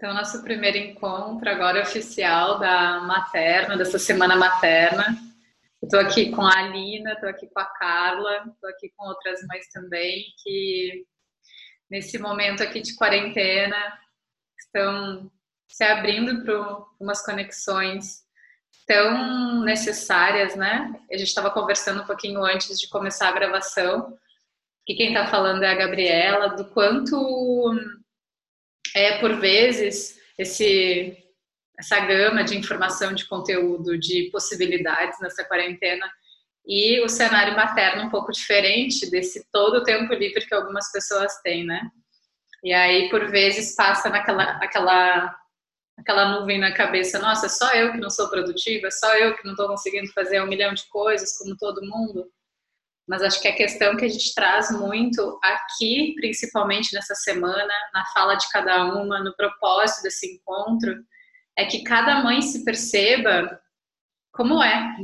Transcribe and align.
Então, 0.00 0.14
nosso 0.14 0.42
primeiro 0.42 0.78
encontro 0.78 1.46
agora 1.50 1.80
é 1.80 1.82
oficial 1.82 2.58
da 2.58 3.00
materna, 3.00 3.76
dessa 3.76 3.98
semana 3.98 4.34
materna. 4.34 5.14
Estou 5.82 6.00
aqui 6.00 6.30
com 6.30 6.40
a 6.40 6.58
Alina, 6.58 7.12
estou 7.12 7.28
aqui 7.28 7.46
com 7.46 7.60
a 7.60 7.66
Carla, 7.66 8.46
estou 8.50 8.70
aqui 8.70 8.90
com 8.96 9.06
outras 9.06 9.46
mães 9.46 9.68
também 9.68 10.24
que 10.42 11.04
nesse 11.90 12.18
momento 12.18 12.62
aqui 12.62 12.80
de 12.80 12.96
quarentena 12.96 13.76
estão 14.58 15.30
se 15.68 15.84
abrindo 15.84 16.44
para 16.46 16.82
umas 16.98 17.22
conexões 17.22 18.22
tão 18.86 19.62
necessárias, 19.64 20.56
né? 20.56 20.98
A 21.12 21.16
gente 21.18 21.28
estava 21.28 21.50
conversando 21.50 22.00
um 22.00 22.06
pouquinho 22.06 22.42
antes 22.42 22.80
de 22.80 22.88
começar 22.88 23.28
a 23.28 23.32
gravação, 23.32 24.16
que 24.86 24.94
quem 24.94 25.08
está 25.08 25.26
falando 25.26 25.62
é 25.62 25.70
a 25.70 25.76
Gabriela, 25.76 26.56
do 26.56 26.64
quanto 26.70 27.74
é, 28.94 29.18
por 29.18 29.38
vezes, 29.40 30.18
esse, 30.38 31.16
essa 31.78 32.00
gama 32.00 32.42
de 32.44 32.56
informação, 32.56 33.12
de 33.12 33.26
conteúdo, 33.26 33.98
de 33.98 34.30
possibilidades 34.32 35.18
nessa 35.20 35.44
quarentena 35.44 36.10
e 36.66 37.00
o 37.00 37.08
cenário 37.08 37.56
materno 37.56 38.04
um 38.04 38.10
pouco 38.10 38.32
diferente 38.32 39.10
desse 39.10 39.46
todo 39.50 39.78
o 39.78 39.84
tempo 39.84 40.12
livre 40.14 40.46
que 40.46 40.54
algumas 40.54 40.90
pessoas 40.92 41.40
têm, 41.42 41.64
né? 41.64 41.80
E 42.62 42.72
aí, 42.72 43.08
por 43.08 43.30
vezes, 43.30 43.74
passa 43.74 44.10
naquela 44.10 44.58
aquela, 44.62 45.36
aquela 45.98 46.38
nuvem 46.38 46.58
na 46.58 46.72
cabeça, 46.72 47.18
nossa, 47.18 47.46
é 47.46 47.48
só 47.48 47.72
eu 47.72 47.92
que 47.92 47.98
não 47.98 48.10
sou 48.10 48.28
produtiva, 48.28 48.88
é 48.88 48.90
só 48.90 49.16
eu 49.16 49.34
que 49.36 49.44
não 49.44 49.52
estou 49.52 49.68
conseguindo 49.68 50.12
fazer 50.12 50.42
um 50.42 50.46
milhão 50.46 50.74
de 50.74 50.86
coisas 50.88 51.36
como 51.38 51.56
todo 51.56 51.80
mundo 51.82 52.30
mas 53.10 53.22
acho 53.22 53.42
que 53.42 53.48
a 53.48 53.56
questão 53.56 53.96
que 53.96 54.04
a 54.04 54.08
gente 54.08 54.32
traz 54.36 54.70
muito 54.70 55.36
aqui, 55.42 56.14
principalmente 56.14 56.94
nessa 56.94 57.16
semana, 57.16 57.72
na 57.92 58.06
fala 58.14 58.36
de 58.36 58.48
cada 58.50 58.84
uma, 58.94 59.18
no 59.18 59.34
propósito 59.34 60.04
desse 60.04 60.32
encontro, 60.32 60.94
é 61.58 61.64
que 61.64 61.82
cada 61.82 62.22
mãe 62.22 62.40
se 62.40 62.64
perceba 62.64 63.60
como 64.32 64.62
é. 64.62 64.94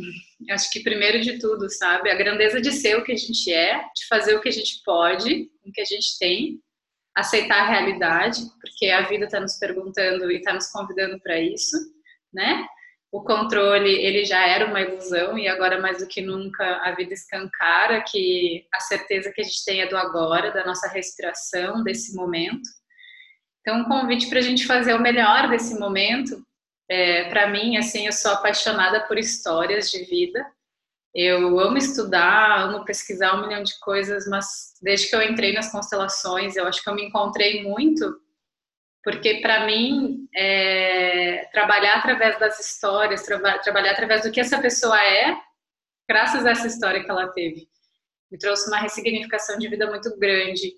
Acho 0.51 0.71
que 0.71 0.85
primeiro 0.85 1.21
de 1.21 1.41
tudo, 1.41 1.69
sabe, 1.69 2.09
a 2.09 2.15
grandeza 2.15 2.61
de 2.61 2.71
ser 2.71 2.97
o 2.97 3.03
que 3.03 3.11
a 3.11 3.17
gente 3.17 3.53
é, 3.53 3.79
de 3.79 4.07
fazer 4.09 4.37
o 4.37 4.41
que 4.41 4.51
a 4.51 4.53
gente 4.53 4.81
pode, 4.85 5.51
o 5.65 5.73
que 5.73 5.81
a 5.81 5.85
gente 5.85 6.17
tem, 6.21 6.61
aceitar 7.13 7.63
a 7.63 7.69
realidade, 7.69 8.41
porque 8.61 8.87
a 8.87 9.03
vida 9.09 9.25
está 9.25 9.41
nos 9.41 9.59
perguntando 9.59 10.31
e 10.31 10.37
está 10.37 10.53
nos 10.53 10.69
convidando 10.69 11.21
para 11.21 11.41
isso, 11.41 11.77
né? 12.33 12.69
O 13.17 13.25
controle 13.25 13.91
ele 13.91 14.27
já 14.27 14.47
era 14.47 14.67
uma 14.67 14.83
ilusão 14.83 15.39
e 15.39 15.49
agora 15.49 15.81
mais 15.81 16.01
do 16.01 16.07
que 16.07 16.21
nunca 16.21 16.83
a 16.83 16.95
vida 16.95 17.15
escancara 17.15 18.05
que 18.07 18.67
a 18.71 18.79
certeza 18.81 19.33
que 19.33 19.41
a 19.41 19.45
gente 19.45 19.65
tem 19.65 19.81
é 19.81 19.89
do 19.89 19.97
agora, 19.97 20.53
da 20.53 20.67
nossa 20.67 20.87
respiração, 20.87 21.83
desse 21.83 22.15
momento. 22.15 22.69
Então, 23.63 23.81
um 23.81 23.85
convite 23.85 24.29
para 24.29 24.41
a 24.41 24.43
gente 24.43 24.67
fazer 24.67 24.93
o 24.93 25.01
melhor 25.01 25.49
desse 25.49 25.79
momento. 25.81 26.45
É, 26.91 27.31
para 27.31 27.49
mim, 27.49 27.79
assim, 27.79 28.05
eu 28.05 28.13
sou 28.13 28.33
apaixonada 28.33 29.07
por 29.07 29.17
histórias 29.17 29.91
de 29.91 30.05
vida. 30.05 30.47
Eu 31.15 31.59
amo 31.59 31.79
estudar, 31.79 32.65
amo 32.65 32.85
pesquisar 32.85 33.35
um 33.35 33.47
milhão 33.47 33.63
de 33.63 33.81
coisas, 33.81 34.29
mas 34.29 34.75
desde 34.83 35.09
que 35.09 35.17
eu 35.17 35.23
entrei 35.23 35.55
nas 35.55 35.73
constelações, 35.73 36.55
eu 36.55 36.67
acho 36.67 36.83
que 36.83 36.91
eu 36.91 36.95
me 36.95 37.07
encontrei 37.07 37.63
muito 37.63 38.21
porque 39.07 39.41
para 39.41 39.65
mim 39.67 40.27
é, 40.35 41.49
trabalhar 41.53 41.99
através 41.99 42.41
das 42.41 42.59
histórias, 42.59 43.23
tra 43.23 43.39
trabalhar 43.61 43.93
através 43.93 44.23
do 44.23 44.33
que 44.33 44.41
essa 44.41 44.61
pessoa 44.61 45.01
é, 45.01 45.37
graças 46.11 46.45
a 46.45 46.51
essa 46.51 46.67
história 46.67 47.05
que 47.05 47.09
ela 47.09 47.29
teve, 47.29 47.69
me 48.29 48.37
trouxe 48.37 48.67
uma 48.67 48.81
ressignificação 48.81 49.59
de 49.59 49.69
vida 49.69 49.89
muito 49.89 50.19
grande. 50.19 50.75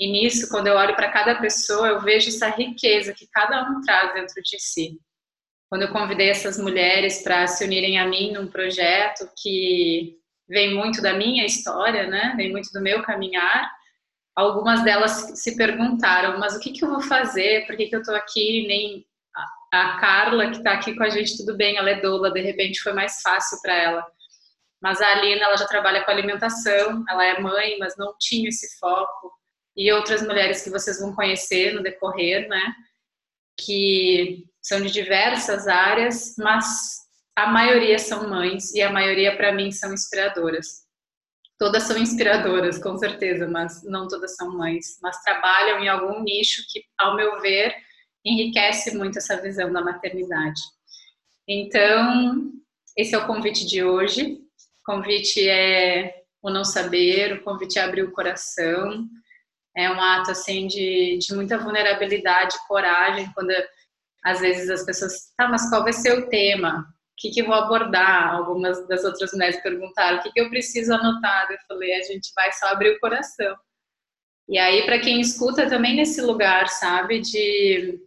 E 0.00 0.10
nisso, 0.10 0.48
quando 0.48 0.68
eu 0.68 0.74
olho 0.74 0.96
para 0.96 1.12
cada 1.12 1.34
pessoa, 1.34 1.88
eu 1.88 2.00
vejo 2.00 2.30
essa 2.30 2.48
riqueza 2.48 3.12
que 3.12 3.28
cada 3.30 3.68
um 3.68 3.82
traz 3.82 4.14
dentro 4.14 4.42
de 4.42 4.58
si. 4.58 4.98
Quando 5.68 5.82
eu 5.82 5.92
convidei 5.92 6.30
essas 6.30 6.58
mulheres 6.58 7.22
para 7.22 7.46
se 7.46 7.62
unirem 7.62 7.98
a 7.98 8.06
mim 8.06 8.32
num 8.32 8.46
projeto 8.46 9.30
que 9.36 10.16
vem 10.48 10.74
muito 10.74 11.02
da 11.02 11.12
minha 11.12 11.44
história, 11.44 12.06
né? 12.06 12.32
Vem 12.38 12.50
muito 12.50 12.72
do 12.72 12.80
meu 12.80 13.02
caminhar 13.02 13.70
algumas 14.36 14.84
delas 14.84 15.32
se 15.34 15.56
perguntaram, 15.56 16.38
mas 16.38 16.54
o 16.54 16.60
que, 16.60 16.72
que 16.72 16.84
eu 16.84 16.90
vou 16.90 17.00
fazer? 17.00 17.66
Por 17.66 17.76
que, 17.76 17.86
que 17.86 17.96
eu 17.96 18.00
estou 18.00 18.14
aqui? 18.14 18.66
Nem 18.68 19.06
a 19.72 19.98
Carla, 19.98 20.50
que 20.50 20.58
está 20.58 20.72
aqui 20.72 20.94
com 20.94 21.02
a 21.02 21.08
gente, 21.08 21.36
tudo 21.36 21.56
bem, 21.56 21.76
ela 21.76 21.90
é 21.90 22.00
doula, 22.00 22.30
de 22.30 22.40
repente 22.40 22.80
foi 22.80 22.92
mais 22.92 23.20
fácil 23.22 23.58
para 23.62 23.74
ela. 23.74 24.06
Mas 24.80 25.00
a 25.00 25.10
Alina, 25.12 25.46
ela 25.46 25.56
já 25.56 25.66
trabalha 25.66 26.04
com 26.04 26.10
alimentação, 26.10 27.04
ela 27.08 27.24
é 27.24 27.40
mãe, 27.40 27.78
mas 27.78 27.96
não 27.96 28.14
tinha 28.20 28.48
esse 28.48 28.78
foco. 28.78 29.32
E 29.76 29.92
outras 29.92 30.22
mulheres 30.22 30.62
que 30.62 30.70
vocês 30.70 31.00
vão 31.00 31.14
conhecer 31.14 31.74
no 31.74 31.82
decorrer, 31.82 32.48
né? 32.48 32.74
Que 33.58 34.44
são 34.62 34.80
de 34.80 34.90
diversas 34.90 35.66
áreas, 35.66 36.34
mas 36.38 36.98
a 37.34 37.46
maioria 37.46 37.98
são 37.98 38.28
mães 38.28 38.72
e 38.74 38.82
a 38.82 38.90
maioria, 38.90 39.36
para 39.36 39.52
mim, 39.52 39.70
são 39.70 39.92
inspiradoras. 39.92 40.85
Todas 41.58 41.84
são 41.84 41.96
inspiradoras, 41.96 42.78
com 42.78 42.96
certeza, 42.98 43.48
mas 43.48 43.82
não 43.84 44.06
todas 44.06 44.36
são 44.36 44.56
mães. 44.56 44.98
Mas 45.02 45.22
trabalham 45.22 45.80
em 45.80 45.88
algum 45.88 46.22
nicho 46.22 46.62
que, 46.70 46.82
ao 46.98 47.16
meu 47.16 47.40
ver, 47.40 47.74
enriquece 48.24 48.96
muito 48.96 49.18
essa 49.18 49.40
visão 49.40 49.72
da 49.72 49.80
maternidade. 49.80 50.60
Então, 51.48 52.50
esse 52.96 53.14
é 53.14 53.18
o 53.18 53.26
convite 53.26 53.66
de 53.66 53.82
hoje. 53.82 54.40
O 54.80 54.92
convite 54.92 55.48
é 55.48 56.22
o 56.42 56.50
não 56.50 56.64
saber, 56.64 57.32
o 57.32 57.42
convite 57.42 57.78
é 57.78 57.82
abrir 57.82 58.02
o 58.02 58.12
coração. 58.12 59.06
É 59.76 59.90
um 59.90 60.00
ato 60.00 60.30
assim 60.30 60.66
de, 60.66 61.18
de 61.18 61.34
muita 61.34 61.58
vulnerabilidade, 61.58 62.56
coragem, 62.66 63.30
quando 63.34 63.52
às 64.24 64.40
vezes 64.40 64.68
as 64.68 64.84
pessoas, 64.84 65.32
tá, 65.36 65.48
mas 65.48 65.68
qual 65.70 65.84
vai 65.84 65.92
ser 65.92 66.18
o 66.18 66.28
tema? 66.28 66.86
Que, 67.16 67.30
que 67.30 67.40
eu 67.40 67.46
vou 67.46 67.54
abordar? 67.54 68.34
Algumas 68.34 68.86
das 68.86 69.04
outras 69.04 69.32
mulheres 69.32 69.60
perguntaram 69.62 70.18
o 70.18 70.22
que, 70.22 70.32
que 70.32 70.40
eu 70.40 70.50
preciso 70.50 70.92
anotar. 70.92 71.50
Eu 71.50 71.58
falei, 71.66 71.94
a 71.94 72.02
gente 72.02 72.30
vai 72.34 72.52
só 72.52 72.66
abrir 72.66 72.90
o 72.90 73.00
coração. 73.00 73.56
E 74.48 74.58
aí, 74.58 74.84
para 74.84 75.00
quem 75.00 75.20
escuta 75.20 75.68
também 75.68 75.96
nesse 75.96 76.20
lugar, 76.20 76.68
sabe, 76.68 77.20
de 77.20 77.98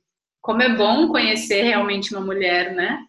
como 0.42 0.62
é 0.62 0.70
bom 0.70 1.10
conhecer 1.10 1.64
realmente 1.64 2.14
uma 2.14 2.26
mulher, 2.26 2.74
né? 2.74 3.00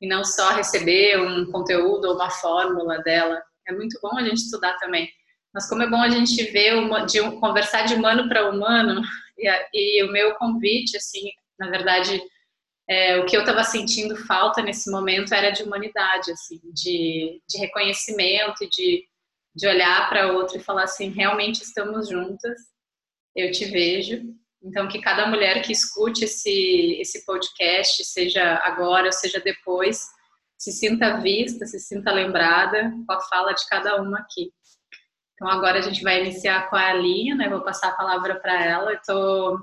E 0.00 0.06
não 0.06 0.24
só 0.24 0.50
receber 0.50 1.18
um 1.20 1.50
conteúdo 1.50 2.06
ou 2.06 2.14
uma 2.14 2.30
fórmula 2.30 2.98
dela. 2.98 3.42
É 3.66 3.72
muito 3.72 3.98
bom 4.02 4.16
a 4.18 4.22
gente 4.22 4.38
estudar 4.38 4.76
também. 4.78 5.08
Mas 5.52 5.68
como 5.68 5.82
é 5.82 5.88
bom 5.88 6.02
a 6.02 6.10
gente 6.10 6.42
ver, 6.50 6.74
uma, 6.74 7.06
de 7.06 7.20
conversar 7.38 7.86
de 7.86 7.94
humano 7.94 8.28
para 8.28 8.50
humano. 8.50 9.00
E, 9.36 9.48
e 9.72 10.04
o 10.04 10.12
meu 10.12 10.36
convite, 10.36 10.96
assim, 10.96 11.28
na 11.58 11.68
verdade, 11.68 12.22
é, 12.88 13.18
o 13.18 13.26
que 13.26 13.36
eu 13.36 13.40
estava 13.40 13.64
sentindo 13.64 14.16
falta 14.26 14.62
nesse 14.62 14.90
momento 14.90 15.32
era 15.32 15.50
de 15.50 15.62
humanidade, 15.62 16.30
assim, 16.30 16.60
de, 16.72 17.40
de 17.48 17.58
reconhecimento 17.58 18.68
de, 18.70 19.04
de 19.54 19.66
olhar 19.66 20.08
para 20.08 20.32
outra 20.32 20.58
e 20.58 20.62
falar 20.62 20.84
assim, 20.84 21.08
realmente 21.08 21.62
estamos 21.62 22.08
juntas, 22.08 22.58
eu 23.34 23.50
te 23.50 23.64
vejo. 23.66 24.22
Então, 24.62 24.88
que 24.88 25.00
cada 25.00 25.26
mulher 25.26 25.62
que 25.62 25.72
escute 25.72 26.24
esse, 26.24 26.98
esse 27.00 27.24
podcast, 27.24 28.04
seja 28.04 28.56
agora 28.64 29.06
ou 29.06 29.12
seja 29.12 29.40
depois, 29.40 30.06
se 30.58 30.72
sinta 30.72 31.20
vista, 31.20 31.66
se 31.66 31.78
sinta 31.78 32.12
lembrada 32.12 32.90
com 33.06 33.12
a 33.12 33.20
fala 33.22 33.52
de 33.52 33.66
cada 33.68 34.00
uma 34.00 34.18
aqui. 34.20 34.50
Então, 35.34 35.48
agora 35.48 35.78
a 35.78 35.82
gente 35.82 36.02
vai 36.02 36.20
iniciar 36.20 36.70
com 36.70 36.76
a 36.76 36.88
Aline, 36.88 37.34
né? 37.34 37.48
Vou 37.48 37.62
passar 37.62 37.88
a 37.88 37.96
palavra 37.96 38.40
para 38.40 38.64
ela. 38.64 38.94
Estou 38.94 39.58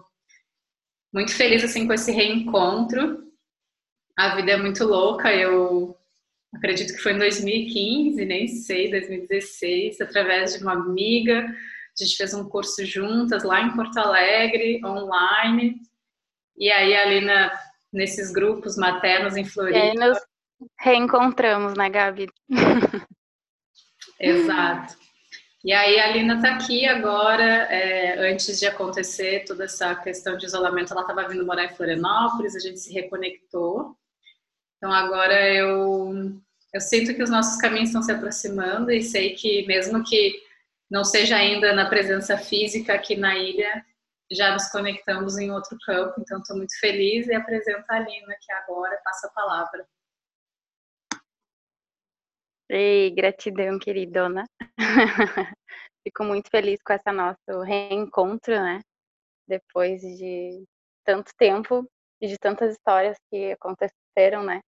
muito 1.13 1.35
feliz 1.35 1.63
assim 1.63 1.85
com 1.85 1.93
esse 1.93 2.11
reencontro. 2.11 3.23
A 4.17 4.35
vida 4.35 4.51
é 4.51 4.57
muito 4.57 4.83
louca. 4.85 5.33
Eu 5.33 5.97
acredito 6.53 6.93
que 6.93 7.01
foi 7.01 7.13
em 7.13 7.19
2015, 7.19 8.25
nem 8.25 8.47
sei, 8.47 8.91
2016, 8.91 10.01
através 10.01 10.55
de 10.55 10.63
uma 10.63 10.73
amiga. 10.73 11.39
A 11.39 12.03
gente 12.03 12.15
fez 12.15 12.33
um 12.33 12.47
curso 12.47 12.85
juntas 12.85 13.43
lá 13.43 13.61
em 13.61 13.75
Porto 13.75 13.97
Alegre, 13.97 14.81
online. 14.85 15.81
E 16.57 16.71
aí 16.71 16.95
ali 16.95 17.21
na, 17.21 17.51
nesses 17.91 18.31
grupos 18.31 18.77
maternos 18.77 19.35
em 19.35 19.45
Floripa. 19.45 19.77
E 19.77 19.81
aí 19.81 19.95
nos 19.95 20.17
reencontramos, 20.79 21.73
né, 21.73 21.89
Gabi? 21.89 22.29
Exato. 24.19 25.00
E 25.63 25.71
aí 25.71 25.99
a 25.99 26.11
Lina 26.11 26.35
está 26.35 26.55
aqui 26.55 26.87
agora, 26.87 27.43
é, 27.43 28.31
antes 28.31 28.59
de 28.59 28.65
acontecer 28.65 29.45
toda 29.45 29.65
essa 29.65 29.95
questão 29.95 30.35
de 30.35 30.47
isolamento, 30.47 30.91
ela 30.91 31.01
estava 31.01 31.27
vindo 31.27 31.45
morar 31.45 31.65
em 31.65 31.75
Florianópolis, 31.75 32.55
a 32.55 32.59
gente 32.59 32.79
se 32.79 32.91
reconectou. 32.91 33.95
Então 34.77 34.91
agora 34.91 35.53
eu, 35.53 36.41
eu 36.73 36.81
sinto 36.81 37.13
que 37.13 37.21
os 37.21 37.29
nossos 37.29 37.61
caminhos 37.61 37.89
estão 37.89 38.01
se 38.01 38.11
aproximando 38.11 38.91
e 38.91 39.03
sei 39.03 39.35
que 39.35 39.65
mesmo 39.67 40.03
que 40.03 40.41
não 40.89 41.03
seja 41.03 41.35
ainda 41.35 41.73
na 41.73 41.87
presença 41.87 42.37
física 42.37 42.95
aqui 42.95 43.15
na 43.15 43.37
ilha, 43.37 43.85
já 44.31 44.53
nos 44.53 44.67
conectamos 44.69 45.37
em 45.37 45.51
outro 45.51 45.77
campo, 45.85 46.15
então 46.19 46.39
estou 46.39 46.57
muito 46.57 46.77
feliz 46.79 47.27
e 47.27 47.35
apresento 47.35 47.85
a 47.87 47.99
Lina 47.99 48.33
aqui 48.33 48.51
agora, 48.63 48.99
passo 49.03 49.27
a 49.27 49.29
palavra. 49.29 49.85
Ei, 52.73 53.11
gratidão, 53.13 53.77
queridona. 53.77 54.45
Fico 56.07 56.23
muito 56.23 56.49
feliz 56.49 56.79
com 56.81 56.93
esse 56.93 57.11
nosso 57.11 57.61
reencontro, 57.65 58.53
né? 58.55 58.79
Depois 59.47 60.01
de 60.01 60.63
tanto 61.05 61.31
tempo 61.37 61.85
e 62.21 62.27
de 62.27 62.37
tantas 62.37 62.73
histórias 62.73 63.17
que 63.29 63.51
aconteceram, 63.53 64.43
né? 64.43 64.61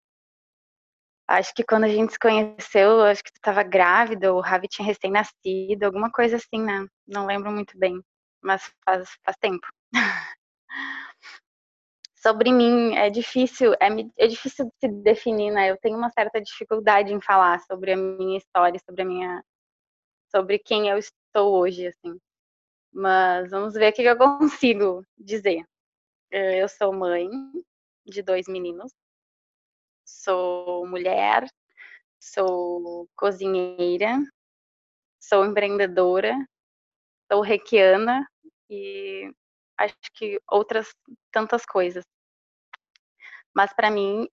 Acho 1.29 1.53
que 1.55 1.63
quando 1.63 1.85
a 1.85 1.89
gente 1.89 2.11
se 2.13 2.19
conheceu, 2.19 3.01
acho 3.03 3.23
que 3.23 3.31
tu 3.31 3.37
estava 3.37 3.63
grávida, 3.63 4.33
o 4.33 4.41
Ravi 4.41 4.67
tinha 4.67 4.85
recém-nascido, 4.85 5.85
alguma 5.85 6.11
coisa 6.11 6.35
assim, 6.35 6.61
né? 6.61 6.85
Não 7.07 7.25
lembro 7.25 7.51
muito 7.51 7.77
bem, 7.79 8.01
mas 8.43 8.69
faz, 8.85 9.09
faz 9.25 9.37
tempo. 9.39 9.65
Sobre 12.23 12.53
mim, 12.53 12.95
é 12.95 13.09
difícil, 13.09 13.73
é, 13.73 13.89
é 14.17 14.27
difícil 14.27 14.71
se 14.79 14.87
definir, 14.87 15.51
né? 15.51 15.69
Eu 15.69 15.77
tenho 15.77 15.97
uma 15.97 16.09
certa 16.09 16.39
dificuldade 16.39 17.13
em 17.13 17.19
falar 17.19 17.59
sobre 17.63 17.91
a 17.91 17.97
minha 17.97 18.37
história, 18.37 18.79
sobre 18.79 19.01
a 19.01 19.05
minha, 19.05 19.43
sobre 20.31 20.57
quem 20.57 20.87
eu 20.87 20.97
estou 20.97 21.53
hoje, 21.59 21.87
assim. 21.87 22.17
Mas 22.93 23.51
vamos 23.51 23.73
ver 23.73 23.91
o 23.91 23.93
que 23.93 24.03
eu 24.03 24.17
consigo 24.39 25.05
dizer. 25.17 25.65
Eu 26.31 26.69
sou 26.69 26.93
mãe 26.93 27.29
de 28.05 28.21
dois 28.21 28.47
meninos, 28.47 28.93
sou 30.05 30.87
mulher, 30.87 31.45
sou 32.21 33.05
cozinheira, 33.17 34.17
sou 35.19 35.45
empreendedora, 35.45 36.33
sou 37.31 37.41
reikiana 37.41 38.25
e 38.69 39.29
acho 39.83 39.95
que 40.13 40.39
outras 40.49 40.93
tantas 41.31 41.65
coisas. 41.65 42.03
Mas 43.55 43.73
para 43.73 43.91
mim, 43.91 44.27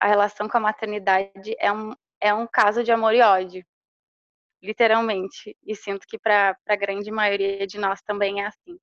a 0.00 0.08
relação 0.08 0.48
com 0.48 0.56
a 0.56 0.60
maternidade 0.60 1.54
é 1.58 1.70
um, 1.70 1.92
é 2.20 2.32
um 2.32 2.46
caso 2.46 2.82
de 2.82 2.90
amor 2.90 3.14
e 3.14 3.20
ódio, 3.20 3.64
literalmente. 4.62 5.56
E 5.62 5.76
sinto 5.76 6.06
que 6.06 6.18
para 6.18 6.56
a 6.66 6.76
grande 6.76 7.10
maioria 7.10 7.66
de 7.66 7.78
nós 7.78 8.00
também 8.02 8.42
é 8.42 8.46
assim. 8.46 8.78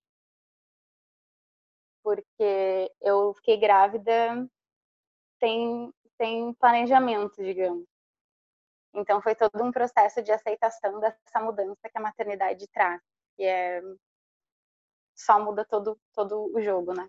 Porque 2.03 2.91
eu 3.01 3.33
fiquei 3.35 3.57
grávida 3.57 4.47
sem, 5.39 5.91
sem 6.17 6.53
planejamento, 6.55 7.43
digamos. 7.43 7.85
Então 8.93 9.21
foi 9.21 9.35
todo 9.35 9.63
um 9.63 9.71
processo 9.71 10.21
de 10.21 10.31
aceitação 10.31 10.99
dessa 10.99 11.39
mudança 11.39 11.89
que 11.89 11.97
a 11.97 12.01
maternidade 12.01 12.67
traz, 12.67 13.01
que 13.35 13.43
é 13.43 13.81
só 15.21 15.39
muda 15.39 15.65
todo 15.65 15.97
todo 16.13 16.51
o 16.55 16.61
jogo, 16.61 16.93
né? 16.93 17.07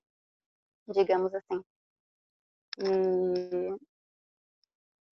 Digamos 0.89 1.35
assim. 1.35 1.63
E 2.79 3.77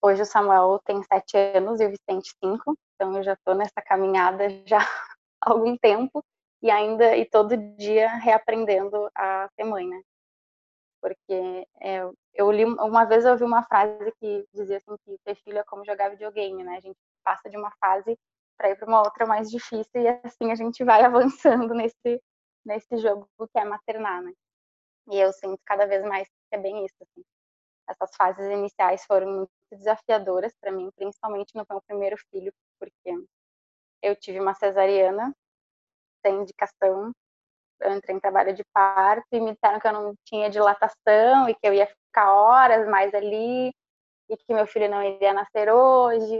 hoje 0.01 0.21
o 0.23 0.25
Samuel 0.25 0.79
tem 0.85 1.01
sete 1.03 1.37
anos 1.37 1.79
e 1.79 1.85
o 1.85 1.89
Vicente 1.89 2.33
cinco, 2.43 2.77
então 2.95 3.15
eu 3.17 3.23
já 3.23 3.33
estou 3.33 3.55
nessa 3.55 3.81
caminhada 3.81 4.47
já 4.65 4.79
há 5.41 5.51
algum 5.51 5.77
tempo 5.77 6.23
e 6.61 6.69
ainda 6.69 7.15
e 7.17 7.25
todo 7.25 7.57
dia 7.77 8.07
reaprendendo 8.15 9.09
a 9.15 9.49
ser 9.55 9.63
mãe, 9.63 9.87
né? 9.87 10.01
Porque 11.01 11.67
é, 11.81 12.01
eu 12.33 12.51
li 12.51 12.65
uma 12.65 13.05
vez 13.05 13.25
eu 13.25 13.31
ouvi 13.31 13.43
uma 13.43 13.63
frase 13.63 14.11
que 14.19 14.45
dizia 14.53 14.77
assim 14.77 14.95
que 15.05 15.17
ter 15.25 15.35
filho 15.35 15.59
é 15.59 15.63
como 15.63 15.85
jogar 15.85 16.09
videogame, 16.09 16.63
né? 16.63 16.77
A 16.77 16.81
gente 16.81 16.97
passa 17.23 17.49
de 17.49 17.57
uma 17.57 17.71
fase 17.79 18.17
para 18.57 18.69
ir 18.69 18.75
para 18.77 18.87
uma 18.87 18.99
outra 18.99 19.25
mais 19.25 19.49
difícil 19.49 20.01
e 20.01 20.07
assim 20.07 20.51
a 20.51 20.55
gente 20.55 20.83
vai 20.83 21.01
avançando 21.05 21.73
nesse 21.73 22.21
nesse 22.65 22.97
jogo 22.97 23.27
que 23.51 23.59
é 23.59 23.65
maternar, 23.65 24.21
né? 24.23 24.33
E 25.11 25.19
eu 25.19 25.33
sinto 25.33 25.59
cada 25.65 25.85
vez 25.87 26.03
mais 26.03 26.27
que 26.27 26.55
é 26.55 26.57
bem 26.57 26.85
isso, 26.85 26.95
assim. 27.01 27.23
Essas 27.89 28.15
fases 28.15 28.45
iniciais 28.51 29.05
foram 29.05 29.27
muito 29.29 29.51
desafiadoras 29.71 30.53
para 30.61 30.71
mim, 30.71 30.89
principalmente 30.95 31.55
no 31.55 31.65
meu 31.69 31.81
primeiro 31.83 32.17
filho, 32.31 32.53
porque 32.79 33.11
eu 34.01 34.15
tive 34.15 34.39
uma 34.39 34.53
cesariana 34.53 35.33
sem 36.25 36.35
indicação, 36.41 37.11
eu 37.81 37.93
entrei 37.95 38.15
em 38.15 38.19
trabalho 38.19 38.53
de 38.53 38.63
parto 38.73 39.27
e 39.31 39.39
me 39.39 39.53
disseram 39.53 39.79
que 39.79 39.87
eu 39.87 39.93
não 39.93 40.15
tinha 40.25 40.49
dilatação 40.49 41.49
e 41.49 41.55
que 41.55 41.67
eu 41.67 41.73
ia 41.73 41.87
ficar 41.87 42.33
horas 42.33 42.87
mais 42.87 43.13
ali 43.13 43.69
e 44.29 44.37
que 44.37 44.53
meu 44.53 44.67
filho 44.67 44.89
não 44.89 45.03
iria 45.03 45.33
nascer 45.33 45.71
hoje. 45.71 46.39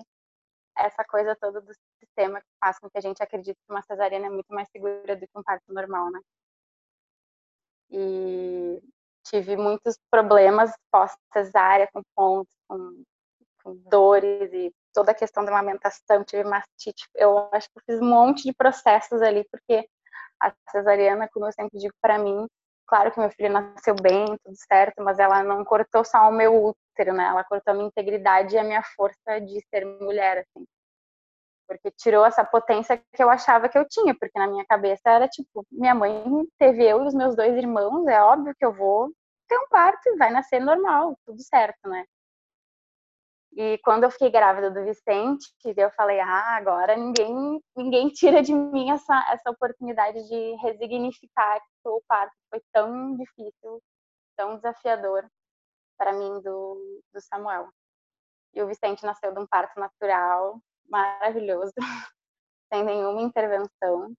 Essa 0.86 1.04
coisa 1.04 1.36
toda 1.36 1.62
do 1.62 1.74
sistema 2.00 2.40
que 2.40 2.48
faz 2.60 2.80
com 2.80 2.90
que 2.90 2.98
a 2.98 3.02
gente 3.02 3.22
acredite 3.22 3.60
que 3.66 3.72
uma 3.72 3.82
cesariana 3.84 4.28
é 4.28 4.30
muito 4.30 4.54
mais 4.54 4.70
segura 4.70 5.16
do 5.16 5.28
que 5.28 5.38
um 5.38 5.44
parto 5.44 5.72
normal, 5.74 6.12
né? 6.12 6.20
E 7.90 8.82
tive 9.24 9.56
muitos 9.56 9.98
problemas 10.10 10.72
pós-cesárea, 10.92 11.90
com 11.94 12.02
pontos, 12.16 12.54
com, 12.68 13.04
com, 13.64 13.76
dores 13.90 14.52
e 14.54 14.74
toda 14.94 15.12
a 15.12 15.16
questão 15.16 15.46
da 15.46 15.52
amamentação, 15.52 16.24
tive 16.24 16.44
mastite. 16.44 17.08
Eu 17.16 17.50
acho 17.52 17.70
que 17.70 17.80
eu 17.80 17.84
fiz 17.86 18.02
um 18.02 18.10
monte 18.10 18.44
de 18.44 18.54
processos 18.54 19.22
ali, 19.22 19.46
porque 19.52 19.88
a 20.42 20.54
cesariana, 20.72 21.30
como 21.32 21.46
eu 21.46 21.52
sempre 21.52 21.80
digo 21.80 21.94
para 22.02 22.18
mim, 22.18 22.48
claro 22.92 23.12
que 23.12 23.20
meu 23.20 23.32
filho 23.32 23.50
nasceu 23.50 23.96
bem, 23.96 24.26
tudo 24.44 24.56
certo, 24.68 25.02
mas 25.02 25.18
ela 25.18 25.44
não 25.44 25.64
cortou 25.64 26.04
só 26.04 26.30
o 26.30 26.34
meu 26.34 26.54
útero, 26.66 27.14
né? 27.14 27.24
Ela 27.24 27.44
cortou 27.46 27.72
a 27.72 27.74
minha 27.74 27.88
integridade 27.88 28.54
e 28.54 28.60
a 28.60 28.64
minha 28.64 28.84
força 28.84 29.40
de 29.40 29.66
ser 29.70 29.86
mulher, 29.86 30.40
assim 30.40 30.66
porque 31.72 31.90
tirou 31.92 32.26
essa 32.26 32.44
potência 32.44 33.02
que 33.16 33.24
eu 33.24 33.30
achava 33.30 33.70
que 33.70 33.78
eu 33.78 33.88
tinha, 33.88 34.14
porque 34.14 34.38
na 34.38 34.46
minha 34.48 34.66
cabeça 34.66 35.10
era 35.10 35.26
tipo, 35.30 35.66
minha 35.72 35.96
mãe 35.96 36.22
teve 36.60 36.84
eu 36.84 37.02
e 37.02 37.08
os 37.08 37.14
meus 37.14 37.34
dois 37.34 37.56
irmãos, 37.56 38.06
é 38.08 38.22
óbvio 38.22 38.54
que 38.60 38.66
eu 38.66 38.74
vou 38.74 39.10
ter 39.48 39.58
um 39.58 39.70
parto 39.70 40.02
e 40.10 40.18
vai 40.18 40.32
nascer 40.32 40.60
normal, 40.60 41.18
tudo 41.26 41.42
certo, 41.42 41.88
né? 41.88 42.04
E 43.54 43.78
quando 43.80 44.06
eu 44.06 44.12
fiquei 44.12 44.30
grávida 44.30 44.72
do 44.72 44.84
Vicente, 44.86 45.52
eu 45.76 45.92
falei, 45.92 46.20
ah, 46.20 46.56
agora 46.56 46.96
ninguém, 46.96 47.62
ninguém 47.76 48.10
tira 48.10 48.42
de 48.42 48.54
mim 48.54 48.92
essa, 48.92 49.14
essa 49.30 49.50
oportunidade 49.50 50.26
de 50.28 50.56
resignificar 50.56 51.60
que 51.60 51.90
o 51.90 52.02
parto 52.08 52.34
foi 52.50 52.62
tão 52.72 53.16
difícil, 53.18 53.82
tão 54.38 54.56
desafiador 54.56 55.30
para 55.98 56.14
mim 56.14 56.42
do, 56.42 57.04
do 57.14 57.22
Samuel. 57.22 57.68
E 58.54 58.62
o 58.62 58.68
Vicente 58.68 59.06
nasceu 59.06 59.34
de 59.34 59.40
um 59.40 59.48
parto 59.48 59.78
natural, 59.80 60.60
maravilhoso, 60.90 61.74
sem 62.72 62.84
nenhuma 62.84 63.22
intervenção, 63.22 64.14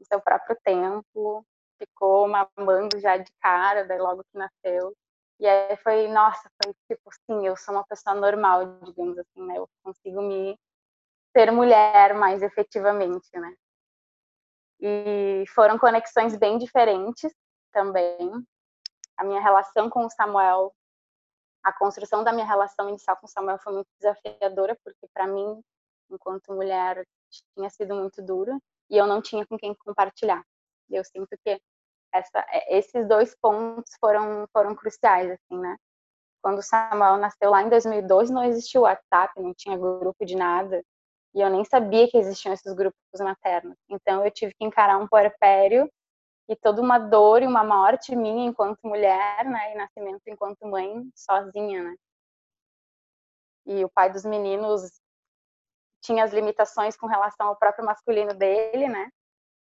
no 0.00 0.06
seu 0.06 0.20
próprio 0.20 0.56
tempo, 0.64 1.46
ficou 1.78 2.28
mamando 2.28 2.98
já 2.98 3.16
de 3.16 3.30
cara, 3.40 3.84
daí 3.84 3.98
logo 3.98 4.24
que 4.24 4.38
nasceu. 4.38 4.94
E 5.40 5.46
aí 5.46 5.76
foi, 5.78 6.08
nossa, 6.08 6.48
foi 6.62 6.74
tipo, 6.88 7.10
sim, 7.26 7.46
eu 7.46 7.56
sou 7.56 7.74
uma 7.74 7.84
pessoa 7.84 8.14
normal, 8.14 8.78
digamos 8.82 9.18
assim, 9.18 9.46
né? 9.46 9.58
Eu 9.58 9.68
consigo 9.82 10.22
me 10.22 10.58
ser 11.36 11.50
mulher 11.50 12.14
mais 12.14 12.42
efetivamente, 12.42 13.28
né? 13.34 13.54
E 14.80 15.44
foram 15.54 15.78
conexões 15.78 16.36
bem 16.36 16.58
diferentes 16.58 17.32
também. 17.72 18.16
A 19.16 19.24
minha 19.24 19.40
relação 19.40 19.90
com 19.90 20.04
o 20.04 20.10
Samuel, 20.10 20.72
a 21.62 21.72
construção 21.72 22.22
da 22.22 22.32
minha 22.32 22.46
relação 22.46 22.88
inicial 22.88 23.16
com 23.16 23.26
o 23.26 23.30
Samuel 23.30 23.58
foi 23.58 23.72
muito 23.72 23.88
desafiadora, 23.98 24.78
porque 24.84 25.08
para 25.12 25.26
mim 25.26 25.60
enquanto 26.10 26.52
mulher 26.52 27.04
tinha 27.56 27.70
sido 27.70 27.94
muito 27.94 28.22
dura 28.22 28.56
e 28.90 28.96
eu 28.96 29.06
não 29.06 29.20
tinha 29.20 29.46
com 29.46 29.56
quem 29.58 29.74
compartilhar. 29.74 30.44
Eu 30.90 31.04
sinto 31.04 31.36
que 31.44 31.60
essa, 32.14 32.38
é, 32.48 32.78
esses 32.78 33.06
dois 33.08 33.34
pontos 33.40 33.92
foram 34.00 34.46
foram 34.52 34.74
cruciais 34.74 35.30
assim, 35.30 35.58
né? 35.58 35.76
Quando 36.42 36.58
o 36.58 36.62
Samuel 36.62 37.16
nasceu 37.16 37.50
lá 37.50 37.62
em 37.62 37.68
2002, 37.70 38.30
não 38.30 38.44
existia 38.44 38.80
o 38.80 38.84
WhatsApp, 38.84 39.40
não 39.40 39.54
tinha 39.54 39.78
grupo 39.78 40.24
de 40.24 40.36
nada, 40.36 40.82
e 41.34 41.40
eu 41.40 41.50
nem 41.50 41.64
sabia 41.64 42.08
que 42.08 42.18
existiam 42.18 42.52
esses 42.52 42.72
grupos 42.74 43.20
maternos. 43.20 43.76
Então 43.88 44.24
eu 44.24 44.30
tive 44.30 44.54
que 44.54 44.64
encarar 44.64 44.98
um 44.98 45.08
puerpério 45.08 45.90
e 46.48 46.54
toda 46.56 46.80
uma 46.80 46.98
dor 46.98 47.42
e 47.42 47.46
uma 47.46 47.64
morte 47.64 48.14
minha 48.14 48.46
enquanto 48.46 48.78
mulher, 48.84 49.44
né, 49.46 49.72
e 49.72 49.76
nascimento 49.76 50.22
enquanto 50.28 50.66
mãe 50.66 51.02
sozinha, 51.14 51.82
né? 51.82 51.96
E 53.66 53.84
o 53.84 53.88
pai 53.88 54.12
dos 54.12 54.24
meninos 54.24 55.00
tinha 56.02 56.22
as 56.22 56.32
limitações 56.32 56.96
com 56.96 57.06
relação 57.06 57.48
ao 57.48 57.56
próprio 57.56 57.84
masculino 57.84 58.34
dele, 58.34 58.88
né? 58.88 59.10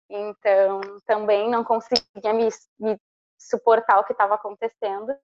Então, 0.09 0.81
também 1.07 1.49
não 1.51 1.65
conseguia 1.65 2.33
me, 2.33 2.49
me 2.79 2.99
suportar 3.39 3.99
o 3.99 4.05
que 4.05 4.13
estava 4.13 4.35
acontecendo. 4.35 5.17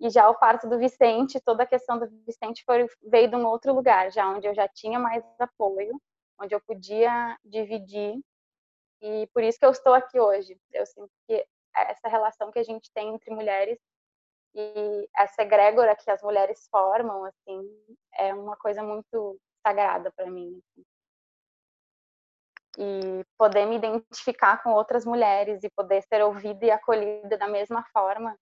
E 0.00 0.10
já 0.10 0.28
o 0.28 0.34
parto 0.34 0.68
do 0.68 0.78
Vicente, 0.78 1.40
toda 1.40 1.62
a 1.62 1.66
questão 1.66 1.98
do 1.98 2.08
Vicente 2.26 2.64
foi, 2.64 2.88
veio 3.02 3.28
de 3.28 3.36
um 3.36 3.46
outro 3.46 3.72
lugar, 3.72 4.10
já 4.10 4.28
onde 4.28 4.46
eu 4.46 4.54
já 4.54 4.66
tinha 4.66 4.98
mais 4.98 5.22
apoio, 5.38 6.00
onde 6.40 6.54
eu 6.54 6.60
podia 6.60 7.36
dividir. 7.44 8.20
E 9.00 9.28
por 9.32 9.42
isso 9.42 9.58
que 9.58 9.66
eu 9.66 9.70
estou 9.70 9.94
aqui 9.94 10.18
hoje. 10.18 10.58
Eu 10.72 10.86
sinto 10.86 11.10
que 11.26 11.46
essa 11.74 12.08
relação 12.08 12.50
que 12.50 12.58
a 12.58 12.64
gente 12.64 12.90
tem 12.92 13.14
entre 13.14 13.30
mulheres 13.32 13.78
e 14.54 15.08
essa 15.16 15.42
egrégora 15.42 15.96
que 15.96 16.10
as 16.10 16.22
mulheres 16.22 16.68
formam, 16.70 17.24
assim, 17.24 17.62
é 18.14 18.34
uma 18.34 18.56
coisa 18.56 18.82
muito 18.82 19.38
sagrada 19.64 20.10
para 20.12 20.30
mim. 20.30 20.60
Assim. 20.76 20.84
E 22.78 23.24
poder 23.36 23.66
me 23.66 23.76
identificar 23.76 24.62
com 24.62 24.72
outras 24.72 25.04
mulheres 25.04 25.62
e 25.62 25.70
poder 25.70 26.02
ser 26.02 26.22
ouvida 26.22 26.64
e 26.64 26.70
acolhida 26.70 27.36
da 27.36 27.46
mesma 27.46 27.84
forma 27.92 28.34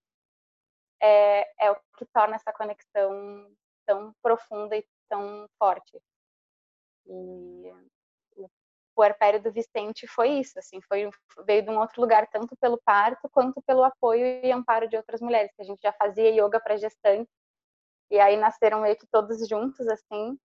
é, 1.03 1.67
é 1.67 1.71
o 1.71 1.77
que 1.97 2.05
torna 2.13 2.37
essa 2.37 2.53
conexão 2.53 3.51
tão 3.87 4.15
profunda 4.23 4.77
e 4.77 4.85
tão 5.09 5.49
forte. 5.59 6.01
E 7.07 7.73
o 8.37 8.49
puerpério 8.95 9.43
do 9.43 9.51
Vicente 9.51 10.07
foi 10.07 10.29
isso, 10.29 10.59
assim, 10.59 10.81
foi 10.83 11.09
veio 11.45 11.63
de 11.63 11.71
um 11.71 11.79
outro 11.79 12.01
lugar 12.01 12.27
tanto 12.29 12.57
pelo 12.57 12.81
parto 12.85 13.29
quanto 13.31 13.61
pelo 13.63 13.83
apoio 13.83 14.25
e 14.45 14.53
amparo 14.53 14.89
de 14.89 14.97
outras 14.97 15.21
mulheres, 15.21 15.53
que 15.57 15.63
a 15.63 15.65
gente 15.65 15.81
já 15.83 15.93
fazia 15.93 16.31
yoga 16.31 16.61
para 16.61 16.77
gestantes. 16.77 17.33
E 18.11 18.19
aí 18.21 18.37
nasceram 18.37 18.83
meio 18.83 18.97
que 18.97 19.07
todos 19.07 19.49
juntos 19.49 19.87
assim, 19.89 20.39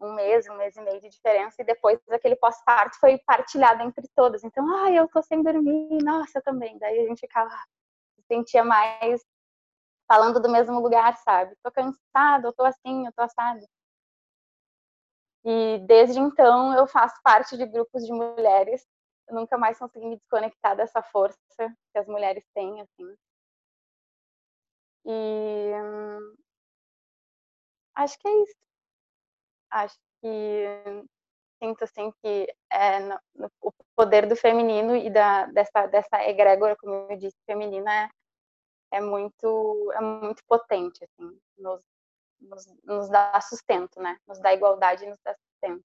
um 0.00 0.14
mês, 0.14 0.48
um 0.48 0.56
mês 0.56 0.76
e 0.76 0.80
meio 0.80 1.00
de 1.00 1.08
diferença, 1.10 1.60
e 1.60 1.64
depois 1.64 2.00
aquele 2.10 2.36
pós-parto 2.36 2.98
foi 2.98 3.18
partilhado 3.18 3.82
entre 3.82 4.08
todas. 4.16 4.42
Então, 4.44 4.64
ah, 4.84 4.90
eu 4.92 5.06
tô 5.08 5.22
sem 5.22 5.42
dormir, 5.42 6.02
nossa, 6.02 6.38
eu 6.38 6.42
também. 6.42 6.78
Daí 6.78 7.00
a 7.00 7.08
gente 7.08 7.20
ficava, 7.20 7.50
se 8.16 8.22
sentia 8.28 8.64
mais 8.64 9.22
falando 10.08 10.40
do 10.40 10.50
mesmo 10.50 10.80
lugar, 10.80 11.16
sabe? 11.18 11.54
Tô 11.62 11.70
cansada, 11.70 12.48
eu 12.48 12.52
tô 12.52 12.64
assim, 12.64 13.06
eu 13.06 13.12
tô 13.12 13.22
assado. 13.22 13.60
E 15.44 15.78
desde 15.86 16.18
então 16.18 16.74
eu 16.74 16.86
faço 16.86 17.14
parte 17.22 17.56
de 17.56 17.66
grupos 17.66 18.04
de 18.04 18.12
mulheres. 18.12 18.86
Eu 19.28 19.36
nunca 19.36 19.56
mais 19.56 19.78
consegui 19.78 20.06
me 20.06 20.16
desconectar 20.16 20.76
dessa 20.76 21.02
força 21.02 21.38
que 21.56 21.98
as 21.98 22.06
mulheres 22.06 22.44
têm, 22.54 22.80
assim. 22.80 23.16
E 25.04 25.72
hum, 25.74 26.34
acho 27.94 28.18
que 28.18 28.28
é 28.28 28.42
isso. 28.42 28.69
Acho 29.70 29.96
que 30.20 30.66
sinto 31.62 31.84
assim 31.84 32.10
que 32.22 32.52
é 32.70 33.00
no, 33.00 33.18
no, 33.34 33.50
o 33.60 33.72
poder 33.94 34.26
do 34.26 34.34
feminino 34.34 34.96
e 34.96 35.10
da, 35.10 35.46
dessa, 35.46 35.86
dessa 35.86 36.24
egrégora, 36.26 36.76
como 36.76 37.06
eu 37.10 37.16
disse, 37.16 37.36
feminina 37.46 37.90
é, 38.04 38.08
é 38.92 39.00
muito 39.00 39.92
é 39.94 40.00
muito 40.00 40.42
potente 40.46 41.04
assim 41.04 41.38
nos, 41.58 41.82
nos, 42.40 42.66
nos 42.84 43.08
dá 43.10 43.40
sustento 43.40 44.00
né? 44.00 44.18
Nos 44.26 44.40
dá 44.40 44.52
igualdade 44.54 45.06
nos 45.06 45.18
dá 45.24 45.34
sustento 45.34 45.84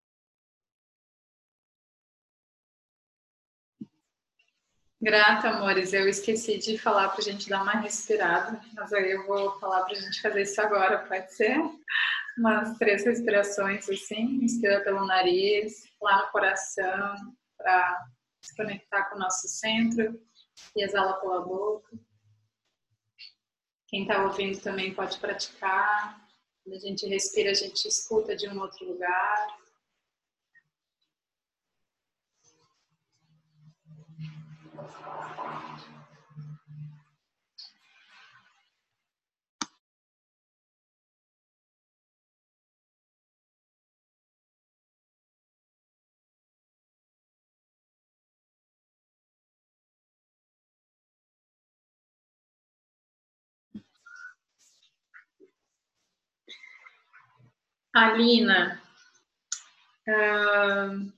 Grata, 5.06 5.50
amores. 5.50 5.94
Eu 5.94 6.10
esqueci 6.10 6.58
de 6.58 6.80
falar 6.80 7.10
para 7.10 7.20
a 7.20 7.24
gente 7.24 7.48
dar 7.48 7.62
uma 7.62 7.74
respirada, 7.74 8.60
mas 8.74 8.92
aí 8.92 9.12
eu 9.12 9.24
vou 9.28 9.52
falar 9.60 9.84
para 9.84 9.96
a 9.96 10.00
gente 10.02 10.20
fazer 10.20 10.42
isso 10.42 10.60
agora, 10.60 10.98
pode 11.08 11.32
ser? 11.32 11.60
Umas 12.40 12.76
três 12.80 13.06
respirações 13.06 13.88
assim, 13.88 14.44
inspira 14.44 14.84
pelo 14.84 15.06
nariz, 15.06 15.84
lá 16.02 16.26
no 16.26 16.32
coração, 16.32 17.38
para 17.56 18.04
se 18.42 18.56
conectar 18.56 19.04
com 19.04 19.18
o 19.18 19.20
nosso 19.20 19.48
centro 19.48 20.20
e 20.76 20.84
exala 20.84 21.22
pela 21.22 21.42
boca. 21.42 21.96
Quem 23.88 24.02
está 24.02 24.24
ouvindo 24.24 24.60
também 24.60 24.92
pode 24.92 25.20
praticar. 25.20 26.20
Quando 26.64 26.78
a 26.78 26.80
gente 26.80 27.06
respira, 27.06 27.52
a 27.52 27.54
gente 27.54 27.88
escuta 27.88 28.36
de 28.36 28.50
um 28.50 28.60
outro 28.60 28.84
lugar. 28.84 29.65
Alina, 57.96 58.82
uh, 60.06 61.14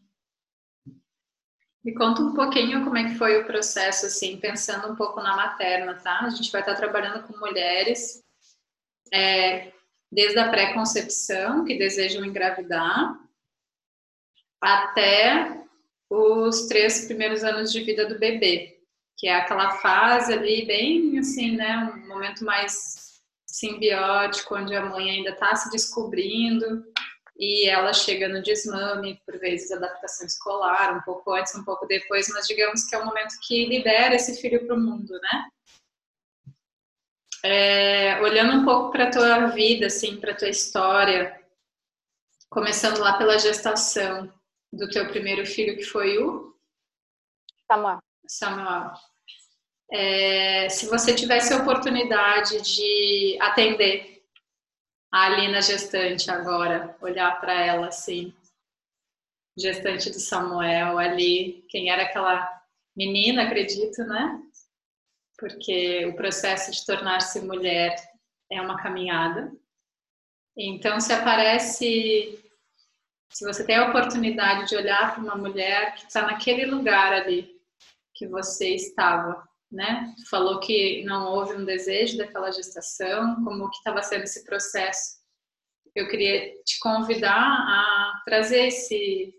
me 1.84 1.96
conta 1.96 2.22
um 2.22 2.36
pouquinho 2.36 2.84
como 2.84 2.96
é 2.98 3.06
que 3.06 3.16
foi 3.16 3.42
o 3.42 3.48
processo, 3.48 4.06
assim, 4.06 4.38
pensando 4.38 4.92
um 4.92 4.96
pouco 4.96 5.20
na 5.20 5.36
materna, 5.36 5.96
tá? 5.96 6.20
A 6.20 6.30
gente 6.30 6.52
vai 6.52 6.62
estar 6.62 6.76
trabalhando 6.76 7.26
com 7.26 7.40
mulheres 7.40 8.24
é, 9.12 9.74
desde 10.12 10.38
a 10.38 10.50
pré-concepção, 10.50 11.66
que 11.66 11.80
desejam 11.80 12.24
engravidar, 12.24 13.20
até 14.62 15.60
os 16.08 16.68
três 16.68 17.06
primeiros 17.06 17.44
anos 17.44 17.72
de 17.72 17.84
vida 17.84 18.06
do 18.06 18.20
bebê, 18.20 18.80
que 19.18 19.28
é 19.28 19.36
aquela 19.36 19.78
fase 19.78 20.32
ali 20.32 20.64
bem, 20.68 21.18
assim, 21.18 21.58
né, 21.58 21.92
um 21.92 22.08
momento 22.08 22.46
mais 22.46 23.17
simbiótico, 23.48 24.56
onde 24.56 24.76
a 24.76 24.86
mãe 24.86 25.10
ainda 25.10 25.32
está 25.32 25.56
se 25.56 25.70
descobrindo 25.72 26.86
e 27.40 27.68
ela 27.70 27.94
chega 27.94 28.28
no 28.28 28.42
desmame, 28.42 29.22
por 29.26 29.38
vezes 29.40 29.72
adaptação 29.72 30.26
escolar, 30.26 30.98
um 30.98 31.02
pouco 31.02 31.34
antes, 31.34 31.56
um 31.56 31.64
pouco 31.64 31.86
depois, 31.86 32.28
mas 32.30 32.48
digamos 32.48 32.84
que 32.86 32.96
é 32.96 33.00
o 33.00 33.06
momento 33.06 33.36
que 33.48 33.66
libera 33.66 34.16
esse 34.16 34.42
filho 34.42 34.66
para 34.66 34.76
o 34.76 34.80
mundo, 34.80 35.14
né? 35.22 35.50
É, 37.44 38.20
olhando 38.22 38.58
um 38.60 38.66
pouco 38.66 38.92
para 38.92 39.08
a 39.08 39.12
tua 39.12 39.48
vida, 39.48 39.86
assim, 39.86 40.20
para 40.20 40.32
a 40.32 40.36
tua 40.36 40.50
história, 40.50 41.40
começando 42.50 43.00
lá 43.00 43.18
pela 43.18 43.38
gestação 43.38 44.34
do 44.74 44.90
teu 44.90 45.08
primeiro 45.08 45.46
filho, 45.46 45.78
que 45.78 45.84
foi 45.84 46.18
o 46.18 46.56
Samuel. 47.72 48.00
Samuel. 48.28 48.94
É, 49.90 50.68
se 50.70 50.88
você 50.88 51.16
tivesse 51.16 51.54
a 51.54 51.58
oportunidade 51.58 52.62
de 52.62 53.38
atender 53.40 54.22
a 55.12 55.26
Alina 55.26 55.62
gestante 55.62 56.30
agora, 56.30 56.96
olhar 57.02 57.40
para 57.40 57.54
ela 57.54 57.88
assim, 57.88 58.34
gestante 59.58 60.10
do 60.10 60.20
Samuel 60.20 60.98
ali, 60.98 61.66
quem 61.70 61.90
era 61.90 62.04
aquela 62.04 62.48
menina, 62.96 63.44
acredito, 63.44 64.04
né? 64.04 64.42
Porque 65.38 66.06
o 66.06 66.16
processo 66.16 66.72
de 66.72 66.86
tornar-se 66.86 67.40
mulher 67.42 67.96
é 68.52 68.62
uma 68.62 68.82
caminhada. 68.82 69.52
Então, 70.58 71.00
se 71.00 71.14
aparece, 71.14 72.44
se 73.32 73.46
você 73.46 73.66
tem 73.66 73.78
a 73.78 73.90
oportunidade 73.90 74.68
de 74.68 74.76
olhar 74.76 75.14
para 75.14 75.24
uma 75.24 75.36
mulher 75.36 75.96
que 75.96 76.08
está 76.08 76.24
naquele 76.24 76.66
lugar 76.66 77.14
ali 77.14 77.56
que 78.16 78.28
você 78.28 78.74
estava, 78.74 79.48
né? 79.72 80.14
Falou 80.30 80.60
que 80.60 81.04
não 81.04 81.34
houve 81.34 81.56
um 81.56 81.66
desejo 81.66 82.18
daquela 82.18 82.52
gestação, 82.52 83.44
como 83.44 83.70
que 83.70 83.78
estava 83.78 84.02
sendo 84.02 84.24
esse 84.24 84.44
processo. 84.46 85.18
Eu 85.96 86.08
queria 86.08 86.54
te 86.64 86.80
convidar 86.80 87.42
a 87.42 88.22
trazer 88.26 88.68
esse. 88.68 89.34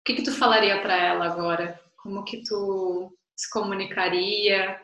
O 0.00 0.04
que 0.04 0.14
que 0.14 0.22
tu 0.22 0.32
falaria 0.32 0.80
para 0.80 0.96
ela 0.96 1.26
agora? 1.26 1.80
Como 1.96 2.24
que 2.24 2.42
tu 2.42 3.16
se 3.36 3.50
comunicaria? 3.50 4.80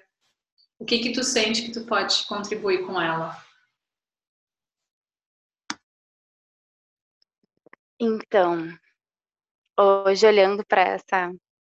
O 0.79 0.85
que 0.85 0.99
que 0.99 1.13
tu 1.13 1.25
sente 1.25 1.63
que 1.63 1.73
tu 1.73 1.87
pode 1.87 2.27
contribuir 2.27 2.87
com 2.87 3.01
ela? 3.01 3.43
Então, 7.99 8.69
hoje 9.79 10.27
olhando 10.27 10.65
para 10.67 10.83
essa 10.83 11.33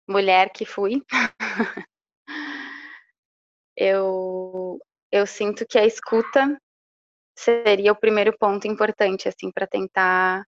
mulher 0.06 0.52
que 0.52 0.66
fui, 0.66 1.02
eu, 3.78 4.80
eu 5.12 5.26
sinto 5.26 5.64
que 5.64 5.78
a 5.78 5.86
escuta 5.86 6.60
seria 7.38 7.92
o 7.92 7.96
primeiro 7.96 8.36
ponto 8.36 8.66
importante, 8.66 9.28
assim, 9.28 9.52
para 9.52 9.66
tentar 9.66 10.44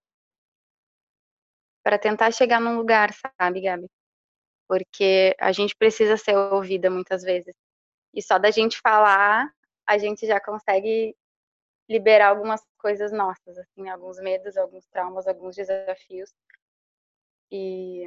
para 1.82 1.98
tentar 1.98 2.30
chegar 2.32 2.60
num 2.60 2.76
lugar, 2.76 3.10
sabe, 3.14 3.62
Gabi? 3.62 3.88
Porque 4.68 5.34
a 5.40 5.52
gente 5.52 5.74
precisa 5.76 6.16
ser 6.16 6.36
ouvida 6.36 6.90
muitas 6.90 7.22
vezes. 7.22 7.54
E 8.12 8.22
só 8.22 8.38
da 8.38 8.50
gente 8.50 8.78
falar, 8.80 9.48
a 9.86 9.96
gente 9.96 10.26
já 10.26 10.40
consegue 10.40 11.14
liberar 11.88 12.28
algumas 12.28 12.60
coisas 12.78 13.12
nossas, 13.12 13.56
assim, 13.58 13.88
alguns 13.88 14.18
medos, 14.18 14.56
alguns 14.56 14.86
traumas, 14.88 15.26
alguns 15.26 15.56
desafios. 15.56 16.30
E 17.50 18.04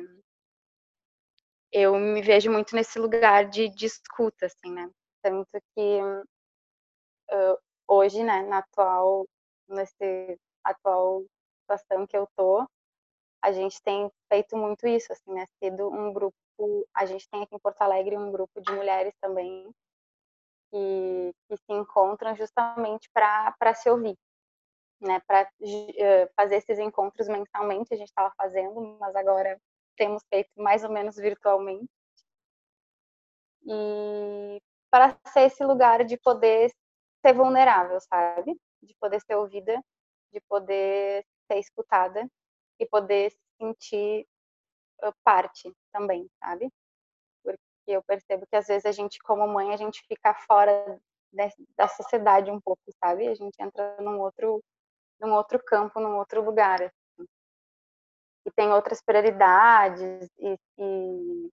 eu 1.71 1.97
me 1.97 2.21
vejo 2.21 2.51
muito 2.51 2.75
nesse 2.75 2.99
lugar 2.99 3.49
de, 3.49 3.69
de 3.69 3.85
escuta, 3.85 4.45
assim, 4.45 4.71
né? 4.71 4.89
Tanto 5.23 5.47
que 5.73 6.01
uh, 7.31 7.57
hoje, 7.87 8.23
né, 8.23 8.43
na 8.43 8.57
atual, 8.59 9.25
nesse 9.69 10.37
atual 10.63 11.23
situação 11.61 12.05
que 12.05 12.17
eu 12.17 12.27
tô, 12.35 12.67
a 13.41 13.51
gente 13.51 13.81
tem 13.81 14.11
feito 14.29 14.57
muito 14.57 14.85
isso, 14.85 15.11
assim, 15.13 15.33
né, 15.33 15.45
sido 15.61 15.89
um 15.89 16.13
grupo, 16.13 16.35
a 16.93 17.05
gente 17.05 17.27
tem 17.29 17.43
aqui 17.43 17.55
em 17.55 17.59
Porto 17.59 17.81
Alegre 17.81 18.17
um 18.17 18.31
grupo 18.31 18.61
de 18.61 18.71
mulheres 18.73 19.13
também 19.21 19.73
que, 20.69 21.33
que 21.47 21.57
se 21.57 21.71
encontram 21.73 22.35
justamente 22.35 23.09
para 23.13 23.73
se 23.73 23.89
ouvir, 23.89 24.17
né, 24.99 25.21
para 25.25 25.43
uh, 25.43 26.33
fazer 26.35 26.57
esses 26.57 26.79
encontros 26.79 27.29
mensalmente, 27.29 27.93
a 27.93 27.97
gente 27.97 28.09
estava 28.09 28.33
fazendo, 28.37 28.97
mas 28.99 29.15
agora 29.15 29.57
temos 29.95 30.21
feito 30.29 30.49
mais 30.57 30.83
ou 30.83 30.89
menos 30.89 31.15
virtualmente. 31.15 31.89
E 33.65 34.61
para 34.93 35.17
ser 35.29 35.47
esse 35.47 35.63
lugar 35.63 36.05
de 36.05 36.15
poder 36.17 36.71
ser 37.25 37.33
vulnerável, 37.33 37.99
sabe? 37.99 38.55
De 38.79 38.93
poder 38.99 39.19
ser 39.21 39.35
ouvida, 39.35 39.83
de 40.31 40.39
poder 40.41 41.25
ser 41.47 41.57
escutada 41.57 42.29
e 42.79 42.85
poder 42.85 43.33
sentir 43.57 44.27
parte 45.23 45.73
também, 45.91 46.29
sabe? 46.37 46.71
Porque 47.43 47.57
eu 47.87 48.03
percebo 48.03 48.45
que 48.45 48.55
às 48.55 48.67
vezes 48.67 48.85
a 48.85 48.91
gente, 48.91 49.17
como 49.23 49.47
mãe, 49.47 49.73
a 49.73 49.77
gente 49.77 50.05
fica 50.07 50.31
fora 50.45 51.01
da 51.75 51.87
sociedade 51.87 52.51
um 52.51 52.61
pouco, 52.61 52.83
sabe? 53.03 53.27
A 53.27 53.33
gente 53.33 53.55
entra 53.59 53.97
num 53.99 54.19
outro, 54.19 54.63
num 55.19 55.33
outro 55.33 55.57
campo, 55.65 55.99
num 55.99 56.17
outro 56.17 56.43
lugar. 56.43 56.83
Assim. 56.83 57.27
E 58.45 58.51
tem 58.51 58.71
outras 58.71 59.01
prioridades 59.01 60.29
e, 60.37 60.55
e, 60.77 61.49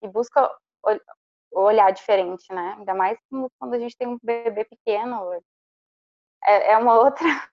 e 0.00 0.08
busca 0.08 0.48
olhar 1.60 1.90
diferente, 1.92 2.52
né? 2.52 2.74
Ainda 2.78 2.94
mais 2.94 3.18
quando 3.58 3.74
a 3.74 3.78
gente 3.78 3.96
tem 3.96 4.08
um 4.08 4.18
bebê 4.22 4.64
pequeno, 4.64 5.32
é, 6.44 6.72
é 6.72 6.78
uma 6.78 6.98
outra 6.98 7.24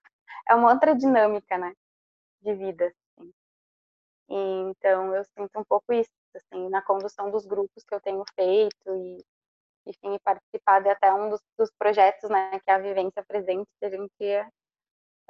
é 0.49 0.55
uma 0.55 0.71
outra 0.71 0.95
dinâmica, 0.95 1.57
né? 1.57 1.73
De 2.41 2.53
vida. 2.55 2.93
Assim. 3.17 3.31
E, 4.29 4.35
então 4.71 5.15
eu 5.15 5.23
sinto 5.25 5.59
um 5.59 5.63
pouco 5.63 5.93
isso, 5.93 6.11
assim, 6.35 6.69
na 6.69 6.81
condução 6.81 7.29
dos 7.31 7.45
grupos 7.45 7.83
que 7.83 7.93
eu 7.93 8.01
tenho 8.01 8.23
feito 8.35 8.95
e 8.95 9.23
enfim, 9.85 10.17
participar 10.23 10.81
de 10.81 10.89
até 10.89 11.13
um 11.13 11.29
dos, 11.29 11.41
dos, 11.57 11.71
projetos, 11.77 12.29
né, 12.29 12.59
que 12.59 12.69
é 12.69 12.73
a 12.73 12.79
Vivência 12.79 13.23
Presente, 13.25 13.69
que 13.79 13.85
a 13.85 13.89
gente 13.89 14.13
ia 14.19 14.47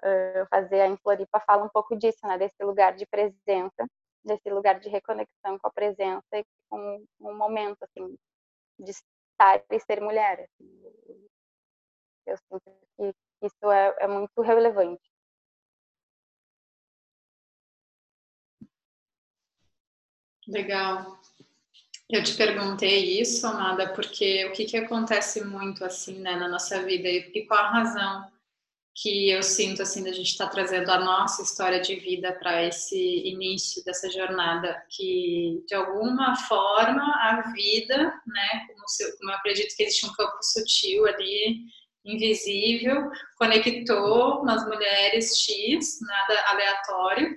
uh, 0.04 0.46
fazer 0.50 0.86
em 0.88 0.98
Floripa, 0.98 1.40
fala 1.40 1.64
um 1.64 1.70
pouco 1.70 1.96
disso, 1.96 2.20
né, 2.28 2.38
desse 2.38 2.62
lugar 2.64 2.94
de 2.94 3.06
presença, 3.06 3.88
desse 4.24 4.50
lugar 4.50 4.80
de 4.80 4.90
reconexão 4.90 5.58
com 5.58 5.68
a 5.68 5.72
presença 5.72 6.26
e 6.34 6.46
com 6.70 7.04
um 7.20 7.34
momento, 7.36 7.82
assim, 7.84 8.16
de 8.84 8.92
estar 8.92 9.64
e 9.70 9.80
ser 9.80 10.02
mulher. 10.02 10.42
Assim. 10.42 11.30
Eu 12.26 12.38
sinto 12.38 12.72
que 12.98 13.14
isso 13.46 13.72
é, 13.72 13.96
é 14.00 14.08
muito 14.08 14.42
relevante. 14.42 15.02
Legal. 20.48 21.20
Eu 22.10 22.24
te 22.24 22.36
perguntei 22.36 23.22
isso, 23.22 23.48
Amada, 23.48 23.94
porque 23.94 24.46
o 24.46 24.52
que, 24.52 24.66
que 24.66 24.76
acontece 24.76 25.46
muito 25.46 25.86
assim 25.86 26.20
né, 26.20 26.36
na 26.36 26.50
nossa 26.50 26.84
vida 26.84 27.08
e, 27.08 27.32
e 27.34 27.46
qual 27.46 27.60
a 27.60 27.70
razão 27.70 28.32
que 29.02 29.32
eu 29.32 29.42
sinto 29.42 29.82
assim 29.82 30.04
da 30.04 30.12
gente 30.12 30.28
estar 30.28 30.46
tá 30.46 30.52
trazendo 30.52 30.92
a 30.92 31.00
nossa 31.00 31.42
história 31.42 31.82
de 31.82 31.96
vida 31.96 32.34
para 32.34 32.64
esse 32.64 33.28
início 33.28 33.84
dessa 33.84 34.08
jornada 34.12 34.80
que 34.90 35.64
de 35.68 35.74
alguma 35.74 36.36
forma 36.36 37.02
a 37.02 37.52
vida, 37.52 37.98
né, 37.98 38.68
como, 38.68 38.88
se, 38.88 39.18
como 39.18 39.32
eu 39.32 39.36
acredito 39.36 39.76
que 39.76 39.84
existe 39.84 40.06
um 40.06 40.14
campo 40.14 40.38
sutil 40.42 41.08
ali, 41.08 41.62
invisível, 42.06 43.10
conectou 43.38 44.46
nas 44.46 44.68
mulheres 44.68 45.36
X, 45.36 46.00
nada 46.02 46.46
aleatório, 46.50 47.36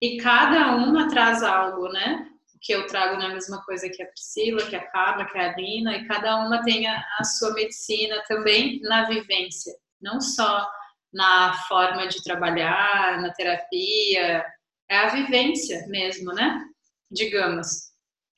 e 0.00 0.16
cada 0.16 0.74
uma 0.76 1.08
traz 1.08 1.42
algo, 1.42 1.88
né? 1.88 2.30
que 2.62 2.72
eu 2.72 2.86
trago 2.86 3.18
não 3.18 3.26
é 3.26 3.34
mesma 3.34 3.62
coisa 3.62 3.90
que 3.90 4.02
a 4.02 4.06
Priscila, 4.06 4.64
que 4.64 4.74
a 4.74 4.90
Carla, 4.90 5.26
que 5.26 5.36
a 5.36 5.54
Lina, 5.54 5.98
e 5.98 6.06
cada 6.06 6.36
uma 6.38 6.62
tem 6.62 6.86
a, 6.86 7.04
a 7.18 7.24
sua 7.24 7.52
medicina 7.52 8.22
também 8.26 8.80
na 8.80 9.04
vivência, 9.04 9.74
não 10.00 10.18
só 10.18 10.66
na 11.14 11.54
forma 11.68 12.08
de 12.08 12.22
trabalhar, 12.22 13.22
na 13.22 13.32
terapia, 13.32 14.44
é 14.88 14.98
a 14.98 15.08
vivência 15.08 15.86
mesmo, 15.86 16.32
né? 16.32 16.62
Digamos, 17.10 17.92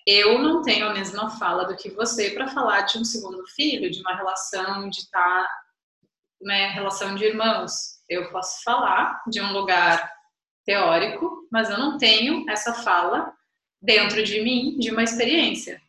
eu 0.07 0.39
não 0.39 0.63
tenho 0.63 0.87
a 0.87 0.93
mesma 0.93 1.31
fala 1.31 1.65
do 1.65 1.77
que 1.77 1.91
você 1.91 2.31
para 2.31 2.49
falar 2.49 2.83
de 2.83 2.99
um 2.99 3.05
segundo 3.05 3.45
filho, 3.49 3.91
de 3.91 4.01
uma 4.01 4.15
relação 4.15 4.91
de 4.91 4.99
estar, 4.99 5.43
tá, 5.43 5.61
né, 6.43 6.69
relação 6.69 7.15
de 7.15 7.25
irmãos. 7.25 7.97
Eu 8.09 8.31
posso 8.31 8.63
falar 8.63 9.23
de 9.27 9.41
um 9.41 9.53
lugar 9.53 10.13
teórico, 10.65 11.49
mas 11.51 11.71
eu 11.71 11.79
não 11.79 11.97
tenho 11.97 12.49
essa 12.51 12.75
fala 12.75 13.33
dentro 13.81 14.23
de 14.23 14.43
mim 14.43 14.77
de 14.79 14.91
uma 14.91 15.03
experiência. 15.03 15.81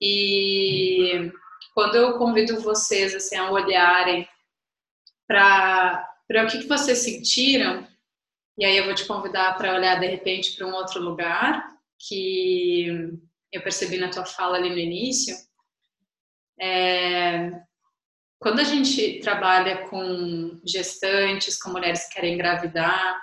E 0.00 1.30
quando 1.74 1.96
eu 1.96 2.18
convido 2.18 2.60
vocês 2.60 3.14
assim, 3.14 3.36
a 3.36 3.50
olharem 3.50 4.26
para 5.26 6.06
o 6.30 6.46
que, 6.46 6.58
que 6.58 6.68
vocês 6.68 6.98
sentiram, 6.98 7.86
e 8.58 8.64
aí 8.64 8.76
eu 8.76 8.84
vou 8.84 8.94
te 8.94 9.06
convidar 9.06 9.56
para 9.56 9.74
olhar 9.74 9.98
de 9.98 10.06
repente 10.06 10.54
para 10.54 10.66
um 10.66 10.74
outro 10.74 11.00
lugar 11.00 11.72
que 12.08 12.86
eu 13.52 13.62
percebi 13.62 13.98
na 13.98 14.10
tua 14.10 14.24
fala 14.24 14.56
ali 14.56 14.70
no 14.70 14.78
início. 14.78 15.34
É, 16.60 17.50
quando 18.38 18.60
a 18.60 18.64
gente 18.64 19.20
trabalha 19.20 19.88
com 19.88 20.60
gestantes, 20.66 21.56
com 21.60 21.70
mulheres 21.70 22.06
que 22.06 22.14
querem 22.14 22.34
engravidar, 22.34 23.20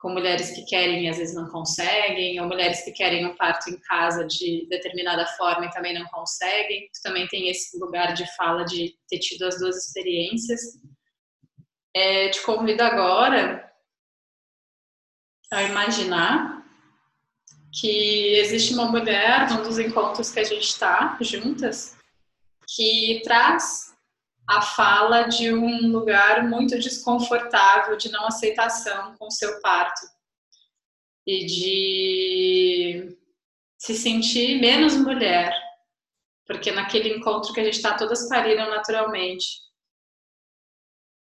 com 0.00 0.10
mulheres 0.10 0.50
que 0.50 0.64
querem 0.64 1.04
e 1.04 1.08
às 1.08 1.18
vezes 1.18 1.34
não 1.34 1.48
conseguem, 1.48 2.40
ou 2.40 2.46
mulheres 2.46 2.84
que 2.84 2.92
querem 2.92 3.26
um 3.26 3.36
parto 3.36 3.70
em 3.70 3.78
casa 3.80 4.26
de 4.26 4.66
determinada 4.68 5.26
forma 5.36 5.66
e 5.66 5.70
também 5.70 5.94
não 5.94 6.06
conseguem. 6.06 6.88
Tu 6.92 7.02
também 7.02 7.26
tem 7.28 7.48
esse 7.48 7.76
lugar 7.78 8.14
de 8.14 8.24
fala 8.36 8.64
de 8.64 8.94
ter 9.08 9.18
tido 9.18 9.44
as 9.44 9.58
duas 9.58 9.76
experiências. 9.76 10.60
É, 11.94 12.28
te 12.28 12.42
convido 12.42 12.82
agora 12.82 13.72
a 15.50 15.62
imaginar 15.62 16.64
que 17.72 18.34
existe 18.38 18.74
uma 18.74 18.86
mulher 18.86 19.50
num 19.50 19.62
dos 19.62 19.78
encontros 19.78 20.30
que 20.30 20.40
a 20.40 20.44
gente 20.44 20.64
está 20.64 21.16
juntas 21.20 21.96
que 22.66 23.22
traz 23.24 23.94
a 24.48 24.62
fala 24.62 25.24
de 25.24 25.52
um 25.52 25.90
lugar 25.90 26.46
muito 26.48 26.78
desconfortável 26.78 27.96
de 27.96 28.10
não 28.10 28.26
aceitação 28.26 29.14
com 29.16 29.30
seu 29.30 29.60
parto 29.60 30.00
e 31.26 31.44
de 31.44 33.18
se 33.78 33.94
sentir 33.94 34.58
menos 34.60 34.96
mulher, 34.96 35.54
porque 36.46 36.72
naquele 36.72 37.14
encontro 37.14 37.52
que 37.52 37.60
a 37.60 37.64
gente 37.64 37.76
está, 37.76 37.94
todas 37.94 38.28
pariram 38.28 38.70
naturalmente. 38.70 39.67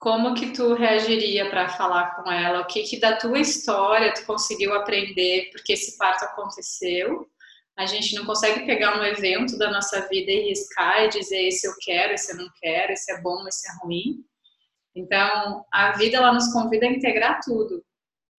Como 0.02 0.34
que 0.34 0.50
tu 0.50 0.74
reagiria 0.74 1.48
para 1.48 1.68
falar 1.68 2.16
com 2.16 2.28
ela? 2.28 2.62
O 2.62 2.66
que 2.66 2.82
que 2.82 2.98
da 2.98 3.14
tua 3.14 3.38
história 3.38 4.12
tu 4.12 4.26
conseguiu 4.26 4.74
aprender 4.74 5.48
porque 5.52 5.74
esse 5.74 5.96
parto 5.96 6.24
aconteceu? 6.24 7.30
A 7.76 7.86
gente 7.86 8.12
não 8.16 8.26
consegue 8.26 8.66
pegar 8.66 8.98
um 8.98 9.04
evento 9.04 9.56
da 9.56 9.70
nossa 9.70 10.00
vida 10.08 10.28
e 10.28 10.48
riscar 10.48 11.04
e 11.04 11.08
dizer 11.08 11.46
esse 11.46 11.68
eu 11.68 11.72
quero, 11.80 12.14
esse 12.14 12.32
eu 12.32 12.36
não 12.36 12.50
quero, 12.60 12.92
esse 12.92 13.12
é 13.12 13.20
bom, 13.20 13.46
esse 13.46 13.70
é 13.70 13.74
ruim. 13.80 14.24
Então, 14.92 15.64
a 15.72 15.92
vida 15.92 16.16
ela 16.16 16.32
nos 16.32 16.52
convida 16.52 16.84
a 16.84 16.90
integrar 16.90 17.38
tudo. 17.40 17.80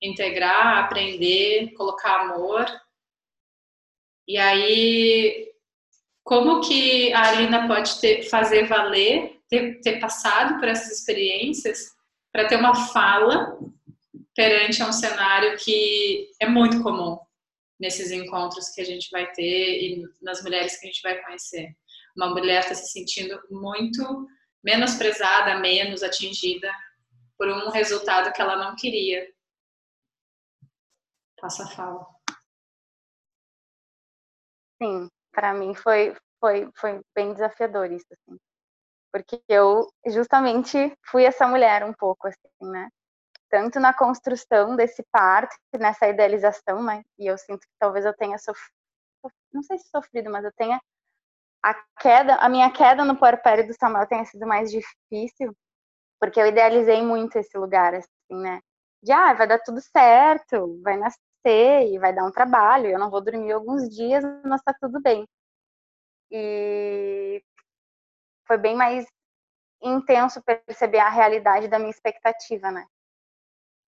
Integrar, 0.02 0.80
aprender, 0.80 1.72
colocar 1.78 2.24
amor. 2.24 2.66
E 4.28 4.38
aí, 4.38 5.50
como 6.26 6.60
que 6.60 7.14
a 7.14 7.30
Alina 7.30 7.70
pode 7.70 8.02
ter, 8.02 8.24
fazer 8.24 8.68
valer, 8.68 9.40
ter, 9.50 9.80
ter 9.82 10.00
passado 10.00 10.60
por 10.60 10.68
essas 10.68 11.00
experiências 11.00 11.92
para 12.32 12.48
ter 12.48 12.56
uma 12.56 12.76
fala 12.88 13.58
perante 14.36 14.82
um 14.82 14.92
cenário 14.92 15.58
que 15.58 16.32
é 16.40 16.48
muito 16.48 16.82
comum 16.82 17.20
nesses 17.80 18.12
encontros 18.12 18.70
que 18.70 18.82
a 18.82 18.86
gente 18.86 19.10
vai 19.12 19.32
ter 19.32 19.82
e 19.82 20.04
nas 20.22 20.42
mulheres 20.42 20.80
que 20.80 20.88
a 20.88 20.90
gente 20.90 21.02
vai 21.02 21.22
conhecer. 21.24 21.76
Uma 22.16 22.30
mulher 22.30 22.62
está 22.62 22.76
se 22.76 22.92
sentindo 22.92 23.40
muito 23.50 24.28
menosprezada, 24.64 25.60
menos 25.60 26.02
atingida 26.02 26.72
por 27.38 27.48
um 27.50 27.70
resultado 27.70 28.32
que 28.34 28.42
ela 28.42 28.56
não 28.56 28.76
queria. 28.76 29.28
Passa 31.40 31.66
a 31.66 31.68
fala. 31.68 32.06
Sim, 34.82 35.10
para 35.32 35.54
mim 35.54 35.76
foi, 35.76 36.16
foi, 36.40 36.70
foi 36.76 37.02
bem 37.14 37.34
desafiador 37.34 37.92
isso, 37.92 38.06
assim. 38.12 38.38
Porque 39.14 39.42
eu 39.48 39.88
justamente 40.08 40.98
fui 41.06 41.24
essa 41.26 41.48
mulher 41.48 41.86
um 41.86 41.94
pouco, 41.94 42.28
assim, 42.28 42.72
né? 42.72 42.90
tanto 43.54 43.80
na 43.80 43.94
construção 43.94 44.76
desse 44.76 45.04
parto, 45.12 45.56
nessa 45.80 46.08
idealização, 46.08 46.82
né? 46.84 47.04
E 47.20 47.28
eu 47.28 47.38
sinto 47.38 47.60
que 47.60 47.74
talvez 47.80 48.04
eu 48.04 48.14
tenha 48.16 48.36
sofrido, 48.40 48.74
não 49.54 49.62
sei 49.62 49.78
se 49.78 49.90
sofrido, 49.90 50.32
mas 50.32 50.44
eu 50.44 50.52
tenha 50.58 50.82
a 51.64 51.76
queda, 52.02 52.36
a 52.38 52.50
minha 52.50 52.72
queda 52.72 53.06
no 53.06 53.16
puerpério 53.18 53.68
do 53.68 53.74
Samuel 53.76 54.08
tenha 54.08 54.26
sido 54.26 54.48
mais 54.48 54.72
difícil, 54.72 55.56
porque 56.20 56.42
eu 56.42 56.48
idealizei 56.48 57.04
muito 57.04 57.38
esse 57.38 57.58
lugar, 57.58 57.94
assim, 57.96 58.08
né? 58.32 58.60
De, 59.04 59.12
ah, 59.12 59.34
vai 59.34 59.48
dar 59.48 59.60
tudo 59.60 59.82
certo, 59.82 60.82
vai 60.84 60.98
nascer 60.98 61.94
e 61.94 62.00
vai 62.00 62.14
dar 62.14 62.26
um 62.26 62.32
trabalho, 62.32 62.88
eu 62.90 63.00
não 63.00 63.12
vou 63.12 63.24
dormir 63.24 63.52
alguns 63.52 63.88
dias, 63.90 64.24
mas 64.46 64.64
tá 64.64 64.74
tudo 64.82 65.00
bem. 65.02 65.28
E 66.32 67.44
foi 68.54 68.58
bem 68.60 68.76
mais 68.76 69.06
intenso 69.82 70.40
perceber 70.44 71.00
a 71.00 71.10
realidade 71.10 71.68
da 71.68 71.80
minha 71.80 71.90
expectativa, 71.90 72.72
né? 72.72 72.86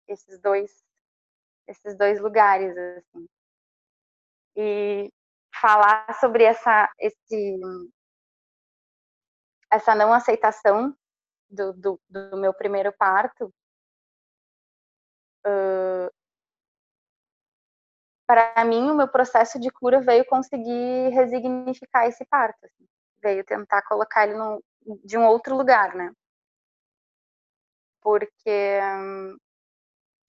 esses 0.08 0.40
dois 0.40 0.84
esses 1.68 1.96
dois 1.98 2.20
lugares 2.20 2.76
assim 2.78 3.28
e 4.56 5.12
falar 5.54 6.12
sobre 6.20 6.44
essa 6.44 6.90
esse 6.98 7.60
essa 9.70 9.94
não 9.94 10.14
aceitação 10.14 10.96
do, 11.50 11.74
do, 11.74 12.02
do 12.10 12.38
meu 12.38 12.54
primeiro 12.54 12.92
parto 12.94 13.54
uh, 15.46 16.10
para 18.26 18.66
mim, 18.66 18.92
o 18.92 18.96
meu 18.96 19.08
processo 19.08 19.58
de 19.58 19.70
cura 19.72 20.02
veio 20.02 20.26
conseguir 20.26 21.10
resignificar 21.12 22.08
esse 22.08 22.26
parto. 22.26 22.66
Assim. 22.66 22.86
Veio 23.22 23.44
tentar 23.44 23.82
colocar 23.84 24.28
ele 24.28 24.38
no, 24.38 24.64
de 25.04 25.18
um 25.18 25.26
outro 25.26 25.56
lugar, 25.56 25.96
né? 25.96 26.12
Porque 28.02 28.80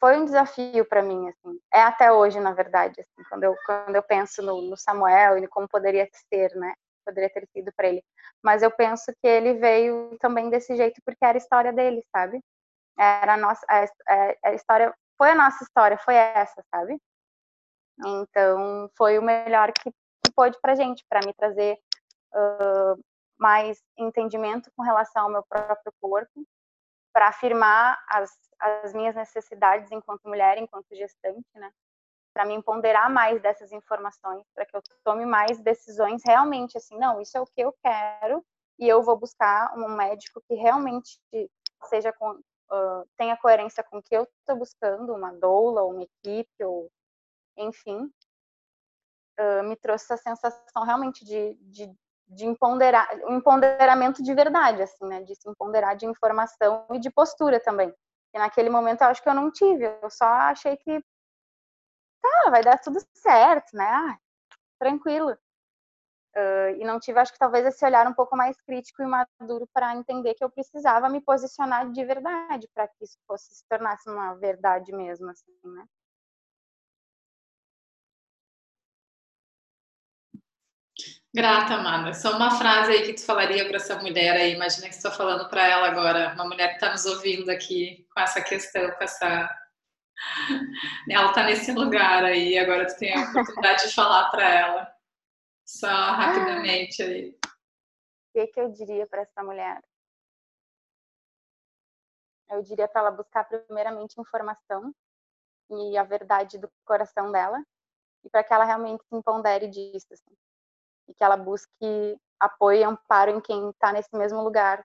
foi 0.00 0.18
um 0.18 0.24
desafio 0.24 0.84
para 0.86 1.02
mim, 1.02 1.28
assim. 1.28 1.60
É 1.72 1.80
até 1.82 2.12
hoje, 2.12 2.40
na 2.40 2.52
verdade, 2.52 3.00
assim, 3.00 3.28
quando 3.28 3.44
eu 3.44 3.54
quando 3.66 3.96
eu 3.96 4.02
penso 4.02 4.42
no, 4.42 4.62
no 4.62 4.76
Samuel 4.76 5.38
e 5.38 5.48
como 5.48 5.68
poderia 5.68 6.08
ser, 6.32 6.54
né? 6.56 6.74
Poderia 7.04 7.30
ter 7.30 7.46
sido 7.52 7.72
para 7.76 7.88
ele. 7.88 8.02
Mas 8.42 8.62
eu 8.62 8.70
penso 8.70 9.12
que 9.20 9.26
ele 9.28 9.54
veio 9.54 10.16
também 10.20 10.50
desse 10.50 10.76
jeito 10.76 11.00
porque 11.04 11.24
era 11.24 11.36
a 11.36 11.38
história 11.38 11.72
dele, 11.72 12.04
sabe? 12.14 12.40
Era 12.98 13.34
a 13.34 13.36
nossa 13.36 13.64
a, 13.68 13.86
a 14.50 14.54
história, 14.54 14.94
foi 15.16 15.30
a 15.30 15.34
nossa 15.34 15.62
história, 15.64 15.98
foi 15.98 16.14
essa, 16.14 16.62
sabe? 16.74 16.98
Então, 18.04 18.90
foi 18.96 19.18
o 19.18 19.22
melhor 19.22 19.72
que, 19.72 19.90
que 19.90 20.32
pôde 20.34 20.56
pra 20.62 20.74
gente, 20.74 21.04
para 21.08 21.20
me 21.26 21.34
trazer 21.34 21.76
uh, 22.34 23.04
mais 23.38 23.82
entendimento 23.96 24.70
com 24.76 24.82
relação 24.82 25.24
ao 25.24 25.30
meu 25.30 25.44
próprio 25.48 25.92
corpo, 26.00 26.46
para 27.12 27.28
afirmar 27.28 27.98
as, 28.08 28.30
as 28.58 28.92
minhas 28.92 29.14
necessidades 29.14 29.90
enquanto 29.90 30.28
mulher, 30.28 30.58
enquanto 30.58 30.94
gestante, 30.94 31.46
né? 31.54 31.70
Para 32.34 32.44
me 32.44 32.62
ponderar 32.62 33.10
mais 33.10 33.40
dessas 33.40 33.72
informações, 33.72 34.44
para 34.54 34.66
que 34.66 34.76
eu 34.76 34.82
tome 35.04 35.24
mais 35.24 35.60
decisões 35.60 36.22
realmente 36.24 36.76
assim, 36.76 36.96
não, 36.98 37.20
isso 37.20 37.36
é 37.36 37.40
o 37.40 37.46
que 37.46 37.60
eu 37.60 37.74
quero 37.82 38.44
e 38.78 38.88
eu 38.88 39.02
vou 39.02 39.18
buscar 39.18 39.76
um 39.76 39.88
médico 39.88 40.40
que 40.46 40.54
realmente 40.54 41.18
seja 41.88 42.12
com, 42.12 42.30
uh, 42.32 43.08
tenha 43.16 43.36
coerência 43.36 43.82
com 43.82 43.98
o 43.98 44.02
que 44.02 44.16
eu 44.16 44.22
estou 44.40 44.56
buscando, 44.56 45.12
uma 45.14 45.32
doula, 45.32 45.84
uma 45.84 46.02
equipe, 46.02 46.64
ou 46.64 46.90
enfim, 47.56 48.08
uh, 49.40 49.62
me 49.64 49.74
trouxe 49.76 50.12
essa 50.12 50.16
sensação 50.16 50.84
realmente 50.84 51.24
de, 51.24 51.54
de 51.62 51.92
de 52.28 52.46
empoderar, 52.46 53.08
um 53.26 53.36
empoderamento 53.38 54.22
de 54.22 54.34
verdade, 54.34 54.82
assim, 54.82 55.06
né? 55.06 55.22
De 55.22 55.34
se 55.34 55.48
empoderar 55.48 55.94
de 55.94 56.06
informação 56.06 56.86
e 56.92 56.98
de 56.98 57.10
postura 57.10 57.58
também. 57.60 57.92
E 58.34 58.38
naquele 58.38 58.68
momento 58.70 59.02
eu 59.02 59.08
acho 59.08 59.22
que 59.22 59.28
eu 59.28 59.34
não 59.34 59.50
tive, 59.50 59.86
eu 60.02 60.10
só 60.10 60.26
achei 60.26 60.76
que 60.76 61.02
tá, 62.20 62.50
vai 62.50 62.62
dar 62.62 62.78
tudo 62.78 62.98
certo, 63.14 63.74
né? 63.74 63.86
Ah, 63.86 64.18
tranquilo. 64.78 65.36
Uh, 66.36 66.70
e 66.78 66.84
não 66.84 67.00
tive, 67.00 67.18
acho 67.18 67.32
que 67.32 67.38
talvez 67.38 67.66
esse 67.66 67.84
olhar 67.84 68.06
um 68.06 68.12
pouco 68.12 68.36
mais 68.36 68.60
crítico 68.60 69.02
e 69.02 69.06
maduro 69.06 69.66
para 69.72 69.96
entender 69.96 70.34
que 70.34 70.44
eu 70.44 70.50
precisava 70.50 71.08
me 71.08 71.20
posicionar 71.20 71.90
de 71.90 72.04
verdade 72.04 72.68
para 72.74 72.86
que 72.86 73.02
isso 73.02 73.18
fosse 73.26 73.54
se 73.54 73.64
tornasse 73.68 74.08
uma 74.08 74.34
verdade 74.34 74.92
mesmo, 74.92 75.30
assim, 75.30 75.50
né? 75.64 75.84
Grata, 81.34 81.74
Amanda. 81.74 82.14
Só 82.14 82.36
uma 82.36 82.50
frase 82.58 82.90
aí 82.90 83.04
que 83.04 83.14
tu 83.14 83.24
falaria 83.24 83.66
para 83.66 83.76
essa 83.76 83.96
mulher 84.00 84.34
aí. 84.34 84.54
Imagina 84.54 84.88
que 84.88 84.94
está 84.94 85.10
falando 85.10 85.48
para 85.50 85.66
ela 85.66 85.86
agora, 85.86 86.32
uma 86.34 86.46
mulher 86.46 86.68
que 86.68 86.74
está 86.76 86.90
nos 86.90 87.04
ouvindo 87.04 87.50
aqui 87.50 88.06
com 88.14 88.20
essa 88.20 88.42
questão, 88.42 88.90
com 88.92 89.04
essa. 89.04 89.48
Ela 91.10 91.28
está 91.28 91.44
nesse 91.44 91.70
lugar 91.72 92.24
aí, 92.24 92.58
agora 92.58 92.86
tu 92.86 92.98
tem 92.98 93.14
a 93.14 93.30
oportunidade 93.30 93.88
de 93.88 93.94
falar 93.94 94.30
para 94.30 94.42
ela. 94.42 94.92
Só 95.64 95.86
rapidamente 95.86 97.02
aí. 97.02 97.30
O 97.30 98.32
que, 98.32 98.46
que 98.48 98.60
eu 98.60 98.72
diria 98.72 99.06
para 99.06 99.22
essa 99.22 99.44
mulher? 99.44 99.80
Eu 102.50 102.62
diria 102.62 102.88
para 102.88 103.02
ela 103.02 103.10
buscar 103.12 103.44
primeiramente 103.44 104.20
informação 104.20 104.92
e 105.70 105.96
a 105.96 106.02
verdade 106.02 106.58
do 106.58 106.68
coração 106.84 107.30
dela 107.30 107.62
e 108.24 108.30
para 108.30 108.42
que 108.42 108.52
ela 108.52 108.64
realmente 108.64 109.04
se 109.04 109.14
empodere 109.14 109.68
disso. 109.68 110.06
Assim 110.12 110.34
e 111.08 111.14
que 111.14 111.24
ela 111.24 111.36
busque 111.36 112.18
apoio 112.38 112.80
e 112.80 112.84
amparo 112.84 113.30
em 113.30 113.40
quem 113.40 113.70
está 113.70 113.92
nesse 113.92 114.14
mesmo 114.16 114.42
lugar 114.42 114.84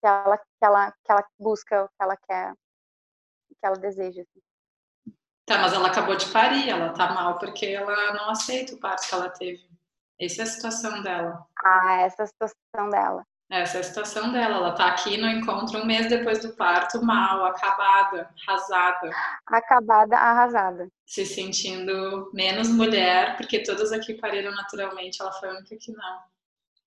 que 0.00 0.06
ela, 0.06 0.38
que 0.38 0.64
ela, 0.64 0.92
que 0.92 1.12
ela 1.12 1.26
busca, 1.38 1.84
o 1.84 1.88
que 1.88 1.94
ela 2.00 2.16
quer, 2.16 2.52
o 2.52 3.54
que 3.54 3.66
ela 3.66 3.76
deseja. 3.76 4.22
Assim. 4.22 4.42
Tá, 5.46 5.58
mas 5.58 5.72
ela 5.72 5.88
acabou 5.88 6.16
de 6.16 6.30
parir, 6.32 6.68
ela 6.68 6.92
tá 6.92 7.12
mal 7.12 7.38
porque 7.38 7.66
ela 7.66 8.12
não 8.12 8.30
aceita 8.30 8.74
o 8.74 8.80
parto 8.80 9.08
que 9.08 9.14
ela 9.14 9.30
teve. 9.30 9.68
Essa 10.18 10.42
é 10.42 10.44
a 10.44 10.46
situação 10.46 11.02
dela. 11.02 11.46
Ah, 11.64 12.00
essa 12.00 12.22
é 12.22 12.24
a 12.24 12.26
situação 12.26 12.90
dela. 12.90 13.26
Essa 13.48 13.78
é 13.78 13.80
a 13.80 13.84
situação 13.84 14.32
dela. 14.32 14.56
Ela 14.56 14.72
tá 14.72 14.88
aqui 14.88 15.16
no 15.16 15.28
encontro 15.28 15.78
um 15.78 15.86
mês 15.86 16.08
depois 16.08 16.40
do 16.40 16.54
parto, 16.54 17.04
mal, 17.04 17.44
acabada, 17.44 18.28
arrasada. 18.46 19.10
Acabada, 19.46 20.16
arrasada. 20.16 20.88
Se 21.06 21.24
sentindo 21.24 22.30
menos 22.34 22.68
mulher, 22.68 23.36
porque 23.36 23.62
todas 23.62 23.92
aqui 23.92 24.14
pariram 24.14 24.50
naturalmente, 24.52 25.20
ela 25.20 25.32
foi 25.32 25.48
a 25.48 25.52
única 25.52 25.76
que 25.76 25.92
não. 25.92 26.22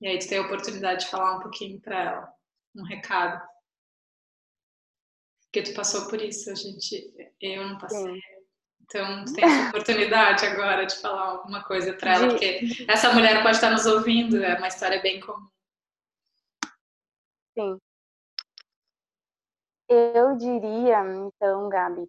E 0.01 0.07
aí 0.07 0.19
tu 0.19 0.27
tem 0.29 0.37
a 0.37 0.41
oportunidade 0.43 1.05
de 1.05 1.11
falar 1.11 1.37
um 1.37 1.39
pouquinho 1.39 1.79
para 1.81 1.99
ela, 1.99 2.33
um 2.75 2.83
recado. 2.83 3.41
Porque 5.45 5.63
tu 5.63 5.73
passou 5.75 6.07
por 6.07 6.21
isso, 6.21 6.51
a 6.51 6.55
gente, 6.55 7.13
eu 7.41 7.67
não 7.67 7.77
passei. 7.77 8.13
Sim. 8.13 8.19
Então, 8.81 9.25
tu 9.25 9.33
tem 9.33 9.45
essa 9.45 9.69
oportunidade 9.69 10.45
agora 10.45 10.85
de 10.85 10.95
falar 10.95 11.29
alguma 11.29 11.63
coisa 11.63 11.93
para 11.93 12.15
ela, 12.15 12.27
porque 12.27 12.61
essa 12.87 13.11
mulher 13.13 13.41
pode 13.41 13.55
estar 13.55 13.71
nos 13.71 13.85
ouvindo, 13.85 14.43
é 14.43 14.57
uma 14.57 14.67
história 14.67 15.01
bem 15.01 15.19
comum. 15.19 15.47
Sim. 17.53 17.79
Eu 19.87 20.35
diria, 20.37 21.03
então, 21.05 21.69
Gabi. 21.69 22.07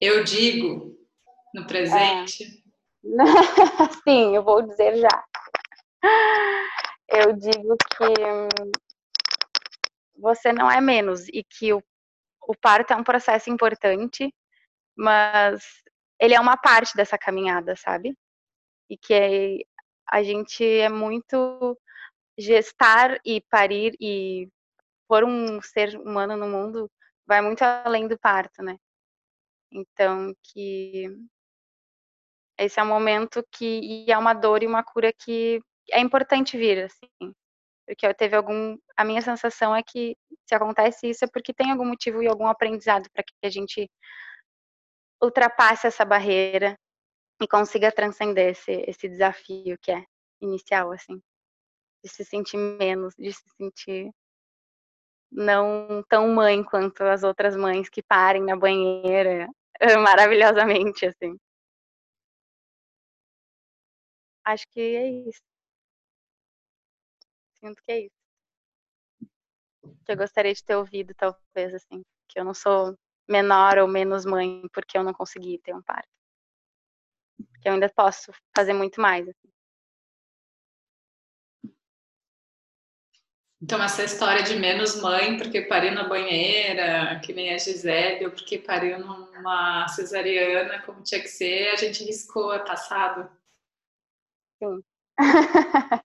Eu 0.00 0.24
digo 0.24 0.96
no 1.54 1.66
presente. 1.66 2.44
É. 2.44 2.62
Sim, 4.02 4.34
eu 4.34 4.42
vou 4.42 4.62
dizer 4.62 4.96
já. 4.96 5.24
Eu 7.08 7.32
digo 7.34 7.76
que 7.76 8.04
hum, 8.04 8.72
você 10.16 10.52
não 10.52 10.70
é 10.70 10.80
menos 10.80 11.28
e 11.28 11.44
que 11.44 11.72
o, 11.72 11.82
o 12.48 12.56
parto 12.56 12.92
é 12.92 12.96
um 12.96 13.04
processo 13.04 13.50
importante, 13.50 14.34
mas 14.96 15.62
ele 16.20 16.34
é 16.34 16.40
uma 16.40 16.56
parte 16.56 16.96
dessa 16.96 17.18
caminhada, 17.18 17.76
sabe? 17.76 18.16
E 18.88 18.96
que 18.96 19.64
a 20.08 20.22
gente 20.22 20.64
é 20.64 20.88
muito 20.88 21.78
gestar 22.38 23.18
e 23.24 23.40
parir 23.42 23.94
e 24.00 24.48
pôr 25.08 25.24
um 25.24 25.60
ser 25.60 25.96
humano 25.96 26.36
no 26.36 26.48
mundo 26.48 26.90
vai 27.26 27.40
muito 27.40 27.62
além 27.62 28.08
do 28.08 28.18
parto, 28.18 28.62
né? 28.62 28.76
Então, 29.70 30.34
que 30.42 31.08
esse 32.58 32.78
é 32.78 32.82
um 32.82 32.86
momento 32.86 33.44
que 33.50 34.10
é 34.10 34.18
uma 34.18 34.34
dor 34.34 34.62
e 34.62 34.66
uma 34.66 34.82
cura 34.84 35.12
que 35.12 35.60
é 35.90 36.00
importante 36.00 36.56
vir, 36.56 36.84
assim. 36.84 37.34
Porque 37.86 38.14
teve 38.14 38.36
algum. 38.36 38.78
A 38.96 39.04
minha 39.04 39.22
sensação 39.22 39.74
é 39.74 39.82
que 39.82 40.16
se 40.46 40.54
acontece 40.54 41.08
isso 41.10 41.24
é 41.24 41.28
porque 41.32 41.52
tem 41.54 41.70
algum 41.72 41.86
motivo 41.86 42.22
e 42.22 42.28
algum 42.28 42.46
aprendizado 42.46 43.08
para 43.12 43.24
que 43.24 43.34
a 43.44 43.50
gente 43.50 43.90
ultrapasse 45.22 45.86
essa 45.86 46.04
barreira 46.04 46.76
e 47.40 47.48
consiga 47.48 47.92
transcender 47.92 48.50
esse, 48.52 48.72
esse 48.88 49.08
desafio 49.08 49.78
que 49.80 49.92
é 49.92 50.04
inicial, 50.40 50.92
assim 50.92 51.20
de 52.02 52.08
se 52.08 52.24
sentir 52.24 52.56
menos, 52.56 53.14
de 53.16 53.32
se 53.32 53.42
sentir 53.56 54.12
não 55.30 56.02
tão 56.08 56.28
mãe 56.28 56.62
quanto 56.62 57.02
as 57.04 57.22
outras 57.22 57.56
mães 57.56 57.88
que 57.88 58.02
parem 58.02 58.42
na 58.44 58.56
banheira 58.56 59.48
maravilhosamente, 60.04 61.06
assim. 61.06 61.36
Acho 64.44 64.66
que 64.70 64.80
é 64.80 65.08
isso. 65.28 65.42
Sinto 67.60 67.80
que 67.84 67.92
é 67.92 67.98
isso. 68.06 68.22
Que 70.04 70.12
eu 70.12 70.16
gostaria 70.16 70.52
de 70.54 70.64
ter 70.64 70.76
ouvido, 70.76 71.14
talvez, 71.14 71.74
assim. 71.74 72.02
Que 72.28 72.38
eu 72.38 72.44
não 72.44 72.54
sou 72.54 72.96
menor 73.28 73.78
ou 73.78 73.88
menos 73.88 74.24
mãe 74.24 74.62
porque 74.72 74.96
eu 74.98 75.04
não 75.04 75.12
consegui 75.12 75.58
ter 75.58 75.74
um 75.74 75.82
parto. 75.82 76.08
Que 77.60 77.68
eu 77.68 77.72
ainda 77.72 77.88
posso 77.88 78.32
fazer 78.54 78.72
muito 78.74 79.00
mais. 79.00 79.26
Assim. 79.28 79.51
Então, 83.62 83.80
essa 83.80 84.02
história 84.02 84.42
de 84.42 84.56
menos 84.56 85.00
mãe 85.00 85.36
porque 85.36 85.62
pariu 85.62 85.92
na 85.92 86.08
banheira, 86.08 87.20
que 87.24 87.32
nem 87.32 87.54
a 87.54 87.58
Gisele, 87.58 88.24
ou 88.24 88.32
porque 88.32 88.58
pariu 88.58 88.98
numa 88.98 89.86
cesariana, 89.86 90.82
como 90.82 91.00
tinha 91.04 91.20
que 91.20 91.28
ser, 91.28 91.68
a 91.68 91.76
gente 91.76 92.02
riscou, 92.02 92.52
é 92.52 92.58
passado. 92.58 93.30
Sim. 94.60 94.82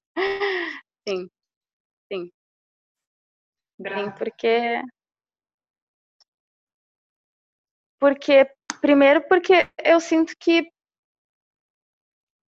sim. 1.07 1.29
Sim. 2.13 2.31
Sim, 3.81 4.11
porque. 4.17 4.81
Porque, 7.99 8.47
primeiro, 8.81 9.27
porque 9.27 9.67
eu 9.83 9.99
sinto 9.99 10.33
que. 10.39 10.71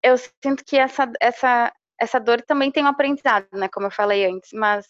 Eu 0.03 0.15
sinto 0.17 0.63
que 0.63 0.77
essa, 0.77 1.11
essa, 1.19 1.73
essa 1.99 2.19
dor 2.19 2.41
também 2.41 2.71
tem 2.71 2.83
um 2.83 2.87
aprendizado, 2.87 3.47
né? 3.53 3.67
Como 3.67 3.87
eu 3.87 3.91
falei 3.91 4.25
antes, 4.25 4.51
mas, 4.53 4.85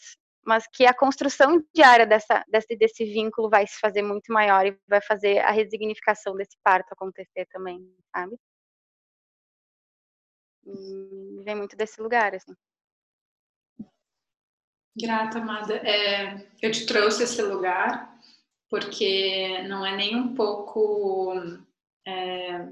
mas 0.46 0.68
que 0.68 0.86
a 0.86 0.94
construção 0.94 1.64
diária 1.74 2.06
dessa, 2.06 2.44
desse, 2.48 2.76
desse 2.76 3.06
vínculo 3.06 3.50
vai 3.50 3.66
se 3.66 3.80
fazer 3.80 4.02
muito 4.02 4.32
maior 4.32 4.66
e 4.66 4.78
vai 4.88 5.02
fazer 5.02 5.40
a 5.40 5.52
resignificação 5.52 6.36
desse 6.36 6.58
parto 6.64 6.94
acontecer 6.94 7.46
também, 7.52 7.80
sabe? 8.16 8.38
E 10.66 11.44
vem 11.44 11.56
muito 11.56 11.76
desse 11.76 12.02
lugar, 12.02 12.36
assim. 12.36 12.54
Grata, 14.96 15.40
amada. 15.40 15.76
É, 15.78 16.48
eu 16.62 16.72
te 16.72 16.86
trouxe 16.86 17.24
esse 17.24 17.42
lugar 17.42 18.20
porque 18.70 19.64
não 19.64 19.84
é 19.86 19.96
nem 19.96 20.16
um 20.16 20.36
pouco 20.36 21.34
é, 22.06 22.68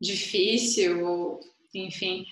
difícil, 0.00 1.38
enfim, 1.74 2.24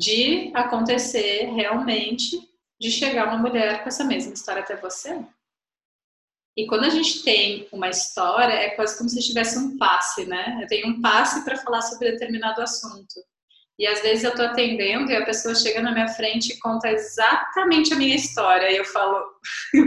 de 0.00 0.50
acontecer 0.54 1.44
realmente 1.54 2.40
de 2.80 2.90
chegar 2.90 3.28
uma 3.28 3.36
mulher 3.36 3.82
com 3.82 3.88
essa 3.88 4.02
mesma 4.02 4.32
história 4.32 4.62
até 4.62 4.74
você. 4.74 5.22
E 6.56 6.66
quando 6.66 6.84
a 6.84 6.88
gente 6.88 7.22
tem 7.22 7.68
uma 7.70 7.90
história, 7.90 8.54
é 8.54 8.70
quase 8.70 8.96
como 8.96 9.10
se 9.10 9.20
tivesse 9.20 9.58
um 9.58 9.76
passe, 9.76 10.24
né? 10.24 10.58
Eu 10.62 10.66
tenho 10.66 10.88
um 10.88 11.00
passe 11.02 11.44
para 11.44 11.58
falar 11.58 11.82
sobre 11.82 12.12
determinado 12.12 12.62
assunto. 12.62 13.14
E 13.78 13.86
às 13.86 14.00
vezes 14.00 14.24
eu 14.24 14.30
estou 14.30 14.46
atendendo 14.46 15.10
e 15.10 15.16
a 15.16 15.24
pessoa 15.24 15.54
chega 15.54 15.80
na 15.82 15.92
minha 15.92 16.08
frente 16.08 16.52
e 16.52 16.58
conta 16.58 16.90
exatamente 16.90 17.92
a 17.92 17.96
minha 17.96 18.16
história. 18.16 18.70
E 18.70 18.76
eu 18.76 18.84
falo, 18.86 19.22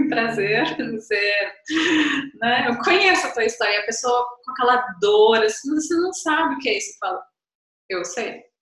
prazer, 0.09 0.77
você, 0.91 1.51
né? 2.39 2.67
Eu 2.69 2.77
conheço 2.83 3.27
a 3.27 3.31
tua 3.31 3.45
história. 3.45 3.73
E 3.73 3.81
a 3.81 3.85
pessoa 3.85 4.25
com 4.45 4.51
aquela 4.51 4.77
dor, 5.01 5.43
assim, 5.43 5.73
você 5.73 5.95
não 5.95 6.13
sabe 6.13 6.55
o 6.55 6.59
que 6.59 6.69
é 6.69 6.77
isso. 6.77 6.91
Eu 6.91 6.97
falo, 6.99 7.19
eu 7.89 8.05
sei. 8.05 8.52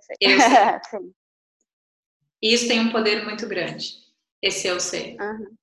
Eu 0.00 0.02
sei. 0.02 0.16
Eu 0.20 0.40
sei. 0.90 1.14
Isso 2.42 2.68
tem 2.68 2.80
um 2.80 2.90
poder 2.90 3.24
muito 3.24 3.46
grande. 3.46 3.98
Esse 4.42 4.66
eu 4.66 4.80
sei. 4.80 5.16
Uhum. 5.20 5.56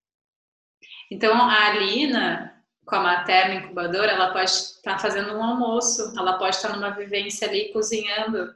Então, 1.12 1.34
a 1.34 1.68
Alina, 1.68 2.64
com 2.86 2.96
a 2.96 3.02
materna 3.02 3.56
incubadora, 3.56 4.12
ela 4.12 4.32
pode 4.32 4.52
estar 4.52 4.94
tá 4.94 5.00
fazendo 5.00 5.34
um 5.34 5.44
almoço, 5.44 6.14
ela 6.18 6.38
pode 6.38 6.56
estar 6.56 6.70
tá 6.70 6.76
numa 6.76 6.92
vivência 6.92 7.48
ali 7.48 7.72
cozinhando, 7.74 8.54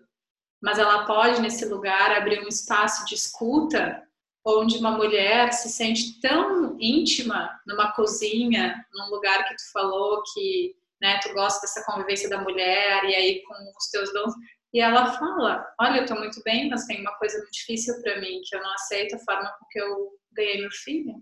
mas 0.61 0.77
ela 0.77 1.05
pode, 1.05 1.41
nesse 1.41 1.65
lugar, 1.65 2.11
abrir 2.11 2.39
um 2.43 2.47
espaço 2.47 3.05
de 3.05 3.15
escuta 3.15 4.03
onde 4.45 4.77
uma 4.77 4.91
mulher 4.91 5.51
se 5.53 5.69
sente 5.69 6.19
tão 6.19 6.75
íntima 6.79 7.59
numa 7.65 7.91
cozinha, 7.93 8.85
num 8.93 9.09
lugar 9.09 9.47
que 9.47 9.55
tu 9.55 9.71
falou 9.71 10.23
que 10.33 10.75
né, 10.99 11.19
tu 11.19 11.33
gosta 11.33 11.61
dessa 11.61 11.83
convivência 11.85 12.29
da 12.29 12.41
mulher 12.41 13.03
e 13.05 13.15
aí 13.15 13.43
com 13.43 13.53
os 13.77 13.87
teus 13.89 14.11
dons, 14.13 14.33
e 14.73 14.79
ela 14.79 15.11
fala: 15.13 15.67
Olha, 15.79 15.99
eu 15.99 16.05
tô 16.05 16.15
muito 16.15 16.41
bem, 16.43 16.69
mas 16.69 16.85
tem 16.85 17.01
uma 17.01 17.15
coisa 17.17 17.37
muito 17.37 17.51
difícil 17.51 18.01
para 18.01 18.19
mim, 18.19 18.41
que 18.43 18.55
eu 18.55 18.63
não 18.63 18.73
aceito 18.73 19.15
a 19.15 19.19
forma 19.19 19.49
com 19.59 19.65
que 19.69 19.79
eu 19.79 20.11
ganhei 20.31 20.61
meu 20.61 20.71
filho. 20.71 21.15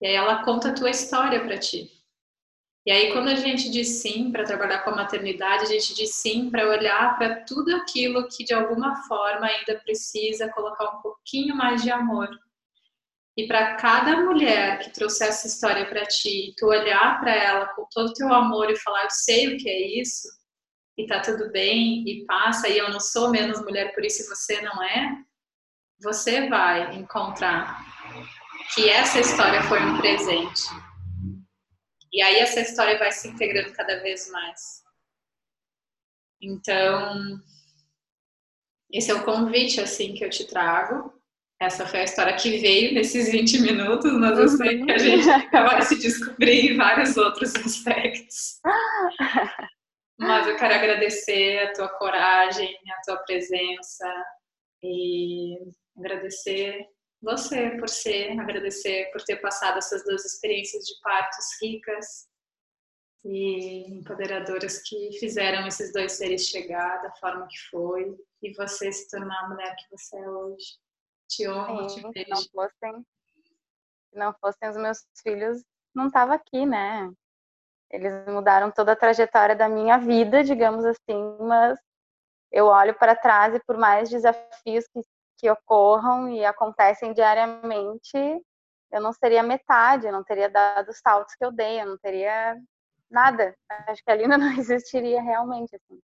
E 0.00 0.06
aí 0.06 0.14
ela 0.14 0.44
conta 0.44 0.68
a 0.68 0.74
tua 0.74 0.90
história 0.90 1.42
para 1.42 1.58
ti. 1.58 1.90
E 2.86 2.90
aí, 2.90 3.12
quando 3.12 3.28
a 3.28 3.34
gente 3.34 3.70
diz 3.70 4.02
sim 4.02 4.30
para 4.30 4.44
trabalhar 4.44 4.80
com 4.80 4.90
a 4.90 4.96
maternidade, 4.96 5.62
a 5.62 5.66
gente 5.66 5.94
diz 5.94 6.16
sim 6.16 6.50
para 6.50 6.68
olhar 6.68 7.16
para 7.16 7.42
tudo 7.46 7.74
aquilo 7.74 8.28
que 8.28 8.44
de 8.44 8.52
alguma 8.52 8.94
forma 9.08 9.46
ainda 9.46 9.80
precisa 9.80 10.52
colocar 10.52 10.90
um 10.90 11.00
pouquinho 11.00 11.56
mais 11.56 11.82
de 11.82 11.90
amor. 11.90 12.28
E 13.38 13.46
para 13.48 13.76
cada 13.76 14.20
mulher 14.20 14.80
que 14.80 14.92
trouxer 14.92 15.28
essa 15.28 15.46
história 15.46 15.86
para 15.86 16.04
ti, 16.04 16.54
tu 16.58 16.66
olhar 16.66 17.18
para 17.20 17.34
ela 17.34 17.66
com 17.68 17.86
todo 17.90 18.10
o 18.10 18.12
teu 18.12 18.32
amor 18.32 18.70
e 18.70 18.76
falar: 18.76 19.04
Eu 19.04 19.10
sei 19.10 19.54
o 19.54 19.56
que 19.56 19.68
é 19.68 20.00
isso, 20.00 20.28
e 20.96 21.06
tá 21.06 21.20
tudo 21.20 21.50
bem 21.50 22.04
e 22.08 22.24
passa 22.26 22.68
e 22.68 22.78
eu 22.78 22.90
não 22.90 23.00
sou 23.00 23.30
menos 23.30 23.60
mulher 23.62 23.92
por 23.94 24.04
isso 24.04 24.28
você 24.28 24.60
não 24.60 24.82
é, 24.82 25.24
você 26.00 26.48
vai 26.48 26.94
encontrar 26.94 27.82
que 28.74 28.88
essa 28.88 29.20
história 29.20 29.62
foi 29.62 29.80
um 29.80 29.98
presente. 29.98 30.62
E 32.12 32.22
aí 32.22 32.36
essa 32.36 32.60
história 32.60 32.98
vai 32.98 33.10
se 33.10 33.28
integrando 33.28 33.72
cada 33.72 34.00
vez 34.00 34.30
mais. 34.30 34.82
Então, 36.40 37.40
esse 38.92 39.10
é 39.10 39.14
o 39.14 39.24
convite 39.24 39.80
assim 39.80 40.14
que 40.14 40.24
eu 40.24 40.30
te 40.30 40.46
trago. 40.46 41.12
Essa 41.60 41.86
foi 41.86 42.00
a 42.00 42.04
história 42.04 42.36
que 42.36 42.58
veio 42.58 42.94
nesses 42.94 43.30
20 43.30 43.60
minutos, 43.60 44.12
mas 44.12 44.38
eu 44.38 44.48
sei 44.48 44.84
que 44.84 44.92
a 44.92 44.98
gente 44.98 45.24
vai 45.50 45.82
se 45.82 45.98
descobrir 45.98 46.72
em 46.72 46.76
vários 46.76 47.16
outros 47.16 47.54
aspectos. 47.54 48.60
Mas 50.18 50.46
eu 50.46 50.56
quero 50.56 50.74
agradecer 50.74 51.58
a 51.58 51.72
tua 51.72 51.88
coragem, 51.88 52.76
a 52.88 53.00
tua 53.04 53.16
presença 53.18 54.06
e 54.82 55.58
agradecer 55.96 56.88
você 57.20 57.70
por 57.78 57.88
ser, 57.88 58.38
agradecer 58.38 59.10
por 59.10 59.22
ter 59.22 59.36
passado 59.36 59.78
essas 59.78 60.04
duas 60.04 60.24
experiências 60.24 60.84
de 60.84 61.00
partos 61.00 61.46
ricas 61.60 62.28
e 63.24 63.98
empoderadoras 63.98 64.82
que 64.82 65.10
fizeram 65.18 65.66
esses 65.66 65.92
dois 65.92 66.12
seres 66.12 66.46
chegar 66.46 67.02
da 67.02 67.10
forma 67.12 67.48
que 67.48 67.58
foi 67.70 68.14
e 68.42 68.52
você 68.52 68.92
se 68.92 69.08
tornar 69.08 69.44
a 69.44 69.48
mulher 69.48 69.74
que 69.76 69.90
você 69.90 70.16
é 70.16 70.28
hoje. 70.28 70.78
Te 71.28 71.48
honro, 71.48 71.88
Sim, 71.88 72.02
te 72.02 72.12
beijo. 72.12 72.26
Se 72.26 72.30
não 72.30 72.42
fossem, 72.52 73.06
se 74.10 74.18
não 74.18 74.34
fossem 74.34 74.68
os 74.68 74.76
meus 74.76 75.06
filhos, 75.22 75.64
não 75.94 76.10
tava 76.10 76.34
aqui, 76.34 76.66
né? 76.66 77.10
Eles 77.94 78.12
mudaram 78.26 78.72
toda 78.72 78.92
a 78.92 78.96
trajetória 78.96 79.54
da 79.54 79.68
minha 79.68 79.98
vida, 79.98 80.42
digamos 80.42 80.84
assim, 80.84 81.36
mas 81.38 81.78
eu 82.50 82.66
olho 82.66 82.92
para 82.98 83.14
trás 83.14 83.54
e 83.54 83.60
por 83.64 83.76
mais 83.76 84.10
desafios 84.10 84.84
que, 84.92 85.00
que 85.38 85.48
ocorram 85.48 86.28
e 86.28 86.44
acontecem 86.44 87.12
diariamente, 87.12 88.18
eu 88.90 89.00
não 89.00 89.12
seria 89.12 89.44
metade, 89.44 90.08
eu 90.08 90.12
não 90.12 90.24
teria 90.24 90.48
dado 90.48 90.88
os 90.88 90.98
saltos 90.98 91.36
que 91.36 91.44
eu 91.44 91.52
dei, 91.52 91.80
eu 91.80 91.86
não 91.86 91.96
teria 91.98 92.56
nada. 93.08 93.54
Acho 93.86 94.02
que 94.04 94.10
a 94.10 94.16
Lina 94.16 94.36
não 94.38 94.50
existiria 94.58 95.22
realmente 95.22 95.76
assim. 95.76 96.00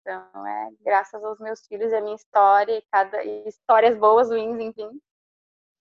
Então, 0.00 0.46
é 0.46 0.68
graças 0.80 1.22
aos 1.22 1.38
meus 1.38 1.60
filhos 1.66 1.92
e 1.92 1.96
a 1.96 2.00
minha 2.00 2.16
história, 2.16 2.78
e 2.78 2.82
cada 2.90 3.22
e 3.22 3.46
histórias 3.46 3.98
boas, 3.98 4.30
ruins, 4.30 4.58
enfim, 4.58 4.98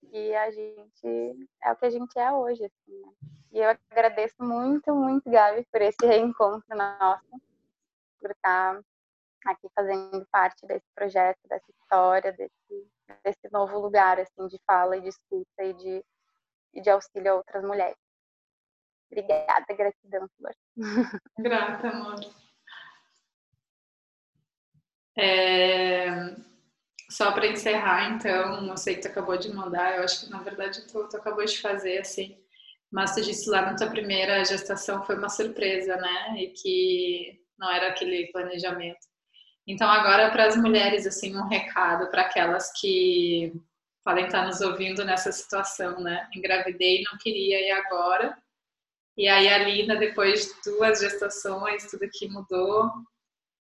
e 0.03 0.35
a 0.35 0.51
gente 0.51 1.47
é 1.63 1.71
o 1.71 1.75
que 1.75 1.85
a 1.85 1.89
gente 1.89 2.17
é 2.17 2.31
hoje, 2.31 2.63
assim, 2.63 3.01
né? 3.01 3.11
E 3.51 3.59
eu 3.59 3.77
agradeço 3.91 4.35
muito, 4.39 4.93
muito, 4.93 5.29
Gabi, 5.29 5.65
por 5.71 5.81
esse 5.81 6.05
reencontro 6.05 6.75
nosso, 6.75 7.41
por 8.19 8.31
estar 8.31 8.79
aqui 9.45 9.67
fazendo 9.73 10.25
parte 10.31 10.65
desse 10.67 10.85
projeto, 10.93 11.39
dessa 11.47 11.71
história, 11.71 12.31
desse, 12.33 12.87
desse 13.23 13.51
novo 13.51 13.79
lugar, 13.79 14.19
assim, 14.19 14.47
de 14.47 14.59
fala 14.65 14.97
e 14.97 15.01
de 15.01 15.09
escuta 15.09 15.63
e 15.63 15.73
de, 15.73 16.05
e 16.73 16.81
de 16.81 16.89
auxílio 16.89 17.31
a 17.31 17.35
outras 17.35 17.63
mulheres. 17.63 17.97
Obrigada, 19.09 19.65
gratidão, 19.73 20.27
Flor. 20.37 20.55
Grata, 21.39 21.87
amor. 21.87 22.19
É... 25.17 26.46
Só 27.09 27.31
para 27.31 27.47
encerrar, 27.47 28.11
então, 28.11 28.61
não 28.61 28.75
sei 28.75 28.95
que 28.95 29.01
tu 29.01 29.07
acabou 29.07 29.37
de 29.37 29.53
mandar, 29.53 29.97
eu 29.97 30.03
acho 30.03 30.25
que 30.25 30.29
na 30.29 30.39
verdade 30.39 30.85
tu, 30.87 31.07
tu 31.07 31.15
acabou 31.15 31.45
de 31.45 31.57
fazer, 31.61 31.99
assim, 31.99 32.37
mas 32.91 33.15
tu 33.15 33.21
disse 33.21 33.49
lá 33.49 33.61
na 33.61 33.75
tua 33.75 33.87
primeira 33.87 34.43
gestação 34.43 35.03
foi 35.05 35.15
uma 35.15 35.29
surpresa, 35.29 35.95
né? 35.95 36.35
E 36.37 36.47
que 36.49 37.41
não 37.57 37.71
era 37.71 37.89
aquele 37.89 38.27
planejamento. 38.31 38.99
Então, 39.65 39.89
agora 39.89 40.31
para 40.31 40.45
as 40.47 40.57
mulheres, 40.57 41.07
assim, 41.07 41.35
um 41.35 41.47
recado 41.47 42.09
para 42.11 42.23
aquelas 42.23 42.71
que 42.79 43.53
podem 44.03 44.25
estar 44.25 44.45
nos 44.45 44.61
ouvindo 44.61 45.03
nessa 45.05 45.31
situação, 45.31 45.99
né? 46.01 46.29
Engravidei, 46.35 47.03
não 47.09 47.17
queria 47.19 47.59
e 47.61 47.71
agora. 47.71 48.37
E 49.17 49.27
aí 49.27 49.49
a 49.49 49.57
Lina, 49.59 49.95
depois 49.95 50.45
de 50.45 50.71
duas 50.71 50.99
gestações, 50.99 51.89
tudo 51.89 52.09
que 52.11 52.29
mudou, 52.29 52.91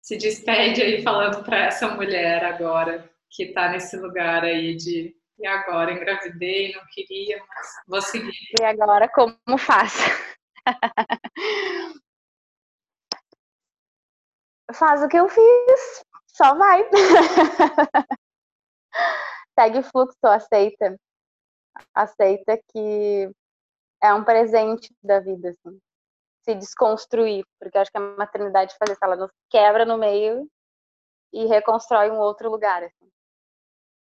se 0.03 0.16
despede 0.16 0.83
aí 0.83 1.03
falando 1.03 1.44
para 1.44 1.66
essa 1.66 1.88
mulher 1.88 2.44
agora 2.44 3.11
que 3.31 3.45
está 3.45 3.69
nesse 3.71 3.97
lugar 3.97 4.45
aí 4.45 4.75
de 4.77 5.17
e 5.39 5.47
agora 5.47 5.93
engravidei, 5.93 6.73
não 6.75 6.83
queria, 6.91 7.39
mas 7.47 7.67
vou 7.87 8.01
seguir. 8.01 8.33
E 8.59 8.65
agora 8.65 9.07
como 9.09 9.37
faço? 9.59 9.99
Faz 14.75 15.03
o 15.03 15.09
que 15.09 15.19
eu 15.19 15.29
fiz, 15.29 16.05
só 16.27 16.55
vai. 16.57 16.89
Segue 19.59 19.83
fluxo, 19.83 20.17
aceita. 20.25 20.99
Aceita 21.95 22.59
que 22.73 23.31
é 24.03 24.15
um 24.15 24.25
presente 24.25 24.95
da 25.03 25.21
vida, 25.21 25.51
assim. 25.51 25.79
Se 26.43 26.55
desconstruir, 26.55 27.45
porque 27.61 27.77
acho 27.79 27.91
que 27.91 27.99
a 27.99 28.01
maternidade 28.01 28.75
faz 28.79 28.91
isso, 28.91 29.05
ela 29.05 29.17
nos 29.17 29.31
quebra 29.51 29.85
no 29.85 29.99
meio 29.99 30.49
e 31.33 31.45
reconstrói 31.47 32.11
um 32.11 32.19
outro 32.19 32.51
lugar, 32.51 32.83
assim. 32.83 33.11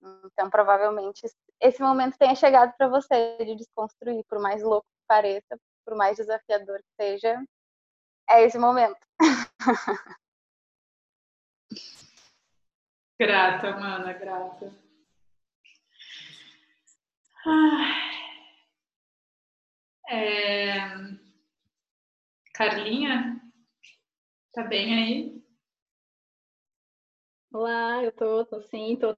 Então, 0.02 0.48
provavelmente, 0.48 1.26
esse 1.60 1.82
momento 1.82 2.16
tenha 2.18 2.34
chegado 2.34 2.72
para 2.76 2.88
você 2.88 3.36
de 3.44 3.56
desconstruir, 3.56 4.24
por 4.28 4.38
mais 4.40 4.62
louco 4.62 4.86
que 4.86 5.06
pareça, 5.06 5.58
por 5.84 5.96
mais 5.96 6.16
desafiador 6.16 6.78
que 6.78 7.02
seja, 7.02 7.42
é 8.30 8.44
esse 8.44 8.58
momento. 8.58 8.98
grata, 13.18 13.72
mana, 13.72 14.12
grata. 14.12 14.72
Ah, 17.44 18.08
é... 20.10 20.78
Carlinha, 22.54 23.40
tá 24.52 24.62
bem 24.64 24.94
aí? 24.94 25.44
Olá, 27.52 28.04
eu 28.04 28.12
tô, 28.12 28.44
tô 28.44 28.60
sim, 28.62 28.96
tô 28.96 29.16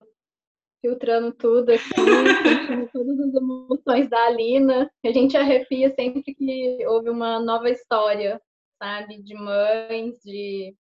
filtrando 0.80 1.32
tudo 1.32 1.70
aqui, 1.70 1.82
sentindo 1.82 2.88
todas 2.92 3.20
as 3.20 3.34
emoções 3.34 4.08
da 4.08 4.26
Alina. 4.26 4.90
A 5.04 5.12
gente 5.12 5.36
arrepia 5.36 5.94
sempre 5.94 6.22
que 6.22 6.86
houve 6.86 7.10
uma 7.10 7.38
nova 7.40 7.68
história, 7.70 8.40
sabe? 8.82 9.22
De 9.22 9.34
mães, 9.34 10.18
de, 10.24 10.74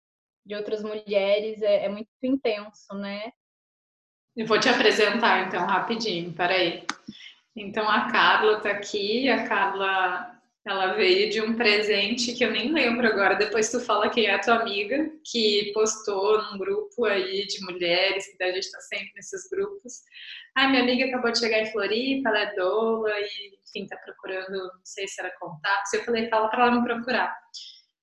de 0.45 0.55
outras 0.55 0.83
mulheres, 0.83 1.61
é, 1.61 1.85
é 1.85 1.89
muito 1.89 2.09
intenso, 2.23 2.93
né? 2.95 3.31
Eu 4.35 4.45
vou 4.45 4.59
te 4.59 4.69
apresentar 4.69 5.47
então 5.47 5.65
rapidinho, 5.65 6.33
peraí. 6.33 6.83
Então 7.55 7.89
a 7.89 8.09
Carla 8.09 8.61
tá 8.61 8.71
aqui, 8.71 9.27
a 9.27 9.47
Carla 9.47 10.28
ela 10.65 10.93
veio 10.93 11.29
de 11.29 11.41
um 11.41 11.55
presente 11.55 12.33
que 12.33 12.43
eu 12.43 12.51
nem 12.51 12.71
lembro 12.71 13.07
agora, 13.07 13.35
depois 13.35 13.71
tu 13.71 13.79
fala 13.79 14.09
quem 14.09 14.25
é 14.25 14.35
a 14.35 14.39
tua 14.39 14.55
amiga, 14.55 15.09
que 15.31 15.71
postou 15.73 16.41
num 16.43 16.57
grupo 16.57 17.05
aí 17.05 17.47
de 17.47 17.63
mulheres, 17.65 18.25
que 18.27 18.43
a 18.43 18.47
gente 18.47 18.65
está 18.65 18.79
sempre 18.81 19.11
nesses 19.15 19.49
grupos. 19.49 20.01
Ah, 20.55 20.67
minha 20.67 20.83
amiga 20.83 21.05
acabou 21.05 21.31
de 21.31 21.39
chegar 21.39 21.59
em 21.59 21.71
Floripa, 21.71 22.29
ela 22.29 22.39
é 22.39 22.55
doula 22.55 23.11
e, 23.19 23.59
enfim, 23.67 23.87
tá 23.87 23.97
procurando, 23.97 24.51
não 24.51 24.81
sei 24.83 25.07
se 25.07 25.19
era 25.21 25.31
contato. 25.39 25.93
Eu 25.93 26.03
falei, 26.03 26.29
fala 26.29 26.49
para 26.49 26.65
ela 26.65 26.75
me 26.75 26.83
procurar. 26.83 27.35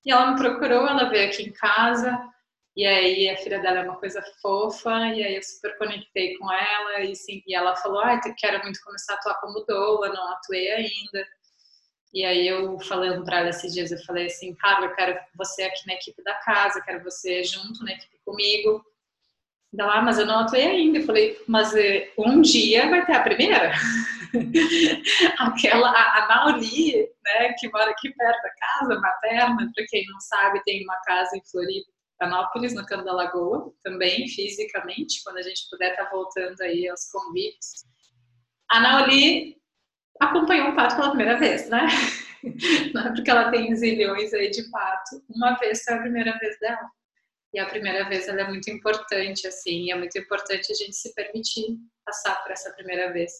E 0.05 0.11
ela 0.11 0.33
me 0.33 0.39
procurou, 0.39 0.89
ela 0.89 1.11
veio 1.11 1.29
aqui 1.29 1.43
em 1.43 1.53
casa, 1.53 2.19
e 2.77 2.87
aí 2.87 3.29
a 3.29 3.37
filha 3.39 3.61
dela 3.61 3.81
é 3.81 3.83
uma 3.83 3.99
coisa 3.99 4.23
fofa, 4.41 4.91
e 5.15 5.23
aí 5.23 5.37
eu 5.37 5.43
super 5.43 5.77
conectei 5.79 6.37
com 6.39 6.51
ela, 6.53 7.01
e, 7.01 7.15
sim, 7.15 7.43
e 7.47 7.55
ela 7.55 7.77
falou, 7.77 8.01
ah, 8.01 8.21
eu 8.25 8.35
quero 8.39 8.63
muito 8.63 8.81
começar 8.83 9.15
a 9.15 9.17
atuar 9.17 9.41
como 9.41 9.65
doula, 9.67 10.09
não 10.09 10.33
atuei 10.33 10.71
ainda. 10.71 11.27
E 12.15 12.25
aí 12.25 12.47
eu 12.47 12.79
falando 12.81 13.25
para 13.25 13.41
ela 13.41 13.51
esses 13.51 13.73
dias, 13.75 13.91
eu 13.91 13.99
falei 14.05 14.27
assim, 14.27 14.55
Carla, 14.55 14.87
eu 14.87 14.95
quero 14.95 15.19
você 15.37 15.65
aqui 15.65 15.87
na 15.87 15.95
equipe 15.95 16.23
da 16.23 16.35
casa, 16.35 16.81
quero 16.83 17.03
você 17.05 17.45
junto 17.45 17.85
na 17.85 17.93
equipe 17.93 18.19
comigo. 18.25 18.83
Ela, 19.79 19.99
ah, 19.99 20.03
mas 20.03 20.19
eu 20.19 20.27
não 20.27 20.41
atuei 20.41 20.67
ainda. 20.67 20.99
Eu 20.99 21.05
falei, 21.05 21.39
mas 21.47 21.75
eh, 21.75 22.11
um 22.17 22.41
dia 22.41 22.89
vai 22.89 23.05
ter 23.05 23.13
a 23.13 23.23
primeira. 23.23 23.73
Aquela, 25.39 25.91
a, 25.91 26.49
a 26.49 26.57
né, 26.57 27.53
que 27.59 27.69
mora 27.71 27.91
aqui 27.91 28.11
perto 28.15 28.43
da 28.43 28.51
casa 28.55 29.01
materna, 29.01 29.71
para 29.75 29.87
quem 29.89 30.07
não 30.07 30.21
sabe, 30.21 30.63
tem 30.65 30.83
uma 30.83 30.97
casa 31.05 31.37
em 31.37 31.43
Florianópolis, 31.51 32.75
no 32.75 32.87
Canto 32.87 33.05
da 33.05 33.13
Lagoa, 33.13 33.73
também 33.83 34.27
fisicamente, 34.29 35.23
quando 35.23 35.39
a 35.39 35.43
gente 35.43 35.69
puder 35.71 35.91
estar 35.91 36.07
tá 36.07 36.11
voltando 36.11 36.61
aí 36.63 36.89
aos 36.89 37.11
convites. 37.11 37.85
A 38.71 38.81
Nauli 38.81 39.57
acompanhou 40.21 40.69
um 40.69 40.75
pato 40.75 40.97
pela 40.97 41.11
primeira 41.11 41.39
vez, 41.39 41.69
né? 41.69 41.87
Não 42.95 43.07
é 43.07 43.15
porque 43.15 43.31
ela 43.31 43.51
tem 43.51 43.75
zilhões 43.75 44.33
aí 44.33 44.51
de 44.51 44.71
pato. 44.71 45.23
Uma 45.29 45.55
vez 45.57 45.83
foi 45.83 45.95
a 45.95 46.01
primeira 46.01 46.39
vez 46.39 46.59
dela. 46.61 46.91
E 47.55 47.59
a 47.59 47.67
primeira 47.67 48.09
vez 48.09 48.29
ela 48.29 48.43
é 48.43 48.49
muito 48.49 48.71
importante, 48.71 49.47
assim, 49.47 49.91
é 49.91 49.97
muito 49.97 50.19
importante 50.19 50.71
a 50.71 50.75
gente 50.75 50.95
se 50.95 51.15
permitir 51.15 51.79
passar 52.05 52.43
por 52.43 52.53
essa 52.53 52.73
primeira 52.73 53.13
vez. 53.13 53.33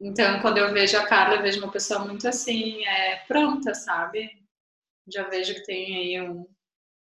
Então, 0.00 0.40
quando 0.40 0.58
eu 0.58 0.72
vejo 0.72 0.98
a 0.98 1.06
Carla, 1.06 1.36
eu 1.36 1.42
vejo 1.42 1.62
uma 1.62 1.72
pessoa 1.72 2.04
muito 2.04 2.28
assim, 2.28 2.84
é, 2.84 3.16
pronta, 3.26 3.74
sabe? 3.74 4.30
Já 5.08 5.22
vejo 5.28 5.54
que 5.54 5.64
tem 5.64 5.96
aí 5.96 6.20
um. 6.20 6.34
Não 6.34 6.46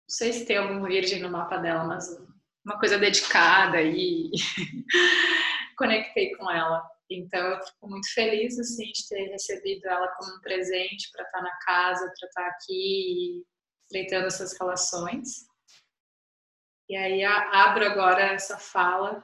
sei 0.08 0.34
se 0.34 0.46
tem 0.46 0.58
algum 0.58 0.84
virgem 0.84 1.20
no 1.20 1.32
mapa 1.32 1.58
dela, 1.58 1.84
mas 1.86 2.08
uma 2.64 2.78
coisa 2.78 3.00
dedicada 3.00 3.82
e 3.82 4.30
conectei 5.78 6.36
com 6.36 6.52
ela. 6.52 6.84
Então 7.16 7.40
eu 7.40 7.64
fico 7.64 7.88
muito 7.88 8.12
feliz 8.14 8.60
assim 8.60 8.92
de 8.92 9.08
ter 9.08 9.30
recebido 9.30 9.88
ela 9.88 10.08
como 10.16 10.36
um 10.36 10.42
presente 10.42 11.10
para 11.12 11.24
estar 11.24 11.38
tá 11.38 11.44
na 11.44 11.58
casa, 11.60 12.14
para 12.20 12.28
estar 12.28 12.42
tá 12.44 12.48
aqui 12.50 13.44
estreitando 13.86 14.28
essas 14.28 14.58
relações. 14.60 15.46
E 16.90 16.96
aí 16.96 17.24
abro 17.24 17.86
agora 17.86 18.22
essa 18.22 18.58
fala 18.58 19.24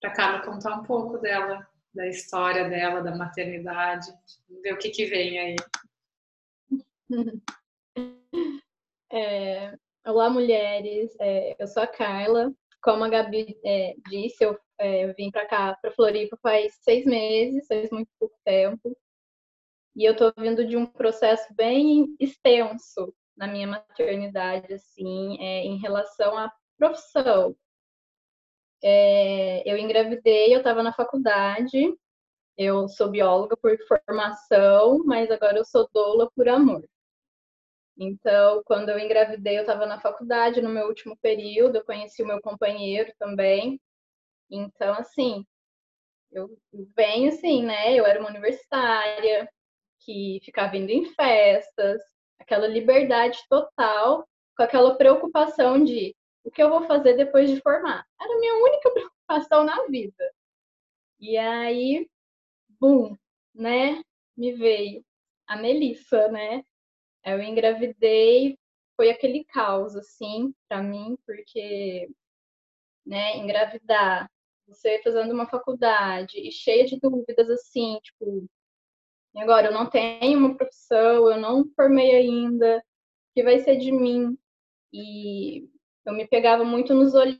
para 0.00 0.12
Carla 0.12 0.44
contar 0.44 0.76
um 0.76 0.84
pouco 0.84 1.18
dela, 1.18 1.66
da 1.94 2.06
história 2.06 2.68
dela, 2.68 3.02
da 3.02 3.14
maternidade, 3.14 4.06
ver 4.62 4.72
o 4.72 4.78
que 4.78 4.90
que 4.90 5.06
vem 5.06 5.38
aí. 5.38 5.56
É, 9.12 9.76
olá, 10.06 10.30
mulheres. 10.30 11.10
É, 11.18 11.60
eu 11.60 11.66
sou 11.66 11.82
a 11.82 11.86
Carla. 11.88 12.54
Como 12.80 13.02
a 13.02 13.08
Gabi 13.08 13.58
é, 13.64 13.96
disse, 14.08 14.44
eu 14.44 14.56
é, 14.80 15.04
eu 15.04 15.14
vim 15.14 15.30
para 15.30 15.46
cá, 15.46 15.76
para 15.80 15.92
Floripa, 15.92 16.38
faz 16.42 16.74
seis 16.80 17.04
meses, 17.04 17.66
faz 17.66 17.90
muito 17.90 18.08
pouco 18.18 18.34
tempo. 18.44 18.96
E 19.94 20.04
eu 20.04 20.12
estou 20.12 20.32
vindo 20.38 20.66
de 20.66 20.76
um 20.76 20.86
processo 20.86 21.52
bem 21.54 22.16
extenso 22.18 23.14
na 23.36 23.46
minha 23.46 23.66
maternidade, 23.66 24.72
assim, 24.72 25.36
é, 25.38 25.64
em 25.64 25.76
relação 25.78 26.36
à 26.38 26.50
profissão. 26.78 27.54
É, 28.82 29.70
eu 29.70 29.76
engravidei, 29.76 30.54
eu 30.54 30.58
estava 30.58 30.82
na 30.82 30.94
faculdade, 30.94 31.94
eu 32.56 32.88
sou 32.88 33.10
bióloga 33.10 33.56
por 33.58 33.76
formação, 33.86 35.04
mas 35.04 35.30
agora 35.30 35.58
eu 35.58 35.64
sou 35.64 35.86
doula 35.92 36.30
por 36.34 36.48
amor. 36.48 36.88
Então, 37.98 38.62
quando 38.64 38.88
eu 38.88 38.98
engravidei, 38.98 39.58
eu 39.58 39.62
estava 39.62 39.84
na 39.84 40.00
faculdade, 40.00 40.62
no 40.62 40.70
meu 40.70 40.86
último 40.86 41.18
período, 41.18 41.76
eu 41.76 41.84
conheci 41.84 42.22
o 42.22 42.26
meu 42.26 42.40
companheiro 42.40 43.12
também, 43.18 43.78
então, 44.50 44.94
assim, 44.94 45.46
eu 46.32 46.56
venho 46.96 47.28
assim, 47.28 47.64
né? 47.64 47.94
Eu 47.94 48.06
era 48.06 48.20
uma 48.20 48.30
universitária 48.30 49.48
que 50.00 50.40
ficava 50.44 50.76
indo 50.76 50.90
em 50.90 51.04
festas, 51.14 52.00
aquela 52.38 52.66
liberdade 52.66 53.38
total, 53.48 54.26
com 54.56 54.62
aquela 54.62 54.96
preocupação 54.96 55.82
de 55.82 56.14
o 56.44 56.50
que 56.50 56.62
eu 56.62 56.70
vou 56.70 56.86
fazer 56.86 57.14
depois 57.14 57.50
de 57.50 57.60
formar. 57.60 58.04
Era 58.20 58.34
a 58.34 58.38
minha 58.38 58.54
única 58.56 58.90
preocupação 58.92 59.64
na 59.64 59.86
vida. 59.86 60.32
E 61.20 61.36
aí, 61.36 62.08
bum, 62.80 63.16
né? 63.54 64.02
Me 64.36 64.52
veio 64.52 65.04
a 65.46 65.56
Melissa, 65.56 66.28
né? 66.28 66.62
Eu 67.24 67.42
engravidei, 67.42 68.58
foi 68.96 69.10
aquele 69.10 69.44
caos, 69.44 69.96
assim, 69.96 70.54
para 70.68 70.82
mim, 70.82 71.18
porque, 71.26 72.08
né, 73.04 73.36
engravidar 73.36 74.30
você 74.70 75.00
fazendo 75.02 75.32
uma 75.32 75.48
faculdade 75.48 76.38
e 76.38 76.50
cheia 76.52 76.84
de 76.86 76.98
dúvidas 77.00 77.50
assim, 77.50 77.98
tipo, 78.02 78.46
agora 79.36 79.68
eu 79.68 79.72
não 79.72 79.88
tenho 79.90 80.38
uma 80.38 80.56
profissão, 80.56 81.30
eu 81.30 81.38
não 81.40 81.68
formei 81.76 82.14
ainda, 82.16 82.78
o 82.78 82.82
que 83.34 83.42
vai 83.42 83.58
ser 83.60 83.76
de 83.78 83.92
mim? 83.92 84.38
E 84.92 85.68
eu 86.06 86.12
me 86.14 86.26
pegava 86.28 86.64
muito 86.64 86.94
nos 86.94 87.14
olhos 87.14 87.38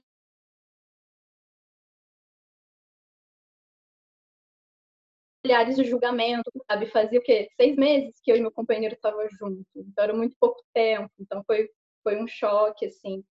olhares 5.45 5.77
de 5.77 5.85
julgamento, 5.85 6.51
sabe? 6.71 6.87
Fazia 6.91 7.19
o 7.19 7.23
quê? 7.23 7.49
Seis 7.57 7.77
meses 7.77 8.21
que 8.23 8.31
eu 8.31 8.37
e 8.37 8.41
meu 8.41 8.53
companheiro 8.53 8.95
estavam 8.95 9.27
juntos. 9.31 9.65
Então 9.75 10.05
era 10.05 10.15
muito 10.15 10.37
pouco 10.39 10.63
tempo. 10.75 11.11
Então 11.19 11.43
foi, 11.47 11.69
foi 12.03 12.23
um 12.23 12.27
choque, 12.29 12.87
assim. 12.87 13.25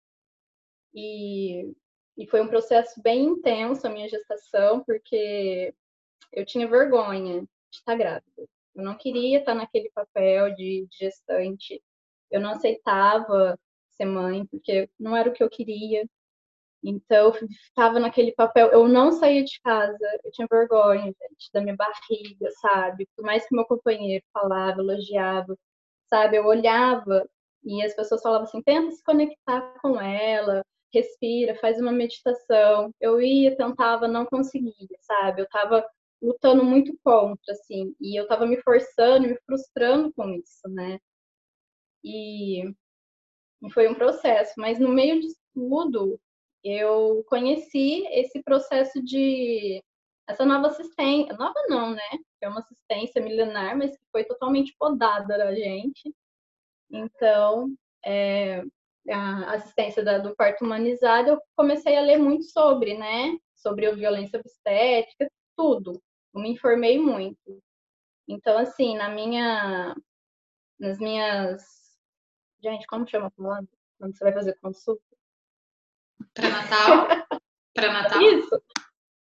E 0.94 1.72
e 2.18 2.26
foi 2.26 2.40
um 2.40 2.48
processo 2.48 3.00
bem 3.00 3.24
intenso 3.26 3.86
a 3.86 3.90
minha 3.90 4.08
gestação, 4.08 4.82
porque 4.84 5.72
eu 6.32 6.44
tinha 6.44 6.66
vergonha 6.66 7.42
de 7.42 7.48
estar 7.78 7.94
grávida. 7.94 8.48
Eu 8.74 8.84
não 8.84 8.96
queria 8.96 9.38
estar 9.38 9.54
naquele 9.54 9.88
papel 9.90 10.54
de, 10.56 10.88
gestante. 10.90 11.80
Eu 12.30 12.40
não 12.40 12.50
aceitava 12.50 13.58
ser 13.90 14.04
mãe, 14.04 14.44
porque 14.46 14.90
não 14.98 15.16
era 15.16 15.30
o 15.30 15.32
que 15.32 15.42
eu 15.42 15.48
queria. 15.48 16.08
Então, 16.82 17.32
eu 17.34 17.48
estava 17.50 18.00
naquele 18.00 18.32
papel. 18.32 18.68
Eu 18.72 18.88
não 18.88 19.12
saía 19.12 19.44
de 19.44 19.60
casa, 19.62 19.98
eu 20.24 20.32
tinha 20.32 20.48
vergonha, 20.50 21.04
gente, 21.04 21.50
da 21.52 21.60
minha 21.60 21.76
barriga, 21.76 22.50
sabe? 22.60 23.08
Por 23.16 23.24
mais 23.24 23.46
que 23.46 23.54
meu 23.54 23.64
companheiro 23.64 24.24
falava, 24.32 24.80
elogiava, 24.80 25.56
sabe? 26.08 26.36
Eu 26.36 26.46
olhava 26.46 27.28
e 27.64 27.82
as 27.84 27.94
pessoas 27.94 28.22
falavam 28.22 28.44
assim: 28.44 28.62
tenta 28.62 28.90
se 28.92 29.02
conectar 29.04 29.74
com 29.80 30.00
ela, 30.00 30.64
respira, 30.92 31.54
faz 31.56 31.80
uma 31.80 31.92
meditação. 31.92 32.92
Eu 33.00 33.20
ia, 33.20 33.56
tentava, 33.56 34.08
não 34.08 34.26
conseguia, 34.26 34.88
sabe? 35.02 35.42
Eu 35.42 35.48
tava 35.48 35.84
lutando 36.20 36.64
muito 36.64 36.96
contra, 37.04 37.52
assim, 37.52 37.94
e 38.00 38.18
eu 38.18 38.26
tava 38.26 38.46
me 38.46 38.60
forçando, 38.62 39.28
me 39.28 39.38
frustrando 39.46 40.12
com 40.12 40.28
isso, 40.34 40.68
né? 40.68 40.98
E, 42.04 42.62
foi 43.72 43.88
um 43.88 43.94
processo, 43.94 44.54
mas 44.56 44.78
no 44.78 44.88
meio 44.88 45.20
de 45.20 45.28
tudo, 45.54 46.20
eu 46.64 47.24
conheci 47.28 48.06
esse 48.10 48.42
processo 48.42 49.02
de 49.02 49.82
essa 50.28 50.44
nova 50.44 50.68
assistência, 50.68 51.34
nova 51.36 51.54
não, 51.68 51.90
né? 51.90 52.02
É 52.40 52.48
uma 52.48 52.60
assistência 52.60 53.22
milenar, 53.22 53.76
mas 53.76 53.92
que 53.96 54.04
foi 54.12 54.24
totalmente 54.24 54.74
podada 54.78 55.38
da 55.38 55.54
gente. 55.54 56.14
Então, 56.90 57.74
é, 58.04 58.62
a 59.10 59.54
assistência 59.54 60.04
da, 60.04 60.18
do 60.18 60.34
parto 60.36 60.64
humanizado, 60.64 61.30
eu 61.30 61.42
comecei 61.56 61.96
a 61.96 62.02
ler 62.02 62.18
muito 62.18 62.44
sobre, 62.44 62.96
né? 62.96 63.36
Sobre 63.54 63.86
a 63.86 63.94
violência 63.94 64.38
obstétrica, 64.38 65.30
tudo. 65.56 66.00
Eu 66.34 66.40
me 66.40 66.50
informei 66.50 66.98
muito. 66.98 67.62
Então, 68.28 68.58
assim, 68.58 68.96
na 68.96 69.08
minha, 69.08 69.96
nas 70.78 70.98
minhas 70.98 71.78
Gente, 72.60 72.86
como 72.86 73.08
chama 73.08 73.30
quando 73.36 73.68
você 74.00 74.24
vai 74.24 74.32
fazer 74.32 74.58
consulta? 74.60 75.02
Pré-natal? 76.34 77.06
Pré-natal? 77.72 78.20
Isso. 78.20 78.62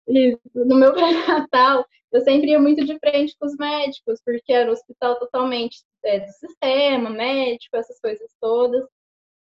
Isso. 0.07 0.41
No 0.55 0.77
meu 0.77 0.93
pré-natal, 0.93 1.87
eu 2.13 2.21
sempre 2.21 2.51
ia 2.51 2.61
muito 2.61 2.85
de 2.85 2.99
frente 2.99 3.35
com 3.39 3.47
os 3.47 3.57
médicos, 3.57 4.21
porque 4.23 4.53
era 4.53 4.69
um 4.69 4.75
hospital 4.75 5.19
totalmente 5.19 5.83
é, 6.05 6.21
do 6.21 6.31
sistema, 6.33 7.09
médico, 7.09 7.77
essas 7.77 7.99
coisas 7.99 8.31
todas. 8.39 8.85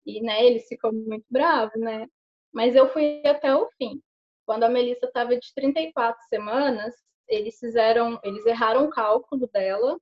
E, 0.05 0.21
né, 0.21 0.45
eles 0.45 0.67
ficam 0.67 0.91
muito 0.91 1.25
bravos, 1.29 1.79
né? 1.79 2.07
Mas 2.53 2.75
eu 2.75 2.87
fui 2.91 3.21
até 3.25 3.55
o 3.55 3.69
fim. 3.77 4.01
Quando 4.45 4.63
a 4.63 4.69
Melissa 4.69 5.05
estava 5.05 5.37
de 5.37 5.53
34 5.53 6.21
semanas, 6.27 6.93
eles 7.27 7.57
fizeram, 7.59 8.19
eles 8.23 8.45
erraram 8.45 8.85
o 8.85 8.89
cálculo 8.89 9.47
dela 9.47 9.99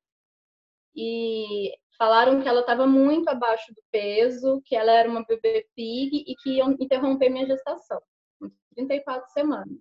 e 0.95 1.73
falaram 1.97 2.41
que 2.41 2.47
ela 2.47 2.61
estava 2.61 2.87
muito 2.87 3.27
abaixo 3.29 3.73
do 3.73 3.81
peso, 3.91 4.61
que 4.65 4.75
ela 4.75 4.91
era 4.91 5.09
uma 5.09 5.23
bebê 5.25 5.67
pig 5.75 6.23
e 6.25 6.35
que 6.35 6.57
iam 6.57 6.71
interromper 6.79 7.29
minha 7.29 7.45
gestação, 7.45 8.01
com 8.39 8.49
34 8.73 9.29
semanas. 9.31 9.79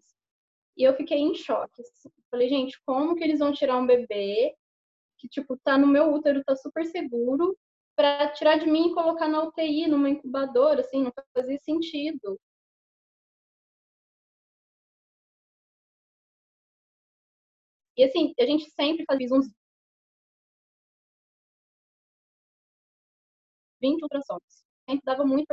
E 0.76 0.82
eu 0.82 0.94
fiquei 0.94 1.18
em 1.18 1.34
choque. 1.34 1.80
Assim. 1.80 2.10
Falei, 2.30 2.48
gente, 2.48 2.80
como 2.84 3.14
que 3.14 3.24
eles 3.24 3.38
vão 3.38 3.52
tirar 3.52 3.78
um 3.78 3.86
bebê 3.86 4.54
que, 5.18 5.28
tipo, 5.28 5.56
tá 5.58 5.76
no 5.76 5.86
meu 5.86 6.12
útero, 6.12 6.44
tá 6.44 6.54
super 6.54 6.84
seguro, 6.86 7.56
para 7.98 8.30
tirar 8.30 8.60
de 8.60 8.66
mim 8.66 8.92
e 8.92 8.94
colocar 8.94 9.26
na 9.26 9.42
UTI, 9.42 9.88
numa 9.88 10.08
incubadora, 10.08 10.82
assim, 10.82 11.02
não 11.02 11.12
fazia 11.34 11.58
sentido. 11.58 12.40
E 17.96 18.04
assim, 18.04 18.32
a 18.38 18.44
gente 18.44 18.70
sempre 18.70 19.04
fazia 19.04 19.26
uns 19.32 19.52
20 23.82 24.00
ultrassons. 24.00 24.64
Sempre 24.88 25.04
dava 25.04 25.24
muito. 25.24 25.48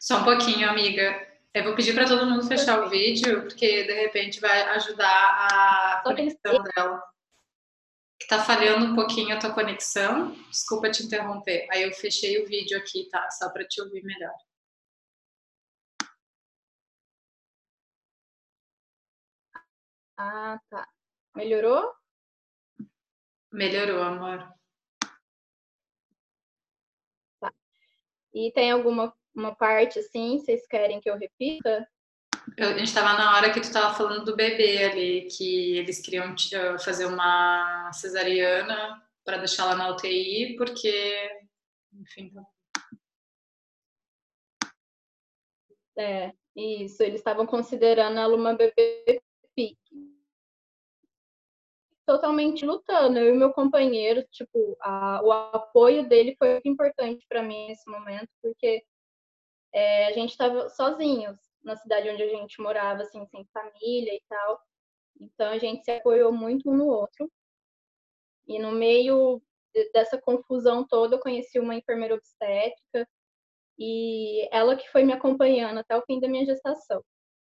Só 0.00 0.20
um 0.20 0.24
pouquinho, 0.24 0.70
amiga. 0.70 1.36
Eu 1.52 1.64
vou 1.64 1.74
pedir 1.74 1.94
para 1.94 2.06
todo 2.06 2.30
mundo 2.30 2.46
fechar 2.46 2.86
o 2.86 2.88
vídeo, 2.88 3.42
porque 3.42 3.82
de 3.82 3.92
repente 3.92 4.40
vai 4.40 4.62
ajudar 4.76 5.48
a 5.50 6.02
Só 6.04 6.10
conexão 6.10 6.62
dela. 6.62 7.13
Tá 8.28 8.42
falhando 8.44 8.86
um 8.86 8.94
pouquinho 8.94 9.34
a 9.36 9.38
tua 9.38 9.52
conexão. 9.52 10.32
Desculpa 10.50 10.90
te 10.90 11.04
interromper. 11.04 11.66
Aí 11.70 11.82
eu 11.82 11.92
fechei 11.92 12.42
o 12.42 12.46
vídeo 12.46 12.78
aqui, 12.78 13.08
tá? 13.10 13.30
Só 13.30 13.50
para 13.50 13.66
te 13.66 13.80
ouvir 13.80 14.02
melhor. 14.02 14.34
Ah, 20.16 20.58
tá. 20.70 20.88
Melhorou? 21.34 21.92
Melhorou, 23.52 24.02
amor. 24.02 24.54
E 28.32 28.50
tem 28.52 28.70
alguma 28.70 29.14
uma 29.34 29.54
parte 29.54 29.98
assim, 29.98 30.38
vocês 30.38 30.66
querem 30.66 31.00
que 31.00 31.10
eu 31.10 31.18
repita? 31.18 31.88
Eu, 32.56 32.68
a 32.68 32.78
gente 32.78 32.84
estava 32.84 33.14
na 33.18 33.36
hora 33.36 33.52
que 33.52 33.60
tu 33.60 33.64
estava 33.64 33.94
falando 33.94 34.24
do 34.24 34.36
bebê 34.36 34.84
ali, 34.84 35.28
que 35.28 35.78
eles 35.78 36.00
queriam 36.00 36.34
fazer 36.78 37.06
uma 37.06 37.90
cesariana 37.92 39.02
para 39.24 39.38
deixar 39.38 39.64
ela 39.64 39.74
na 39.74 39.90
UTI, 39.90 40.54
porque, 40.56 41.46
enfim. 41.92 42.30
Tá. 42.32 42.44
É, 45.96 46.32
isso, 46.54 47.02
eles 47.02 47.20
estavam 47.20 47.46
considerando 47.46 48.18
ela 48.18 48.34
uma 48.34 48.54
bebê 48.54 49.22
pique 49.54 50.14
totalmente 52.06 52.64
lutando. 52.66 53.18
Eu 53.18 53.34
e 53.34 53.38
meu 53.38 53.52
companheiro, 53.52 54.22
tipo, 54.30 54.76
a, 54.80 55.22
o 55.22 55.32
apoio 55.32 56.06
dele 56.06 56.36
foi 56.38 56.60
importante 56.64 57.24
para 57.28 57.42
mim 57.42 57.68
nesse 57.68 57.88
momento, 57.90 58.28
porque 58.42 58.84
é, 59.72 60.06
a 60.08 60.12
gente 60.12 60.30
estava 60.30 60.68
sozinhos 60.68 61.53
na 61.64 61.76
cidade 61.76 62.08
onde 62.08 62.22
a 62.22 62.28
gente 62.28 62.60
morava, 62.60 63.02
assim, 63.02 63.24
sem 63.26 63.44
família 63.46 64.14
e 64.14 64.22
tal. 64.28 64.60
Então 65.20 65.50
a 65.50 65.58
gente 65.58 65.84
se 65.84 65.90
apoiou 65.90 66.32
muito 66.32 66.70
um 66.70 66.76
no 66.76 66.86
outro. 66.86 67.30
E 68.46 68.58
no 68.58 68.72
meio 68.72 69.42
dessa 69.92 70.20
confusão 70.20 70.86
toda, 70.86 71.16
eu 71.16 71.20
conheci 71.20 71.58
uma 71.58 71.74
enfermeira 71.74 72.14
obstétrica 72.14 73.08
e 73.78 74.48
ela 74.52 74.76
que 74.76 74.88
foi 74.90 75.02
me 75.02 75.12
acompanhando 75.12 75.78
até 75.78 75.96
o 75.96 76.02
fim 76.02 76.20
da 76.20 76.28
minha 76.28 76.44
gestação. 76.44 77.02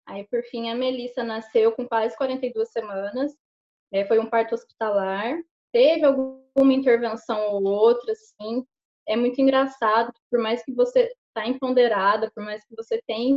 Aí, 0.07 0.25
por 0.27 0.41
fim, 0.43 0.69
a 0.69 0.75
Melissa 0.75 1.23
nasceu 1.23 1.71
com 1.73 1.87
quase 1.87 2.15
42 2.15 2.71
semanas 2.71 3.35
é, 3.91 4.05
foi 4.05 4.19
um 4.19 4.29
parto 4.29 4.55
hospitalar. 4.55 5.37
Teve 5.71 6.05
alguma 6.05 6.73
intervenção 6.73 7.53
ou 7.53 7.63
outra, 7.63 8.11
assim. 8.11 8.65
É 9.07 9.15
muito 9.15 9.39
engraçado, 9.39 10.11
por 10.29 10.39
mais 10.39 10.63
que 10.63 10.73
você 10.73 11.13
está 11.27 11.47
empoderada, 11.47 12.31
por 12.33 12.43
mais 12.43 12.65
que 12.65 12.75
você 12.75 13.01
tenha 13.07 13.35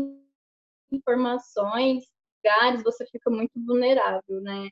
informações, 0.93 2.05
lugares, 2.45 2.83
você 2.83 3.07
fica 3.07 3.31
muito 3.31 3.53
vulnerável, 3.57 4.41
né? 4.41 4.69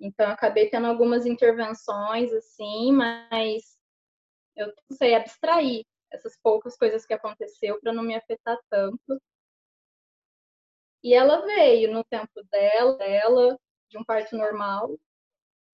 Então, 0.00 0.30
acabei 0.30 0.70
tendo 0.70 0.86
algumas 0.86 1.26
intervenções, 1.26 2.32
assim, 2.32 2.92
mas 2.92 3.78
eu 4.56 4.72
sei 4.92 5.14
abstrair 5.14 5.84
essas 6.12 6.38
poucas 6.42 6.76
coisas 6.76 7.06
que 7.06 7.14
aconteceu 7.14 7.80
para 7.80 7.92
não 7.92 8.02
me 8.02 8.14
afetar 8.14 8.58
tanto. 8.70 9.20
E 11.02 11.14
ela 11.14 11.44
veio 11.46 11.92
no 11.92 12.04
tempo 12.04 12.42
dela, 12.50 12.96
dela 12.96 13.58
de 13.88 13.98
um 13.98 14.04
parto 14.04 14.36
normal. 14.36 14.98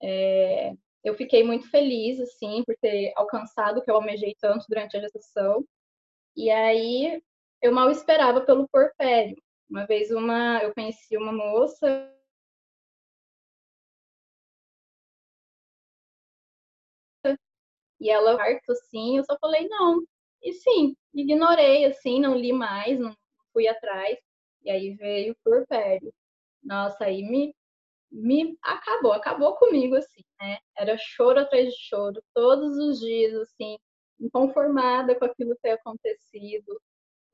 É, 0.03 0.72
eu 1.05 1.14
fiquei 1.14 1.45
muito 1.45 1.70
feliz, 1.70 2.20
assim, 2.20 2.62
por 2.64 2.77
ter 2.81 3.12
alcançado 3.16 3.79
o 3.79 3.83
que 3.83 3.91
eu 3.91 3.97
almejei 3.97 4.35
tanto 4.41 4.66
durante 4.68 4.97
a 4.97 5.01
gestação. 5.01 5.64
E 6.37 6.51
aí, 6.51 7.22
eu 7.62 7.72
mal 7.72 7.91
esperava 7.91 8.41
pelo 8.43 8.68
porpério. 8.68 9.37
Uma 9.69 9.87
vez 9.87 10.11
uma, 10.11 10.61
eu 10.62 10.73
conheci 10.75 11.17
uma 11.17 11.33
moça 11.33 12.11
e 18.01 18.11
ela 18.11 18.37
parto 18.37 18.73
assim, 18.73 19.17
eu 19.19 19.25
só 19.25 19.37
falei 19.41 19.69
não. 19.69 20.03
E 20.43 20.53
sim, 20.53 20.95
ignorei 21.15 21.85
assim, 21.87 22.21
não 22.21 22.37
li 22.37 22.53
mais, 22.53 22.99
não 22.99 23.15
fui 23.53 23.67
atrás. 23.69 24.19
E 24.62 24.71
aí 24.71 24.95
veio 24.95 25.33
o 25.33 25.37
porpério. 25.45 26.12
Nossa, 26.62 27.05
aí 27.07 27.23
me 27.25 27.55
me 28.12 28.57
acabou, 28.62 29.12
acabou 29.12 29.57
comigo, 29.57 29.97
assim, 29.97 30.23
né? 30.41 30.59
Era 30.77 30.97
choro 30.99 31.41
atrás 31.41 31.67
de 31.69 31.77
choro, 31.89 32.23
todos 32.35 32.77
os 32.79 33.01
dias, 33.01 33.35
assim, 33.35 33.79
inconformada 34.21 35.15
com 35.19 35.25
aquilo 35.27 35.57
ter 35.62 35.73
acontecido. 35.73 36.81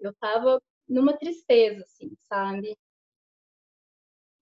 Eu 0.01 0.15
tava 0.21 0.61
numa 0.89 1.17
tristeza, 1.17 1.83
assim, 1.85 2.00
sabe? 2.31 2.77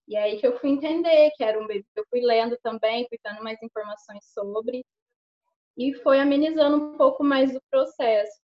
E 0.06 0.16
aí 0.16 0.38
que 0.38 0.46
eu 0.46 0.58
fui 0.58 0.70
entender 0.70 1.30
que 1.36 1.44
era 1.44 1.60
um 1.60 1.66
bebê. 1.66 1.84
Eu 1.96 2.04
fui 2.10 2.20
lendo 2.20 2.56
também, 2.62 3.06
fui 3.08 3.18
dando 3.24 3.42
mais 3.42 3.62
informações 3.62 4.24
sobre, 4.32 4.84
e 5.76 5.94
foi 5.94 6.18
amenizando 6.20 6.76
um 6.76 6.96
pouco 6.98 7.22
mais 7.22 7.54
o 7.54 7.62
processo. 7.70 8.40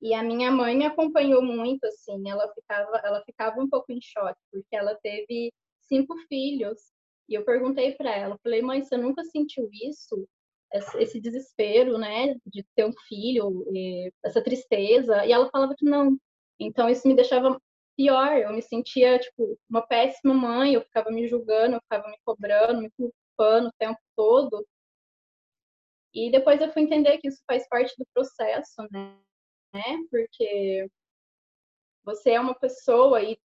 E 0.00 0.14
a 0.14 0.22
minha 0.22 0.50
mãe 0.50 0.76
me 0.76 0.84
acompanhou 0.86 1.42
muito, 1.42 1.84
assim, 1.86 2.28
ela 2.28 2.52
ficava, 2.54 2.96
ela 3.04 3.22
ficava 3.24 3.60
um 3.60 3.68
pouco 3.68 3.92
em 3.92 4.00
choque, 4.00 4.40
porque 4.50 4.74
ela 4.76 4.94
teve 5.02 5.52
cinco 5.82 6.16
filhos. 6.28 6.78
E 7.28 7.34
eu 7.34 7.44
perguntei 7.44 7.92
para 7.94 8.14
ela, 8.14 8.38
falei, 8.42 8.62
mãe, 8.62 8.82
você 8.82 8.96
nunca 8.96 9.24
sentiu 9.24 9.68
isso? 9.72 10.28
Esse 10.98 11.20
desespero, 11.20 11.98
né, 11.98 12.34
de 12.46 12.64
ter 12.74 12.84
um 12.84 12.92
filho, 13.08 13.64
essa 14.24 14.42
tristeza? 14.42 15.24
E 15.24 15.32
ela 15.32 15.48
falava 15.50 15.74
que 15.76 15.84
não. 15.84 16.18
Então 16.58 16.88
isso 16.88 17.06
me 17.08 17.14
deixava 17.14 17.60
pior, 17.96 18.38
eu 18.38 18.52
me 18.52 18.62
sentia, 18.62 19.18
tipo, 19.18 19.58
uma 19.68 19.86
péssima 19.86 20.34
mãe, 20.34 20.74
eu 20.74 20.82
ficava 20.82 21.10
me 21.10 21.26
julgando, 21.28 21.76
eu 21.76 21.80
ficava 21.82 22.08
me 22.08 22.18
cobrando, 22.24 22.82
me 22.82 22.90
culpando 22.90 23.68
o 23.68 23.74
tempo 23.78 23.98
todo. 24.16 24.66
E 26.12 26.30
depois 26.30 26.60
eu 26.60 26.72
fui 26.72 26.82
entender 26.82 27.18
que 27.18 27.28
isso 27.28 27.42
faz 27.46 27.68
parte 27.68 27.94
do 27.98 28.06
processo, 28.14 28.82
né? 28.92 29.18
Porque 30.10 30.88
você 32.04 32.32
é 32.32 32.40
uma 32.40 32.54
pessoa 32.54 33.22
e, 33.22 33.36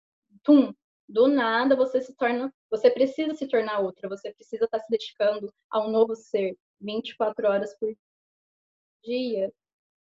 tum, 0.42 0.74
do 1.08 1.26
nada 1.26 1.74
você 1.74 2.00
se 2.02 2.14
torna, 2.16 2.52
você 2.70 2.90
precisa 2.90 3.34
se 3.34 3.48
tornar 3.48 3.80
outra, 3.80 4.08
você 4.08 4.32
precisa 4.34 4.66
estar 4.66 4.80
se 4.80 4.90
dedicando 4.90 5.52
a 5.70 5.80
um 5.80 5.90
novo 5.90 6.14
ser 6.14 6.56
24 6.80 7.48
horas 7.48 7.74
por 7.78 7.94
dia. 9.02 9.52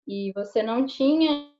E 0.05 0.31
você 0.33 0.61
não 0.63 0.85
tinha, 0.85 1.53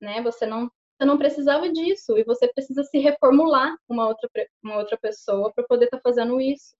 né? 0.00 0.22
Você 0.22 0.46
não, 0.46 0.70
não 1.04 1.18
precisava 1.18 1.70
disso 1.70 2.16
e 2.16 2.24
você 2.24 2.48
precisa 2.48 2.82
se 2.84 2.98
reformular 2.98 3.76
uma 3.88 4.06
outra 4.08 4.28
uma 4.62 4.78
outra 4.78 4.96
pessoa 4.96 5.52
para 5.52 5.64
poder 5.64 5.86
estar 5.86 5.98
tá 5.98 6.02
fazendo 6.02 6.40
isso. 6.40 6.76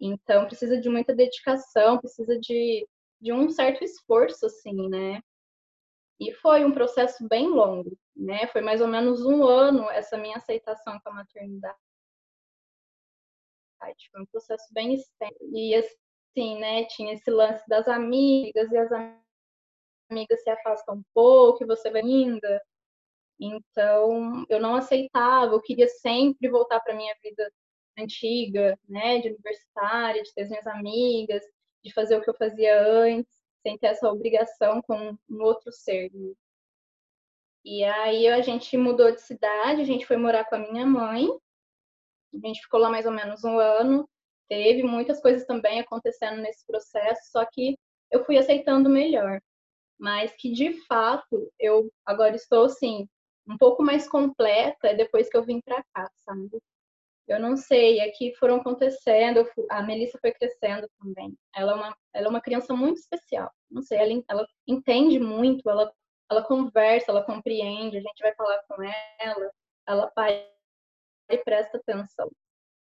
Então 0.00 0.46
precisa 0.46 0.80
de 0.80 0.88
muita 0.88 1.14
dedicação, 1.14 1.98
precisa 1.98 2.38
de 2.38 2.86
de 3.20 3.32
um 3.32 3.50
certo 3.50 3.82
esforço 3.84 4.46
assim, 4.46 4.88
né? 4.88 5.20
E 6.20 6.32
foi 6.34 6.64
um 6.64 6.72
processo 6.72 7.26
bem 7.28 7.48
longo, 7.48 7.96
né? 8.16 8.46
Foi 8.48 8.60
mais 8.60 8.80
ou 8.80 8.88
menos 8.88 9.24
um 9.24 9.44
ano 9.44 9.88
essa 9.90 10.16
minha 10.16 10.36
aceitação 10.36 10.98
com 11.00 11.10
a 11.10 11.14
maternidade. 11.14 11.76
Foi 14.10 14.22
um 14.22 14.26
processo 14.26 14.66
bem 14.72 14.94
extenso. 14.94 15.36
E, 15.54 15.74
assim, 15.74 16.58
né? 16.58 16.84
Tinha 16.86 17.12
esse 17.14 17.30
lance 17.30 17.62
das 17.68 17.86
amigas, 17.86 18.70
e 18.72 18.76
as 18.76 18.90
amigas 20.10 20.42
se 20.42 20.50
afastam 20.50 20.96
um 20.96 21.02
pouco, 21.14 21.62
e 21.62 21.66
você 21.66 21.90
vai 21.90 22.02
ainda. 22.02 22.62
Então, 23.40 24.44
eu 24.48 24.60
não 24.60 24.74
aceitava, 24.74 25.52
eu 25.52 25.60
queria 25.60 25.88
sempre 25.88 26.48
voltar 26.48 26.80
para 26.80 26.94
minha 26.94 27.14
vida 27.22 27.50
antiga, 27.98 28.78
né, 28.88 29.18
de 29.20 29.28
universitária, 29.28 30.22
de 30.22 30.32
ter 30.34 30.42
as 30.42 30.48
minhas 30.48 30.66
amigas, 30.66 31.42
de 31.84 31.92
fazer 31.92 32.16
o 32.16 32.22
que 32.22 32.30
eu 32.30 32.34
fazia 32.34 32.80
antes, 32.80 33.32
sem 33.62 33.78
ter 33.78 33.88
essa 33.88 34.10
obrigação 34.10 34.82
com 34.82 35.16
um 35.28 35.42
outro 35.42 35.72
ser. 35.72 36.10
Né? 36.12 36.32
E 37.64 37.84
aí 37.84 38.28
a 38.28 38.40
gente 38.40 38.76
mudou 38.76 39.12
de 39.12 39.20
cidade, 39.20 39.82
a 39.82 39.84
gente 39.84 40.06
foi 40.06 40.16
morar 40.16 40.44
com 40.44 40.56
a 40.56 40.58
minha 40.58 40.86
mãe, 40.86 41.28
a 42.34 42.46
gente 42.46 42.62
ficou 42.62 42.80
lá 42.80 42.88
mais 42.88 43.06
ou 43.06 43.12
menos 43.12 43.44
um 43.44 43.58
ano, 43.58 44.08
teve 44.48 44.82
muitas 44.82 45.20
coisas 45.20 45.44
também 45.46 45.80
acontecendo 45.80 46.40
nesse 46.40 46.64
processo, 46.66 47.30
só 47.30 47.44
que 47.44 47.78
eu 48.10 48.24
fui 48.24 48.38
aceitando 48.38 48.88
melhor. 48.88 49.40
Mas 49.98 50.32
que 50.36 50.52
de 50.52 50.72
fato 50.86 51.52
eu 51.58 51.92
agora 52.06 52.36
estou 52.36 52.66
assim, 52.66 53.08
um 53.48 53.56
pouco 53.56 53.82
mais 53.82 54.08
completa 54.08 54.94
depois 54.94 55.28
que 55.28 55.36
eu 55.36 55.44
vim 55.44 55.60
para 55.60 55.82
cá, 55.94 56.10
sabe? 56.24 56.60
Eu 57.26 57.38
não 57.38 57.56
sei, 57.56 58.00
aqui 58.00 58.34
foram 58.36 58.56
acontecendo, 58.56 59.44
a 59.70 59.82
Melissa 59.82 60.18
foi 60.20 60.32
crescendo 60.32 60.88
também. 60.98 61.36
Ela 61.54 61.72
é 61.72 61.74
uma, 61.74 61.96
ela 62.14 62.26
é 62.26 62.30
uma 62.30 62.40
criança 62.40 62.74
muito 62.74 62.98
especial. 62.98 63.50
Não 63.70 63.82
sei, 63.82 63.98
ela, 63.98 64.24
ela 64.30 64.48
entende 64.66 65.18
muito, 65.18 65.68
ela, 65.68 65.92
ela 66.30 66.42
conversa, 66.42 67.10
ela 67.10 67.22
compreende, 67.22 67.98
a 67.98 68.00
gente 68.00 68.22
vai 68.22 68.34
falar 68.34 68.62
com 68.66 68.82
ela, 69.20 69.50
ela 69.86 70.06
para 70.08 70.30
e 71.30 71.38
presta 71.38 71.76
atenção. 71.76 72.30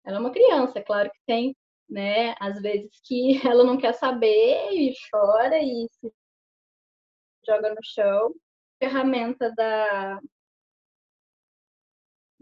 Ela 0.06 0.18
é 0.18 0.20
uma 0.20 0.32
criança, 0.32 0.78
é 0.78 0.84
claro 0.84 1.10
que 1.10 1.20
tem, 1.26 1.56
né, 1.90 2.36
às 2.40 2.62
vezes 2.62 2.92
que 3.04 3.40
ela 3.48 3.64
não 3.64 3.78
quer 3.78 3.94
saber 3.94 4.72
e 4.72 4.94
chora 5.10 5.58
e 5.58 5.88
se 5.92 6.14
joga 7.48 7.70
no 7.74 7.82
chão. 7.84 8.34
Ferramenta 8.80 9.52
da, 9.56 10.20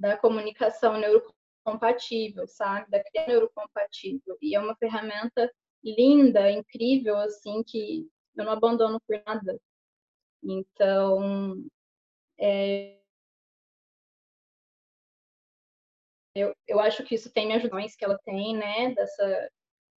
da 0.04 0.18
comunicação 0.18 0.97
neurocomunicativa 0.97 1.43
compatível, 1.64 2.45
sabe? 2.45 2.89
Da 2.91 3.01
criança 3.01 3.30
neurocompatível. 3.30 4.38
E 4.41 4.54
é 4.56 4.60
uma 4.60 4.76
ferramenta 4.76 5.49
linda, 5.84 6.51
incrível, 6.51 7.18
assim, 7.18 7.64
que 7.64 8.06
eu 8.36 8.45
não 8.45 8.51
abandono 8.51 8.99
por 9.08 9.22
nada. 9.26 9.58
Então, 10.43 11.64
é, 12.38 12.99
eu, 16.36 16.54
eu 16.68 16.80
acho 16.80 17.04
que 17.06 17.16
isso 17.16 17.32
tem 17.32 17.47
me 17.47 17.54
ajudado, 17.54 17.88
que 17.97 18.04
ela 18.04 18.20
tem, 18.26 18.58
né, 18.58 18.93
dessa, 18.93 19.49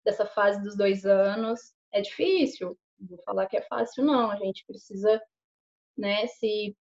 dessa 0.05 0.27
fase 0.27 0.63
dos 0.63 0.77
dois 0.77 1.05
anos. 1.05 1.75
É 1.93 2.01
difícil, 2.01 2.79
vou 3.01 3.19
falar 3.25 3.47
que 3.47 3.57
é 3.57 3.63
fácil, 3.63 4.05
não. 4.05 4.31
A 4.31 4.37
gente 4.37 4.65
precisa, 4.67 5.21
né, 5.99 6.27
se 6.29 6.77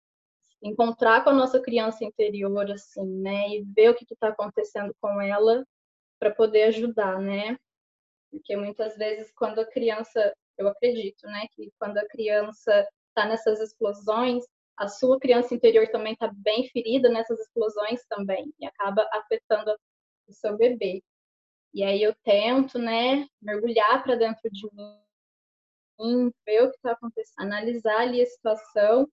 encontrar 0.61 1.23
com 1.23 1.31
a 1.31 1.33
nossa 1.33 1.59
criança 1.59 2.03
interior, 2.05 2.69
assim, 2.71 3.05
né, 3.21 3.49
e 3.49 3.63
ver 3.63 3.89
o 3.89 3.95
que 3.95 4.05
está 4.13 4.29
acontecendo 4.29 4.93
com 5.01 5.21
ela 5.21 5.65
para 6.19 6.31
poder 6.31 6.63
ajudar, 6.63 7.19
né? 7.19 7.57
Porque 8.29 8.55
muitas 8.55 8.95
vezes 8.95 9.31
quando 9.33 9.59
a 9.59 9.65
criança, 9.65 10.33
eu 10.57 10.67
acredito, 10.67 11.25
né, 11.25 11.47
que 11.53 11.71
quando 11.79 11.97
a 11.97 12.07
criança 12.07 12.87
está 13.09 13.27
nessas 13.27 13.59
explosões, 13.59 14.43
a 14.77 14.87
sua 14.87 15.19
criança 15.19 15.53
interior 15.53 15.87
também 15.89 16.13
está 16.13 16.31
bem 16.33 16.67
ferida 16.69 17.09
nessas 17.09 17.39
explosões 17.39 18.05
também 18.07 18.53
e 18.59 18.65
acaba 18.65 19.07
afetando 19.13 19.75
o 20.27 20.33
seu 20.33 20.57
bebê. 20.57 21.03
E 21.73 21.83
aí 21.83 22.01
eu 22.01 22.13
tento, 22.23 22.77
né, 22.77 23.27
mergulhar 23.41 24.03
para 24.03 24.15
dentro 24.15 24.49
de 24.49 24.67
mim, 25.99 26.31
ver 26.45 26.63
o 26.63 26.71
que 26.71 26.77
está 26.77 26.91
acontecendo, 26.91 27.35
analisar 27.39 28.01
ali 28.01 28.21
a 28.21 28.25
situação 28.25 29.07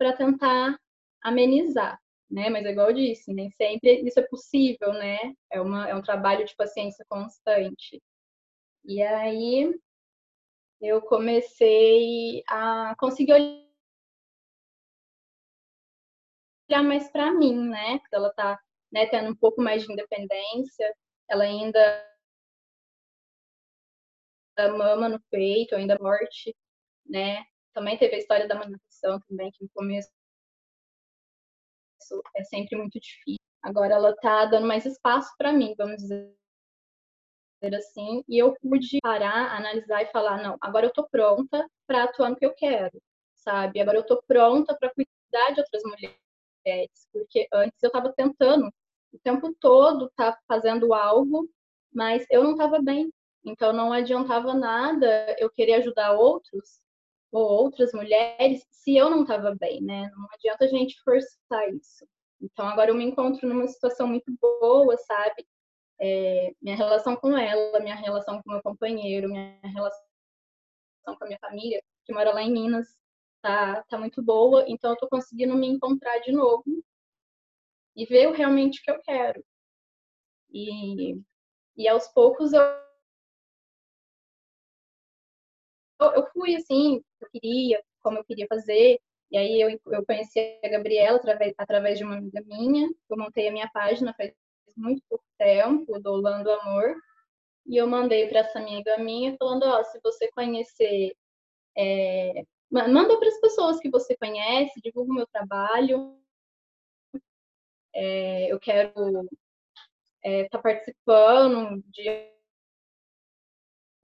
para 0.00 0.16
tentar 0.16 0.80
amenizar, 1.22 2.00
né? 2.30 2.48
Mas 2.48 2.64
é 2.64 2.70
igual 2.70 2.88
eu 2.88 2.94
disse, 2.94 3.34
nem 3.34 3.50
sempre 3.50 4.00
isso 4.00 4.18
é 4.18 4.26
possível, 4.26 4.94
né? 4.94 5.18
É, 5.52 5.60
uma, 5.60 5.86
é 5.90 5.94
um 5.94 6.00
trabalho 6.00 6.46
de 6.46 6.56
paciência 6.56 7.04
constante. 7.06 8.02
E 8.82 9.02
aí 9.02 9.78
eu 10.80 11.02
comecei 11.02 12.42
a 12.48 12.94
conseguir 12.98 13.34
olhar 13.34 13.62
mais 16.82 17.12
para 17.12 17.30
mim, 17.32 17.68
né? 17.68 18.00
Ela 18.10 18.32
tá 18.32 18.58
né, 18.90 19.04
tendo 19.06 19.30
um 19.30 19.36
pouco 19.36 19.60
mais 19.60 19.84
de 19.84 19.92
independência, 19.92 20.96
ela 21.28 21.44
ainda 21.44 22.06
mama 24.78 25.10
no 25.10 25.20
peito, 25.30 25.74
ainda 25.74 25.98
morte, 26.00 26.56
né? 27.06 27.44
Também 27.74 27.98
teve 27.98 28.16
a 28.16 28.18
história 28.18 28.48
da 28.48 28.54
também, 29.28 29.50
que 29.50 29.62
no 29.64 29.70
começo 29.70 30.10
é 32.36 32.44
sempre 32.44 32.76
muito 32.76 32.98
difícil. 32.98 33.38
Agora 33.62 33.94
ela 33.94 34.16
tá 34.16 34.46
dando 34.46 34.66
mais 34.66 34.86
espaço 34.86 35.30
para 35.36 35.52
mim, 35.52 35.74
vamos 35.76 35.96
dizer 35.96 36.34
assim, 37.76 38.24
e 38.26 38.38
eu 38.38 38.54
pude 38.62 38.98
parar, 39.02 39.54
analisar 39.54 40.02
e 40.02 40.10
falar, 40.10 40.42
não, 40.42 40.56
agora 40.62 40.86
eu 40.86 40.92
tô 40.92 41.06
pronta 41.08 41.68
para 41.86 42.04
atuar 42.04 42.30
no 42.30 42.36
que 42.36 42.46
eu 42.46 42.54
quero, 42.54 42.98
sabe? 43.34 43.80
Agora 43.80 43.98
eu 43.98 44.06
tô 44.06 44.22
pronta 44.26 44.74
para 44.78 44.90
cuidar 44.94 45.52
de 45.52 45.60
outras 45.60 45.82
mulheres, 45.82 47.08
porque 47.12 47.46
antes 47.52 47.82
eu 47.82 47.88
estava 47.88 48.12
tentando 48.14 48.72
o 49.12 49.18
tempo 49.18 49.54
todo 49.60 50.06
estar 50.06 50.32
tá 50.32 50.38
fazendo 50.48 50.94
algo, 50.94 51.48
mas 51.92 52.24
eu 52.30 52.42
não 52.42 52.52
estava 52.52 52.80
bem. 52.80 53.12
Então 53.44 53.72
não 53.72 53.92
adiantava 53.92 54.54
nada 54.54 55.36
eu 55.38 55.50
querer 55.50 55.74
ajudar 55.74 56.12
outros 56.12 56.80
ou 57.32 57.42
outras 57.42 57.92
mulheres 57.92 58.66
se 58.70 58.96
eu 58.96 59.10
não 59.10 59.22
estava 59.22 59.54
bem, 59.54 59.82
né? 59.82 60.10
Não 60.16 60.26
adianta 60.32 60.64
a 60.64 60.68
gente 60.68 61.00
forçar 61.02 61.68
isso. 61.74 62.06
Então 62.40 62.66
agora 62.66 62.90
eu 62.90 62.94
me 62.94 63.04
encontro 63.04 63.48
numa 63.48 63.66
situação 63.68 64.06
muito 64.06 64.32
boa, 64.40 64.96
sabe? 64.98 65.46
É, 66.00 66.54
minha 66.60 66.76
relação 66.76 67.14
com 67.16 67.36
ela, 67.36 67.78
minha 67.80 67.94
relação 67.94 68.42
com 68.42 68.50
meu 68.50 68.62
companheiro, 68.62 69.28
minha 69.28 69.60
relação 69.62 70.00
com 71.04 71.24
a 71.24 71.26
minha 71.26 71.38
família, 71.38 71.82
que 72.04 72.12
mora 72.12 72.32
lá 72.32 72.42
em 72.42 72.52
Minas, 72.52 72.86
tá, 73.42 73.82
tá 73.84 73.98
muito 73.98 74.22
boa. 74.22 74.64
Então 74.66 74.92
eu 74.92 74.96
tô 74.96 75.08
conseguindo 75.08 75.54
me 75.54 75.68
encontrar 75.68 76.18
de 76.20 76.32
novo 76.32 76.64
e 77.94 78.06
ver 78.06 78.30
realmente 78.32 78.80
o 78.80 78.82
que 78.82 78.90
eu 78.90 79.00
quero. 79.02 79.44
E, 80.52 81.20
e 81.76 81.88
aos 81.88 82.08
poucos 82.08 82.52
eu 82.52 82.62
eu 86.00 86.26
fui 86.32 86.56
assim, 86.56 87.02
eu 87.20 87.28
queria, 87.30 87.82
como 88.02 88.18
eu 88.18 88.24
queria 88.24 88.46
fazer. 88.48 89.00
E 89.30 89.38
aí 89.38 89.60
eu, 89.60 89.70
eu 89.92 90.04
conheci 90.04 90.58
a 90.64 90.68
Gabriela 90.68 91.16
através, 91.16 91.54
através 91.58 91.98
de 91.98 92.04
uma 92.04 92.16
amiga 92.16 92.42
minha. 92.46 92.88
Eu 93.08 93.16
montei 93.16 93.48
a 93.48 93.52
minha 93.52 93.70
página 93.72 94.14
faz 94.14 94.32
muito 94.76 95.02
pouco 95.08 95.24
tempo, 95.38 95.98
do 96.00 96.12
Lando 96.16 96.50
Amor. 96.50 96.96
E 97.66 97.76
eu 97.76 97.86
mandei 97.86 98.28
para 98.28 98.40
essa 98.40 98.58
amiga 98.58 98.98
minha 98.98 99.36
falando, 99.36 99.64
ó, 99.64 99.80
oh, 99.80 99.84
se 99.84 100.00
você 100.02 100.30
conhecer, 100.32 101.14
é, 101.76 102.44
manda 102.70 103.18
para 103.18 103.28
as 103.28 103.40
pessoas 103.40 103.78
que 103.78 103.90
você 103.90 104.16
conhece, 104.16 104.80
divulga 104.80 105.12
o 105.12 105.14
meu 105.14 105.26
trabalho. 105.26 106.18
É, 107.94 108.52
eu 108.52 108.58
quero 108.58 108.88
estar 108.88 109.24
é, 110.22 110.48
tá 110.48 110.58
participando 110.58 111.82
de 111.88 112.30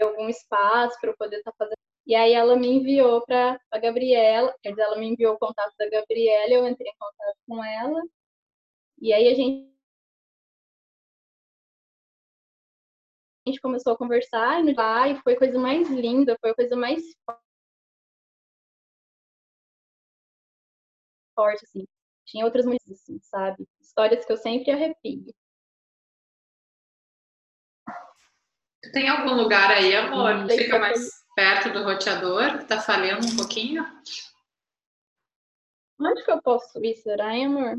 algum 0.00 0.28
espaço 0.28 0.98
para 1.00 1.10
eu 1.10 1.16
poder 1.16 1.38
estar 1.38 1.52
tá 1.52 1.56
fazendo 1.58 1.85
e 2.06 2.14
aí 2.14 2.32
ela 2.32 2.56
me 2.56 2.68
enviou 2.68 3.24
para 3.26 3.60
a 3.70 3.78
Gabriela, 3.78 4.54
quer 4.62 4.70
dizer, 4.70 4.82
ela 4.82 4.96
me 4.96 5.06
enviou 5.08 5.34
o 5.34 5.38
contato 5.38 5.74
da 5.76 5.90
Gabriela, 5.90 6.52
eu 6.52 6.68
entrei 6.68 6.88
em 6.90 6.96
contato 6.98 7.36
com 7.48 7.64
ela. 7.64 8.00
E 9.00 9.12
aí 9.12 9.28
a 9.28 9.34
gente 9.34 9.74
a 13.46 13.50
gente 13.50 13.60
começou 13.60 13.92
a 13.92 13.96
conversar 13.98 14.64
e, 14.64 14.74
lá, 14.74 15.08
e 15.08 15.20
foi 15.22 15.34
a 15.34 15.38
coisa 15.38 15.58
mais 15.58 15.88
linda, 15.88 16.36
foi 16.40 16.50
a 16.50 16.54
coisa 16.54 16.76
mais 16.76 17.02
forte, 21.34 21.64
assim. 21.64 21.86
Tinha 22.24 22.44
outras 22.44 22.64
mulheres, 22.64 22.90
assim, 22.90 23.20
sabe? 23.20 23.68
Histórias 23.80 24.24
que 24.24 24.32
eu 24.32 24.36
sempre 24.36 24.70
arrepio. 24.70 25.32
Tu 28.82 28.92
tem 28.92 29.08
algum 29.08 29.34
lugar 29.34 29.70
aí, 29.70 29.94
amor? 29.94 30.48
Fica 30.50 30.78
mais 30.78 31.25
perto 31.36 31.70
do 31.70 31.84
roteador, 31.84 32.58
que 32.58 32.64
tá 32.64 32.80
falhando 32.80 33.26
um 33.26 33.36
pouquinho. 33.36 33.84
Onde 36.00 36.24
que 36.24 36.30
eu 36.30 36.40
posso 36.40 36.82
ir, 36.82 36.96
será, 36.96 37.30
amor? 37.32 37.78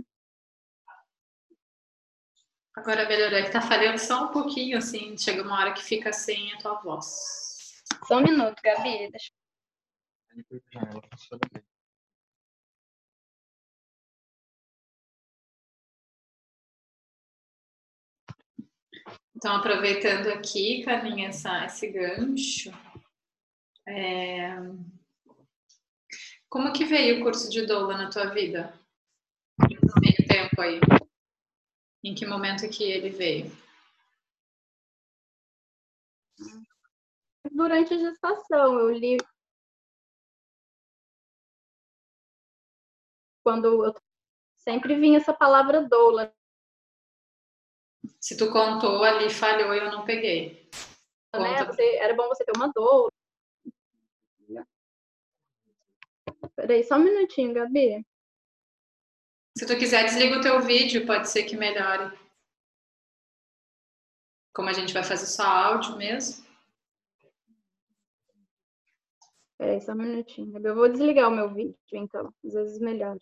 Agora 2.75 3.07
melhorou, 3.07 3.39
é 3.39 3.43
que 3.43 3.51
tá 3.51 3.59
falhando 3.59 3.97
só 3.97 4.25
um 4.25 4.31
pouquinho, 4.31 4.77
assim, 4.77 5.17
chega 5.17 5.41
uma 5.41 5.59
hora 5.59 5.73
que 5.73 5.83
fica 5.83 6.13
sem 6.13 6.53
a 6.53 6.57
tua 6.59 6.75
voz. 6.75 7.83
Só 8.05 8.17
um 8.17 8.23
minuto, 8.23 8.61
Gabi, 8.63 9.09
deixa 9.09 9.31
Então, 19.35 19.55
aproveitando 19.55 20.27
aqui, 20.27 20.83
Carlinha, 20.83 21.29
essa, 21.29 21.65
esse 21.65 21.91
gancho, 21.91 22.71
é... 23.87 24.55
como 26.49 26.73
que 26.73 26.85
veio 26.85 27.19
o 27.19 27.23
curso 27.23 27.49
de 27.49 27.65
doula 27.65 27.97
na 27.97 28.09
tua 28.09 28.27
vida? 28.27 28.77
No 29.59 30.01
meio 30.01 30.27
tempo 30.27 30.61
aí. 30.61 30.79
Em 32.03 32.13
que 32.13 32.25
momento 32.25 32.69
que 32.69 32.83
ele 32.83 33.09
veio? 33.09 33.51
Durante 37.51 37.93
a 37.93 37.97
gestação, 37.97 38.77
eu 38.79 38.91
li 38.91 39.17
quando 43.47 43.85
eu 43.85 43.95
sempre 44.57 44.95
vinha 44.95 45.17
essa 45.17 45.33
palavra 45.33 45.87
doula. 45.87 46.35
Se 48.19 48.35
tu 48.35 48.51
contou 48.51 49.03
ali, 49.05 49.29
falhou 49.29 49.73
e 49.73 49.77
eu 49.77 49.89
não 49.89 50.03
peguei. 50.03 50.69
Né? 51.33 51.63
Você, 51.63 51.95
era 51.95 52.13
bom 52.13 52.27
você 52.27 52.43
ter 52.43 52.51
uma 52.57 52.69
doula. 52.73 53.09
Peraí, 56.55 56.83
só 56.83 56.95
um 56.95 57.03
minutinho, 57.03 57.53
Gabi. 57.53 58.05
Se 59.57 59.65
tu 59.65 59.77
quiser, 59.77 60.03
desliga 60.03 60.37
o 60.37 60.41
teu 60.41 60.61
vídeo, 60.61 61.05
pode 61.05 61.29
ser 61.29 61.43
que 61.43 61.57
melhore. 61.57 62.15
Como 64.53 64.69
a 64.69 64.73
gente 64.73 64.93
vai 64.93 65.03
fazer 65.03 65.25
só 65.25 65.43
áudio 65.43 65.97
mesmo. 65.97 66.45
Peraí, 69.57 69.81
só 69.81 69.93
um 69.93 69.95
minutinho. 69.95 70.59
Eu 70.65 70.75
vou 70.75 70.89
desligar 70.89 71.29
o 71.29 71.35
meu 71.35 71.53
vídeo, 71.53 71.75
então. 71.91 72.31
Às 72.45 72.53
vezes 72.53 72.79
melhora. 72.79 73.19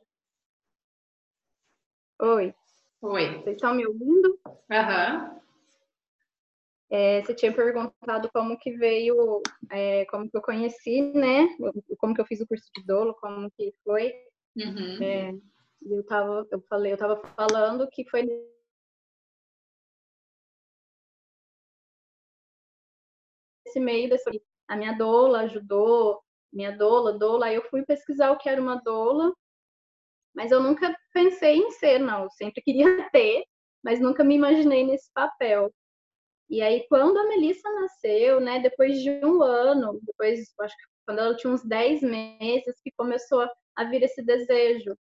Oi. 2.21 2.53
Oi. 3.01 3.41
Vocês 3.41 3.55
estão 3.55 3.73
me 3.73 3.85
ouvindo? 3.85 4.39
Aham. 4.69 5.29
Uhum. 5.29 5.44
É, 6.89 7.23
você 7.23 7.33
tinha 7.33 7.53
perguntado 7.53 8.29
como 8.31 8.57
que 8.59 8.71
veio, 8.77 9.41
é, 9.71 10.05
como 10.05 10.29
que 10.29 10.37
eu 10.37 10.41
conheci, 10.41 11.01
né? 11.13 11.47
Como 11.97 12.13
que 12.13 12.21
eu 12.21 12.25
fiz 12.25 12.39
o 12.41 12.47
curso 12.47 12.69
de 12.75 12.85
dolo, 12.85 13.15
como 13.15 13.49
que 13.51 13.73
foi. 13.83 14.13
Uhum. 14.55 15.03
É, 15.03 15.33
eu 15.85 16.05
tava, 16.05 16.47
eu 16.51 16.61
falei, 16.69 16.93
eu 16.93 16.97
tava 16.97 17.21
falando 17.35 17.87
que 17.89 18.07
foi 18.09 18.23
nesse 23.65 23.79
meio 23.79 24.09
dessa, 24.09 24.31
a 24.67 24.77
minha 24.77 24.93
doula 24.93 25.41
ajudou, 25.41 26.21
minha 26.53 26.71
doula, 26.71 27.13
doula, 27.13 27.47
aí 27.47 27.55
eu 27.55 27.63
fui 27.69 27.83
pesquisar 27.83 28.31
o 28.31 28.37
que 28.37 28.47
era 28.47 28.61
uma 28.61 28.81
doula, 28.81 29.33
mas 30.33 30.51
eu 30.51 30.61
nunca 30.61 30.95
pensei 31.13 31.57
em 31.57 31.71
ser, 31.71 31.99
não, 31.99 32.23
eu 32.23 32.31
sempre 32.31 32.61
queria 32.61 32.85
ter, 33.11 33.43
mas 33.83 33.99
nunca 33.99 34.23
me 34.23 34.35
imaginei 34.35 34.85
nesse 34.85 35.11
papel. 35.13 35.71
E 36.49 36.61
aí, 36.61 36.85
quando 36.87 37.17
a 37.17 37.27
Melissa 37.27 37.69
nasceu, 37.71 38.39
né, 38.39 38.59
depois 38.59 39.01
de 39.01 39.09
um 39.25 39.41
ano, 39.41 39.99
depois, 40.03 40.53
acho 40.59 40.77
que 40.77 40.83
quando 41.05 41.19
ela 41.19 41.35
tinha 41.35 41.51
uns 41.51 41.63
10 41.63 42.01
meses, 42.01 42.79
que 42.83 42.91
começou 42.97 43.47
a 43.75 43.83
vir 43.85 44.03
esse 44.03 44.23
desejo 44.23 44.95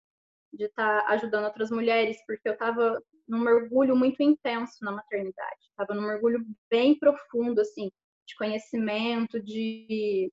de 0.52 0.64
estar 0.64 1.02
tá 1.02 1.08
ajudando 1.12 1.44
outras 1.44 1.70
mulheres, 1.70 2.16
porque 2.26 2.48
eu 2.48 2.52
estava 2.54 3.00
num 3.26 3.40
mergulho 3.40 3.96
muito 3.96 4.22
intenso 4.22 4.76
na 4.82 4.92
maternidade, 4.92 5.60
estava 5.70 5.94
num 5.94 6.06
mergulho 6.06 6.44
bem 6.70 6.98
profundo, 6.98 7.60
assim, 7.60 7.90
de 8.26 8.34
conhecimento, 8.36 9.42
de, 9.42 10.30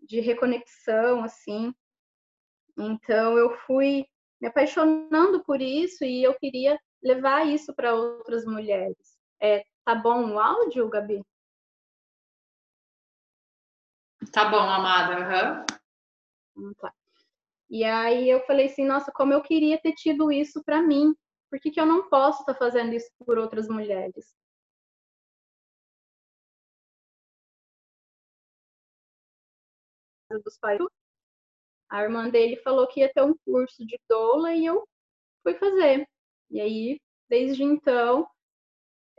de 0.00 0.20
reconexão, 0.20 1.22
assim. 1.24 1.72
Então, 2.78 3.36
eu 3.36 3.50
fui 3.66 4.06
me 4.40 4.48
apaixonando 4.48 5.44
por 5.44 5.60
isso 5.60 6.04
e 6.04 6.22
eu 6.22 6.34
queria 6.34 6.78
levar 7.02 7.46
isso 7.46 7.74
para 7.74 7.94
outras 7.94 8.44
mulheres. 8.44 9.18
É, 9.40 9.64
Tá 9.84 9.94
bom 9.96 10.32
o 10.34 10.38
áudio, 10.38 10.88
Gabi? 10.88 11.24
Tá 14.32 14.48
bom, 14.48 14.58
amada. 14.58 15.66
Uhum. 16.56 16.74
Tá. 16.74 16.92
E 17.68 17.84
aí 17.84 18.28
eu 18.28 18.44
falei 18.46 18.66
assim, 18.66 18.84
nossa, 18.84 19.10
como 19.10 19.32
eu 19.32 19.42
queria 19.42 19.80
ter 19.80 19.92
tido 19.94 20.30
isso 20.30 20.62
para 20.62 20.82
mim. 20.82 21.14
Por 21.50 21.58
que, 21.58 21.70
que 21.70 21.80
eu 21.80 21.86
não 21.86 22.08
posso 22.08 22.40
estar 22.40 22.54
tá 22.54 22.58
fazendo 22.58 22.94
isso 22.94 23.10
por 23.26 23.38
outras 23.38 23.68
mulheres? 23.68 24.34
Dos 30.44 30.58
pais. 30.58 30.78
A 31.90 32.02
irmã 32.02 32.28
dele 32.28 32.56
falou 32.58 32.86
que 32.86 33.00
ia 33.00 33.12
ter 33.12 33.22
um 33.22 33.36
curso 33.44 33.84
de 33.84 33.98
doula 34.08 34.54
e 34.54 34.64
eu 34.64 34.86
fui 35.42 35.54
fazer. 35.54 36.08
E 36.50 36.60
aí, 36.60 37.00
desde 37.28 37.62
então, 37.64 38.26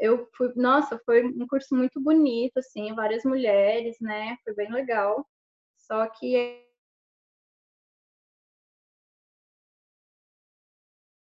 eu 0.03 0.29
fui, 0.35 0.51
nossa, 0.57 0.99
foi 1.05 1.23
um 1.25 1.47
curso 1.47 1.73
muito 1.73 1.97
bonito, 2.01 2.57
assim, 2.57 2.93
várias 2.93 3.23
mulheres, 3.23 3.97
né? 4.01 4.37
Foi 4.43 4.53
bem 4.53 4.69
legal. 4.69 5.25
Só 5.77 6.05
que 6.09 6.61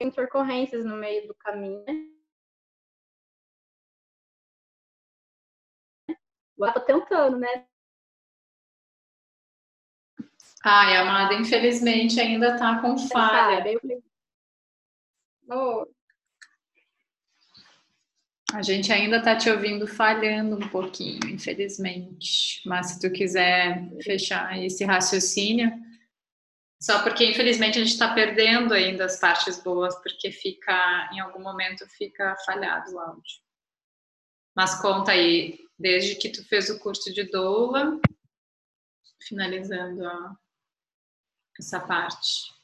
intercorrências 0.01 0.87
no 0.87 0.97
meio 0.97 1.29
do 1.29 1.35
caminho. 1.35 1.85
Eu 6.59 6.73
tô 6.73 6.81
tentando, 6.81 7.39
né? 7.39 7.67
Ai, 10.65 10.97
amada, 10.97 11.35
infelizmente 11.35 12.19
ainda 12.19 12.59
tá 12.59 12.81
com 12.81 12.97
falha. 12.97 13.59
Sabe? 13.59 13.75
Eu 13.75 13.81
falei, 13.81 14.03
oh, 15.51 15.87
a 18.53 18.63
gente 18.63 18.93
ainda 18.93 19.19
está 19.19 19.37
te 19.37 19.49
ouvindo 19.49 19.87
falhando 19.87 20.57
um 20.57 20.69
pouquinho, 20.69 21.29
infelizmente. 21.29 22.61
Mas 22.67 22.89
se 22.89 23.01
tu 23.01 23.11
quiser 23.11 23.89
fechar 24.03 24.59
esse 24.63 24.85
raciocínio, 24.85 25.73
só 26.81 27.03
porque 27.03 27.25
infelizmente 27.25 27.79
a 27.79 27.83
gente 27.83 27.93
está 27.93 28.15
perdendo 28.15 28.75
ainda 28.75 29.05
as 29.05 29.21
partes 29.21 29.63
boas, 29.63 29.95
porque 30.03 30.33
fica, 30.33 31.11
em 31.13 31.21
algum 31.21 31.43
momento 31.43 31.87
fica 31.89 32.35
falhado 32.45 32.93
o 32.95 32.99
áudio. 32.99 33.41
Mas 34.57 34.81
conta 34.81 35.13
aí, 35.13 35.61
desde 35.79 36.17
que 36.17 36.31
tu 36.31 36.47
fez 36.49 36.71
o 36.71 36.79
curso 36.81 37.13
de 37.13 37.25
doula, 37.31 38.01
finalizando 39.23 40.03
ó, 40.03 40.35
essa 41.59 41.79
parte. 41.79 42.60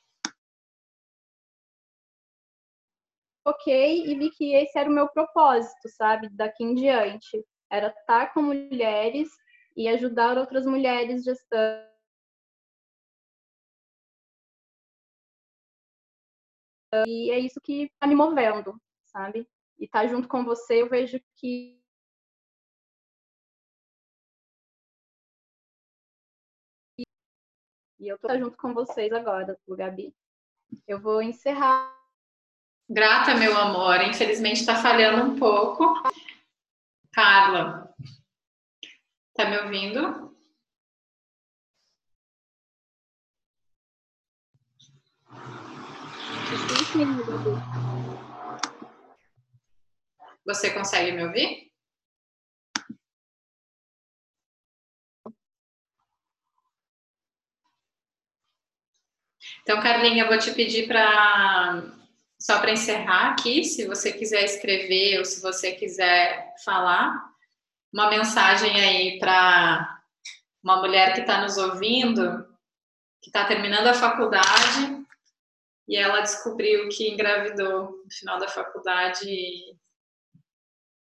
Foquei 3.46 4.04
e 4.10 4.18
vi 4.18 4.30
que 4.30 4.54
esse 4.54 4.76
era 4.76 4.90
o 4.90 4.92
meu 4.92 5.08
propósito, 5.08 5.88
sabe? 5.88 6.28
Daqui 6.30 6.64
em 6.64 6.74
diante. 6.74 7.44
Era 7.70 7.88
estar 7.88 8.32
com 8.34 8.42
mulheres 8.42 9.28
e 9.76 9.86
ajudar 9.88 10.36
outras 10.36 10.66
mulheres 10.66 11.22
gestantes. 11.22 11.86
E 17.06 17.30
é 17.30 17.38
isso 17.38 17.60
que 17.60 17.84
está 17.84 18.06
me 18.06 18.14
movendo, 18.14 18.80
sabe? 19.04 19.46
E 19.78 19.84
estar 19.84 20.02
tá 20.02 20.08
junto 20.08 20.28
com 20.28 20.44
você, 20.44 20.82
eu 20.82 20.88
vejo 20.88 21.20
que 21.36 21.76
E 27.98 28.08
eu 28.08 28.18
tô 28.18 28.28
junto 28.38 28.56
com 28.58 28.74
vocês 28.74 29.10
agora, 29.12 29.58
Gabi. 29.68 30.14
Eu 30.86 31.00
vou 31.00 31.22
encerrar 31.22 31.95
Grata, 32.88 33.34
meu 33.34 33.56
amor. 33.56 34.00
Infelizmente 34.02 34.60
está 34.60 34.76
falhando 34.76 35.32
um 35.32 35.38
pouco. 35.38 35.84
Carla, 37.12 37.92
tá 39.34 39.46
me 39.46 39.58
ouvindo? 39.58 40.36
Você 50.46 50.72
consegue 50.72 51.10
me 51.10 51.24
ouvir? 51.24 51.72
Então, 59.62 59.80
Carlinha, 59.82 60.22
eu 60.22 60.28
vou 60.28 60.38
te 60.38 60.52
pedir 60.52 60.86
para 60.86 62.05
só 62.38 62.60
para 62.60 62.72
encerrar 62.72 63.30
aqui, 63.30 63.64
se 63.64 63.86
você 63.86 64.12
quiser 64.12 64.44
escrever 64.44 65.18
ou 65.18 65.24
se 65.24 65.40
você 65.40 65.72
quiser 65.72 66.54
falar, 66.64 67.12
uma 67.92 68.10
mensagem 68.10 68.78
aí 68.78 69.18
para 69.18 70.02
uma 70.62 70.76
mulher 70.80 71.14
que 71.14 71.20
está 71.20 71.40
nos 71.40 71.56
ouvindo, 71.56 72.46
que 73.22 73.30
está 73.30 73.46
terminando 73.46 73.86
a 73.86 73.94
faculdade 73.94 75.04
e 75.88 75.96
ela 75.96 76.20
descobriu 76.20 76.88
que 76.88 77.08
engravidou 77.08 78.02
no 78.04 78.10
final 78.10 78.38
da 78.38 78.48
faculdade 78.48 79.28
e, 79.28 79.76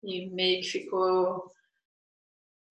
e 0.04 0.30
meio 0.30 0.60
que 0.60 0.68
ficou 0.68 1.50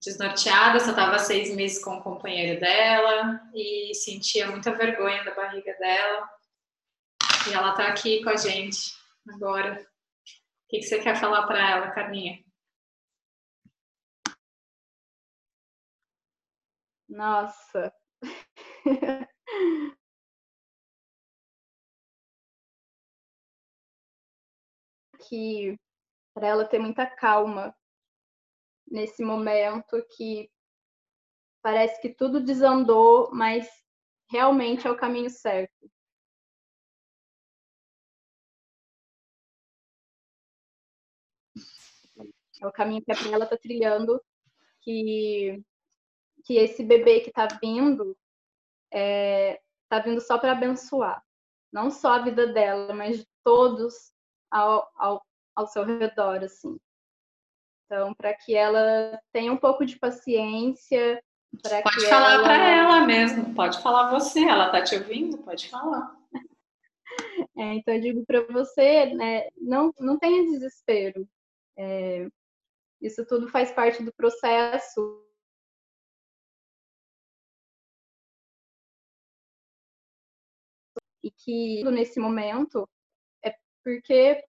desnorteada, 0.01 0.79
só 0.79 0.91
estava 0.91 1.17
seis 1.19 1.53
meses 1.55 1.83
com 1.83 1.97
o 1.97 2.03
companheiro 2.03 2.59
dela 2.59 3.41
e 3.53 3.93
sentia 3.95 4.49
muita 4.49 4.71
vergonha 4.71 5.23
da 5.23 5.33
barriga 5.33 5.73
dela 5.79 6.29
e 7.49 7.53
ela 7.53 7.71
está 7.71 7.87
aqui 7.87 8.23
com 8.23 8.29
a 8.29 8.37
gente 8.37 8.97
agora. 9.29 9.81
O 9.81 9.85
que, 10.69 10.81
você 10.81 11.01
quer 11.01 11.15
falar 11.19 11.45
para 11.45 11.71
ela, 11.71 11.91
Carminha? 11.91 12.43
Nossa. 17.09 17.93
que 25.27 25.77
para 26.33 26.47
ela 26.47 26.65
ter 26.65 26.79
muita 26.79 27.05
calma 27.05 27.75
nesse 28.87 29.23
momento 29.23 30.03
que 30.15 30.49
parece 31.61 32.01
que 32.01 32.09
tudo 32.09 32.43
desandou, 32.43 33.31
mas 33.33 33.67
realmente 34.29 34.87
é 34.87 34.91
o 34.91 34.97
caminho 34.97 35.29
certo. 35.29 35.91
É 42.61 42.67
o 42.67 42.71
caminho 42.71 43.03
que 43.03 43.11
a 43.11 43.15
ela 43.31 43.45
está 43.45 43.57
trilhando, 43.57 44.21
que, 44.81 45.61
que 46.45 46.57
esse 46.57 46.83
bebê 46.83 47.21
que 47.21 47.29
está 47.29 47.47
vindo 47.61 48.15
está 48.91 48.99
é, 48.99 49.61
tá 49.89 49.99
vindo 49.99 50.21
só 50.21 50.37
para 50.37 50.51
abençoar. 50.51 51.23
Não 51.71 51.89
só 51.89 52.13
a 52.13 52.21
vida 52.21 52.47
dela, 52.47 52.93
mas 52.93 53.19
de 53.19 53.27
todos 53.43 54.11
ao, 54.51 54.87
ao, 54.95 55.25
ao 55.55 55.67
seu 55.67 55.83
redor, 55.83 56.43
assim. 56.43 56.77
Então, 57.85 58.13
para 58.13 58.33
que 58.33 58.55
ela 58.55 59.19
tenha 59.31 59.51
um 59.51 59.57
pouco 59.57 59.85
de 59.85 59.97
paciência. 59.97 61.21
Pode 61.61 62.09
falar 62.09 62.33
ela... 62.33 62.43
para 62.43 62.57
ela 62.57 63.01
mesmo, 63.01 63.53
pode 63.53 63.81
falar 63.81 64.11
você, 64.11 64.43
ela 64.43 64.67
está 64.67 64.83
te 64.83 64.95
ouvindo, 64.95 65.37
pode 65.39 65.69
falar. 65.69 66.15
É, 67.55 67.75
então, 67.75 67.93
eu 67.93 68.01
digo 68.01 68.25
para 68.25 68.41
você, 68.47 69.13
né, 69.13 69.47
não, 69.61 69.93
não 69.99 70.17
tenha 70.17 70.43
desespero. 70.43 71.29
É, 71.77 72.27
isso 73.03 73.25
tudo 73.25 73.49
faz 73.49 73.71
parte 73.71 74.01
do 74.01 74.13
processo. 74.13 75.21
E 81.21 81.29
que 81.31 81.83
nesse 81.85 82.19
momento 82.19 82.87
é 83.43 83.55
porque 83.83 84.43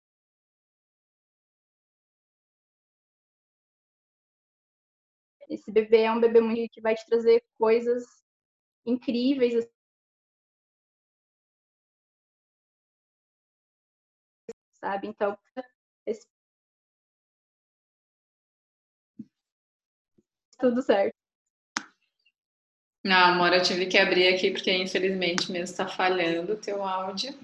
esse 5.48 5.70
bebê 5.70 6.02
é 6.02 6.12
um 6.12 6.20
bebê 6.20 6.40
muito 6.40 6.72
que 6.72 6.80
vai 6.80 6.94
te 6.94 7.06
trazer 7.06 7.42
coisas 7.58 8.04
incríveis 8.86 9.54
sabe? 14.84 15.08
Então, 15.08 15.36
esse... 16.06 16.33
tudo 20.58 20.82
certo. 20.82 21.14
Não, 23.04 23.32
amor, 23.32 23.52
eu 23.52 23.62
tive 23.62 23.86
que 23.86 23.98
abrir 23.98 24.28
aqui 24.28 24.50
porque 24.50 24.72
infelizmente 24.72 25.52
mesmo 25.52 25.64
está 25.64 25.86
falhando 25.86 26.54
o 26.54 26.60
teu 26.60 26.82
áudio, 26.82 27.38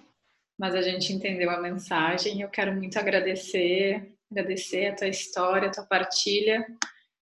mas 0.58 0.74
a 0.74 0.80
gente 0.80 1.12
entendeu 1.12 1.50
a 1.50 1.60
mensagem. 1.60 2.40
Eu 2.40 2.48
quero 2.48 2.72
muito 2.72 2.98
agradecer, 2.98 4.14
agradecer 4.30 4.86
a 4.86 4.96
tua 4.96 5.08
história, 5.08 5.68
a 5.68 5.72
tua 5.72 5.84
partilha. 5.84 6.66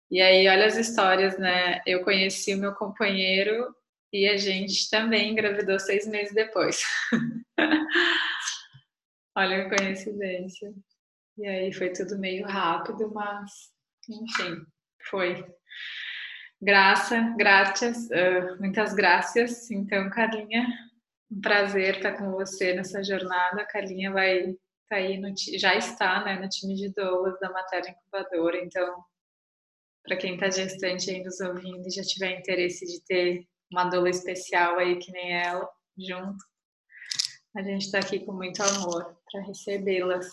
E 0.10 0.22
aí, 0.22 0.48
olha 0.48 0.66
as 0.66 0.78
histórias, 0.78 1.38
né? 1.38 1.82
Eu 1.86 2.04
conheci 2.04 2.54
o 2.54 2.58
meu 2.58 2.74
companheiro 2.74 3.76
e 4.12 4.28
a 4.28 4.38
gente 4.38 4.90
também 4.90 5.32
engravidou 5.32 5.80
seis 5.80 6.08
meses 6.08 6.34
depois. 6.34 6.82
olha 9.36 9.66
a 9.66 9.70
coincidência. 9.70 10.74
E 11.38 11.48
aí 11.48 11.74
foi 11.74 11.92
tudo 11.92 12.20
meio 12.20 12.46
rápido, 12.46 13.12
mas 13.12 13.72
enfim, 14.08 14.64
foi. 15.10 15.44
Graça, 16.62 17.36
graças, 17.38 18.06
uh, 18.06 18.58
muitas 18.60 18.94
graças. 18.94 19.70
Então, 19.70 20.10
Carlinha, 20.10 20.66
um 21.30 21.42
prazer 21.42 21.98
estar 21.98 22.14
com 22.14 22.32
você 22.32 22.74
nessa 22.74 23.04
jornada. 23.04 23.62
A 23.62 23.66
Carlinha 23.66 24.12
vai 24.12 24.56
tá 24.90 24.98
aí 24.98 25.18
no, 25.18 25.34
já 25.58 25.76
está, 25.76 26.24
né, 26.24 26.40
no 26.40 26.48
time 26.48 26.76
de 26.76 26.90
doulas 26.94 27.40
da 27.40 27.52
Materna 27.52 27.90
Incubadora. 27.90 28.58
Então, 28.64 29.04
para 30.04 30.18
quem 30.18 30.36
está 30.36 30.50
gestante 30.50 31.10
aí 31.10 31.24
nos 31.24 31.40
ouvindo 31.40 31.88
e 31.88 31.92
já 31.92 32.04
tiver 32.04 32.40
interesse 32.40 32.86
de 32.86 33.04
ter 33.06 33.48
uma 33.72 33.86
doula 33.86 34.10
especial 34.10 34.78
aí 34.78 34.98
que 35.00 35.12
nem 35.12 35.34
ela 35.34 35.68
junto, 35.98 36.44
a 37.56 37.62
gente 37.62 37.86
está 37.86 38.00
aqui 38.00 38.20
com 38.20 38.34
muito 38.34 38.62
amor 38.62 39.18
para 39.32 39.42
recebê-las. 39.42 40.28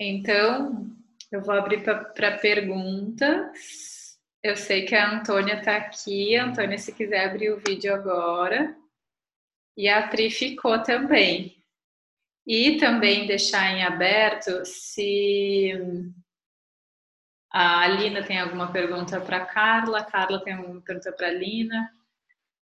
Então, 0.00 0.96
eu 1.30 1.40
vou 1.42 1.54
abrir 1.54 1.82
para 1.82 2.38
perguntas. 2.38 4.18
Eu 4.42 4.56
sei 4.56 4.84
que 4.84 4.94
a 4.94 5.18
Antônia 5.18 5.58
está 5.58 5.76
aqui. 5.76 6.36
Antônia, 6.36 6.78
se 6.78 6.92
quiser 6.92 7.28
abrir 7.28 7.50
o 7.50 7.60
vídeo 7.60 7.94
agora. 7.94 8.76
E 9.76 9.88
a 9.88 10.08
Pri 10.08 10.30
ficou 10.30 10.82
também. 10.82 11.56
E 12.46 12.78
também 12.78 13.26
deixar 13.26 13.72
em 13.72 13.82
aberto 13.82 14.64
se 14.64 15.72
a 17.50 17.80
Alina 17.80 18.22
tem 18.24 18.38
alguma 18.38 18.70
pergunta 18.70 19.20
para 19.20 19.46
Carla, 19.46 20.04
Carla 20.04 20.44
tem 20.44 20.54
alguma 20.54 20.80
pergunta 20.80 21.12
para 21.12 21.26
a 21.26 21.30
Alina. 21.30 21.92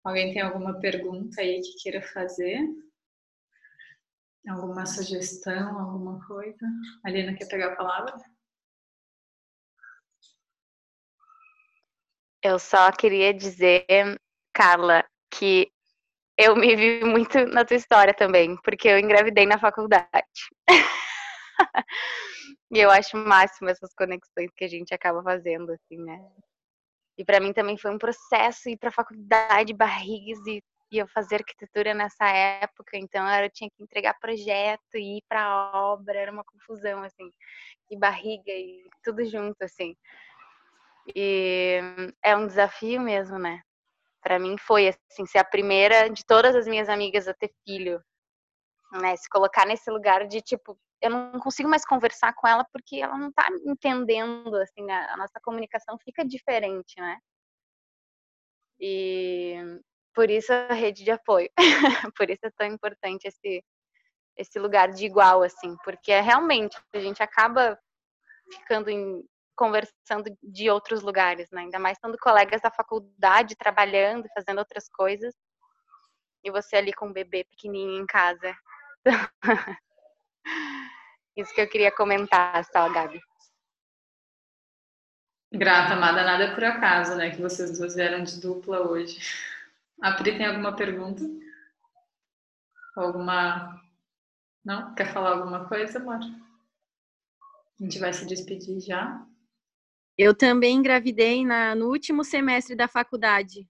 Alguém 0.05 0.33
tem 0.33 0.43
alguma 0.43 0.79
pergunta 0.79 1.41
aí 1.41 1.61
que 1.61 1.83
queira 1.83 2.03
fazer? 2.03 2.61
Alguma 4.47 4.85
sugestão, 4.85 5.79
alguma 5.79 6.27
coisa? 6.27 6.67
A 7.05 7.09
Alina 7.09 7.33
quer 7.35 7.47
pegar 7.47 7.73
a 7.73 7.77
palavra? 7.77 8.15
Eu 12.43 12.59
só 12.59 12.91
queria 12.91 13.33
dizer, 13.33 13.87
Carla, 14.53 15.05
que 15.31 15.71
eu 16.37 16.57
me 16.57 16.75
vi 16.75 17.05
muito 17.05 17.47
na 17.47 17.65
tua 17.65 17.77
história 17.77 18.13
também, 18.15 18.57
porque 18.63 18.89
eu 18.89 18.99
engravidei 18.99 19.47
na 19.47 19.59
faculdade. 19.59 20.09
E 22.75 22.79
eu 22.79 22.91
acho 22.91 23.19
máximo 23.19 23.69
essas 23.69 23.93
conexões 23.93 24.51
que 24.57 24.65
a 24.65 24.69
gente 24.69 24.95
acaba 24.95 25.23
fazendo, 25.23 25.73
assim, 25.73 25.99
né? 25.99 26.19
E 27.19 27.25
para 27.25 27.39
mim 27.39 27.53
também 27.53 27.77
foi 27.77 27.91
um 27.91 27.99
processo 27.99 28.71
ir 28.71 28.79
para 28.79 28.91
faculdade, 28.91 29.75
barrigas 29.75 30.39
e, 30.47 30.63
e 30.91 30.97
eu 30.99 31.07
fazer 31.07 31.37
arquitetura 31.37 31.93
nessa 31.93 32.27
época, 32.27 32.97
então 32.97 33.29
eu 33.29 33.51
tinha 33.51 33.69
que 33.69 33.83
entregar 33.83 34.19
projeto 34.19 34.95
e 34.95 35.19
ir 35.19 35.23
para 35.29 35.71
obra, 35.75 36.19
era 36.19 36.33
uma 36.33 36.45
confusão, 36.45 37.03
assim, 37.03 37.31
e 37.91 37.99
barriga 37.99 38.51
e 38.51 38.83
tudo 39.05 39.23
junto, 39.27 39.63
assim. 39.63 39.95
E 41.15 41.79
é 42.23 42.37
um 42.37 42.47
desafio 42.47 43.01
mesmo, 43.01 43.39
né? 43.39 43.63
Para 44.23 44.39
mim 44.39 44.57
foi 44.59 44.89
assim, 44.89 45.27
ser 45.27 45.39
a 45.39 45.45
primeira 45.45 46.09
de 46.09 46.25
todas 46.25 46.55
as 46.55 46.67
minhas 46.67 46.89
amigas 46.89 47.27
a 47.27 47.35
ter 47.35 47.51
filho, 47.65 48.01
né? 48.93 49.17
Se 49.17 49.29
colocar 49.29 49.67
nesse 49.67 49.91
lugar 49.91 50.27
de 50.27 50.41
tipo, 50.41 50.79
eu 51.01 51.11
não 51.11 51.41
consigo 51.41 51.69
mais 51.69 51.85
conversar 51.85 52.33
com 52.35 52.47
ela 52.47 52.65
porque 52.73 52.97
ela 52.97 53.19
não 53.19 53.29
está 53.29 53.49
entendendo, 53.67 54.55
assim, 54.57 54.89
a, 54.91 55.15
a, 55.15 55.17
nossa 55.17 55.41
comunicação 55.43 55.99
fica 55.99 56.25
diferente, 56.25 56.95
né? 56.99 57.19
E 58.81 59.57
por 60.15 60.31
isso 60.31 60.53
a 60.53 60.73
rede 60.73 61.05
de 61.05 61.11
apoio, 61.11 61.51
por 62.17 62.31
isso 62.31 62.45
é 62.45 62.51
tão 62.57 62.67
importante 62.67 63.27
esse 63.27 63.65
esse 64.37 64.59
lugar 64.59 64.91
de 64.91 65.05
igual, 65.05 65.43
assim, 65.43 65.77
porque 65.85 66.11
é 66.11 66.21
realmente 66.21 66.81
a 66.95 66.99
gente 66.99 67.23
acaba 67.23 67.79
ficando 68.51 68.89
em, 68.89 69.23
conversando 69.63 70.37
de 70.43 70.69
outros 70.69 71.03
lugares, 71.03 71.49
né? 71.53 71.61
Ainda 71.61 71.79
mais 71.79 71.97
sendo 72.05 72.19
colegas 72.19 72.61
da 72.61 72.69
faculdade, 72.69 73.55
trabalhando, 73.55 74.29
fazendo 74.35 74.59
outras 74.59 74.89
coisas, 74.89 75.33
e 76.43 76.51
você 76.51 76.75
ali 76.75 76.93
com 76.93 77.07
um 77.07 77.13
bebê 77.13 77.45
pequenininho 77.45 78.03
em 78.03 78.07
casa. 78.07 78.57
Isso 81.37 81.55
que 81.55 81.61
eu 81.61 81.69
queria 81.69 81.93
comentar, 81.93 82.65
só, 82.65 82.93
Gabi. 82.93 83.21
Grata, 85.53 85.95
amada, 85.95 86.25
nada 86.25 86.43
é 86.43 86.55
por 86.55 86.65
acaso, 86.65 87.15
né? 87.15 87.31
Que 87.31 87.41
vocês 87.41 87.79
duas 87.79 87.95
vieram 87.95 88.25
de 88.25 88.41
dupla 88.41 88.81
hoje. 88.81 89.21
A 90.01 90.11
Pri 90.15 90.37
tem 90.37 90.47
alguma 90.47 90.75
pergunta? 90.75 91.23
Alguma. 92.97 93.81
Não? 94.65 94.93
Quer 94.97 95.13
falar 95.13 95.31
alguma 95.37 95.69
coisa, 95.69 96.01
amor? 96.01 96.19
A 96.19 97.85
gente 97.85 98.01
vai 98.01 98.13
se 98.13 98.27
despedir 98.27 98.81
já. 98.81 99.25
Eu 100.17 100.37
também 100.37 100.77
engravidei 100.77 101.45
na, 101.45 101.75
no 101.75 101.89
último 101.89 102.23
semestre 102.23 102.77
da 102.77 102.87
faculdade, 102.87 103.67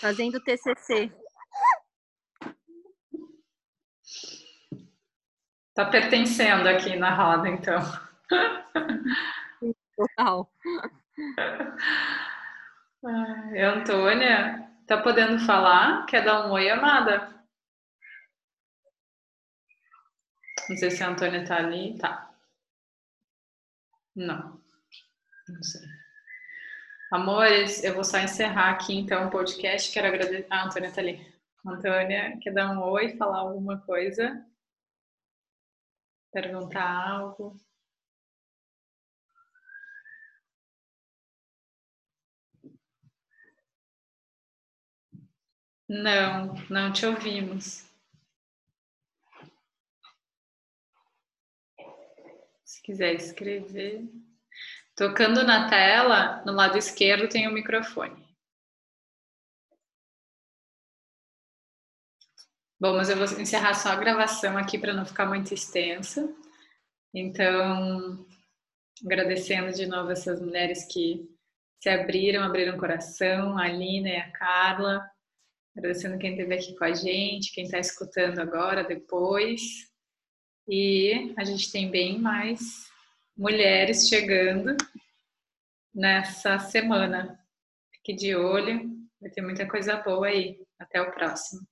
fazendo 0.00 0.40
TCC. 0.42 1.12
Tá 5.74 5.84
pertencendo 5.86 6.68
aqui 6.68 6.96
na 6.96 7.14
roda, 7.14 7.48
então. 7.48 7.80
Total. 9.96 10.50
Ai, 13.04 13.62
Antônia, 13.62 14.70
tá 14.86 15.02
podendo 15.02 15.38
falar? 15.44 16.06
Quer 16.06 16.24
dar 16.24 16.46
um 16.46 16.52
oi, 16.52 16.70
amada? 16.70 17.44
Não 20.68 20.76
sei 20.76 20.90
se 20.90 21.02
a 21.02 21.08
Antônia 21.08 21.44
tá 21.44 21.56
ali. 21.56 21.98
Tá. 21.98 22.34
Não. 24.14 24.59
Não 25.50 25.62
sei. 25.62 25.82
Amores, 27.12 27.82
eu 27.82 27.94
vou 27.94 28.04
só 28.04 28.18
encerrar 28.18 28.70
aqui 28.70 28.94
então 28.94 29.26
o 29.26 29.30
podcast. 29.30 29.92
Quero 29.92 30.06
agradecer. 30.06 30.46
Ah, 30.50 30.62
a 30.62 30.66
Antônia 30.66 30.92
tá 30.92 31.00
ali. 31.00 31.26
Antônia, 31.66 32.38
quer 32.40 32.52
dar 32.52 32.70
um 32.70 32.82
oi, 32.82 33.16
falar 33.16 33.38
alguma 33.40 33.78
coisa? 33.80 34.46
Perguntar 36.32 36.88
algo? 36.88 37.56
Não, 45.88 46.54
não 46.70 46.92
te 46.92 47.04
ouvimos. 47.04 47.84
Se 52.64 52.80
quiser 52.82 53.14
escrever. 53.14 54.08
Tocando 55.00 55.42
na 55.42 55.66
tela, 55.66 56.44
no 56.44 56.52
lado 56.52 56.76
esquerdo 56.76 57.26
tem 57.26 57.48
o 57.48 57.52
microfone. 57.54 58.22
Bom, 62.78 62.94
mas 62.94 63.08
eu 63.08 63.16
vou 63.16 63.24
encerrar 63.40 63.72
só 63.72 63.92
a 63.92 63.96
gravação 63.96 64.58
aqui 64.58 64.78
para 64.78 64.92
não 64.92 65.06
ficar 65.06 65.24
muito 65.24 65.54
extensa. 65.54 66.30
Então, 67.14 68.26
agradecendo 69.02 69.72
de 69.72 69.86
novo 69.86 70.10
essas 70.10 70.38
mulheres 70.38 70.84
que 70.84 71.26
se 71.82 71.88
abriram, 71.88 72.42
abriram 72.42 72.76
o 72.76 72.78
coração, 72.78 73.56
a 73.56 73.68
Lina 73.68 74.10
e 74.10 74.16
a 74.16 74.30
Carla, 74.32 75.10
Agradecendo 75.74 76.18
quem 76.18 76.32
esteve 76.32 76.54
aqui 76.54 76.76
com 76.76 76.84
a 76.84 76.92
gente, 76.92 77.54
quem 77.54 77.64
está 77.64 77.78
escutando 77.78 78.38
agora, 78.38 78.84
depois. 78.84 79.62
E 80.68 81.32
a 81.38 81.44
gente 81.44 81.72
tem 81.72 81.90
bem 81.90 82.18
mais 82.18 82.89
mulheres 83.40 84.06
chegando 84.06 84.76
nessa 85.94 86.58
semana. 86.58 87.40
Fique 87.90 88.12
de 88.12 88.36
olho, 88.36 88.90
vai 89.18 89.30
ter 89.30 89.40
muita 89.40 89.66
coisa 89.66 89.96
boa 89.96 90.26
aí. 90.26 90.60
Até 90.78 91.00
o 91.00 91.10
próximo. 91.10 91.62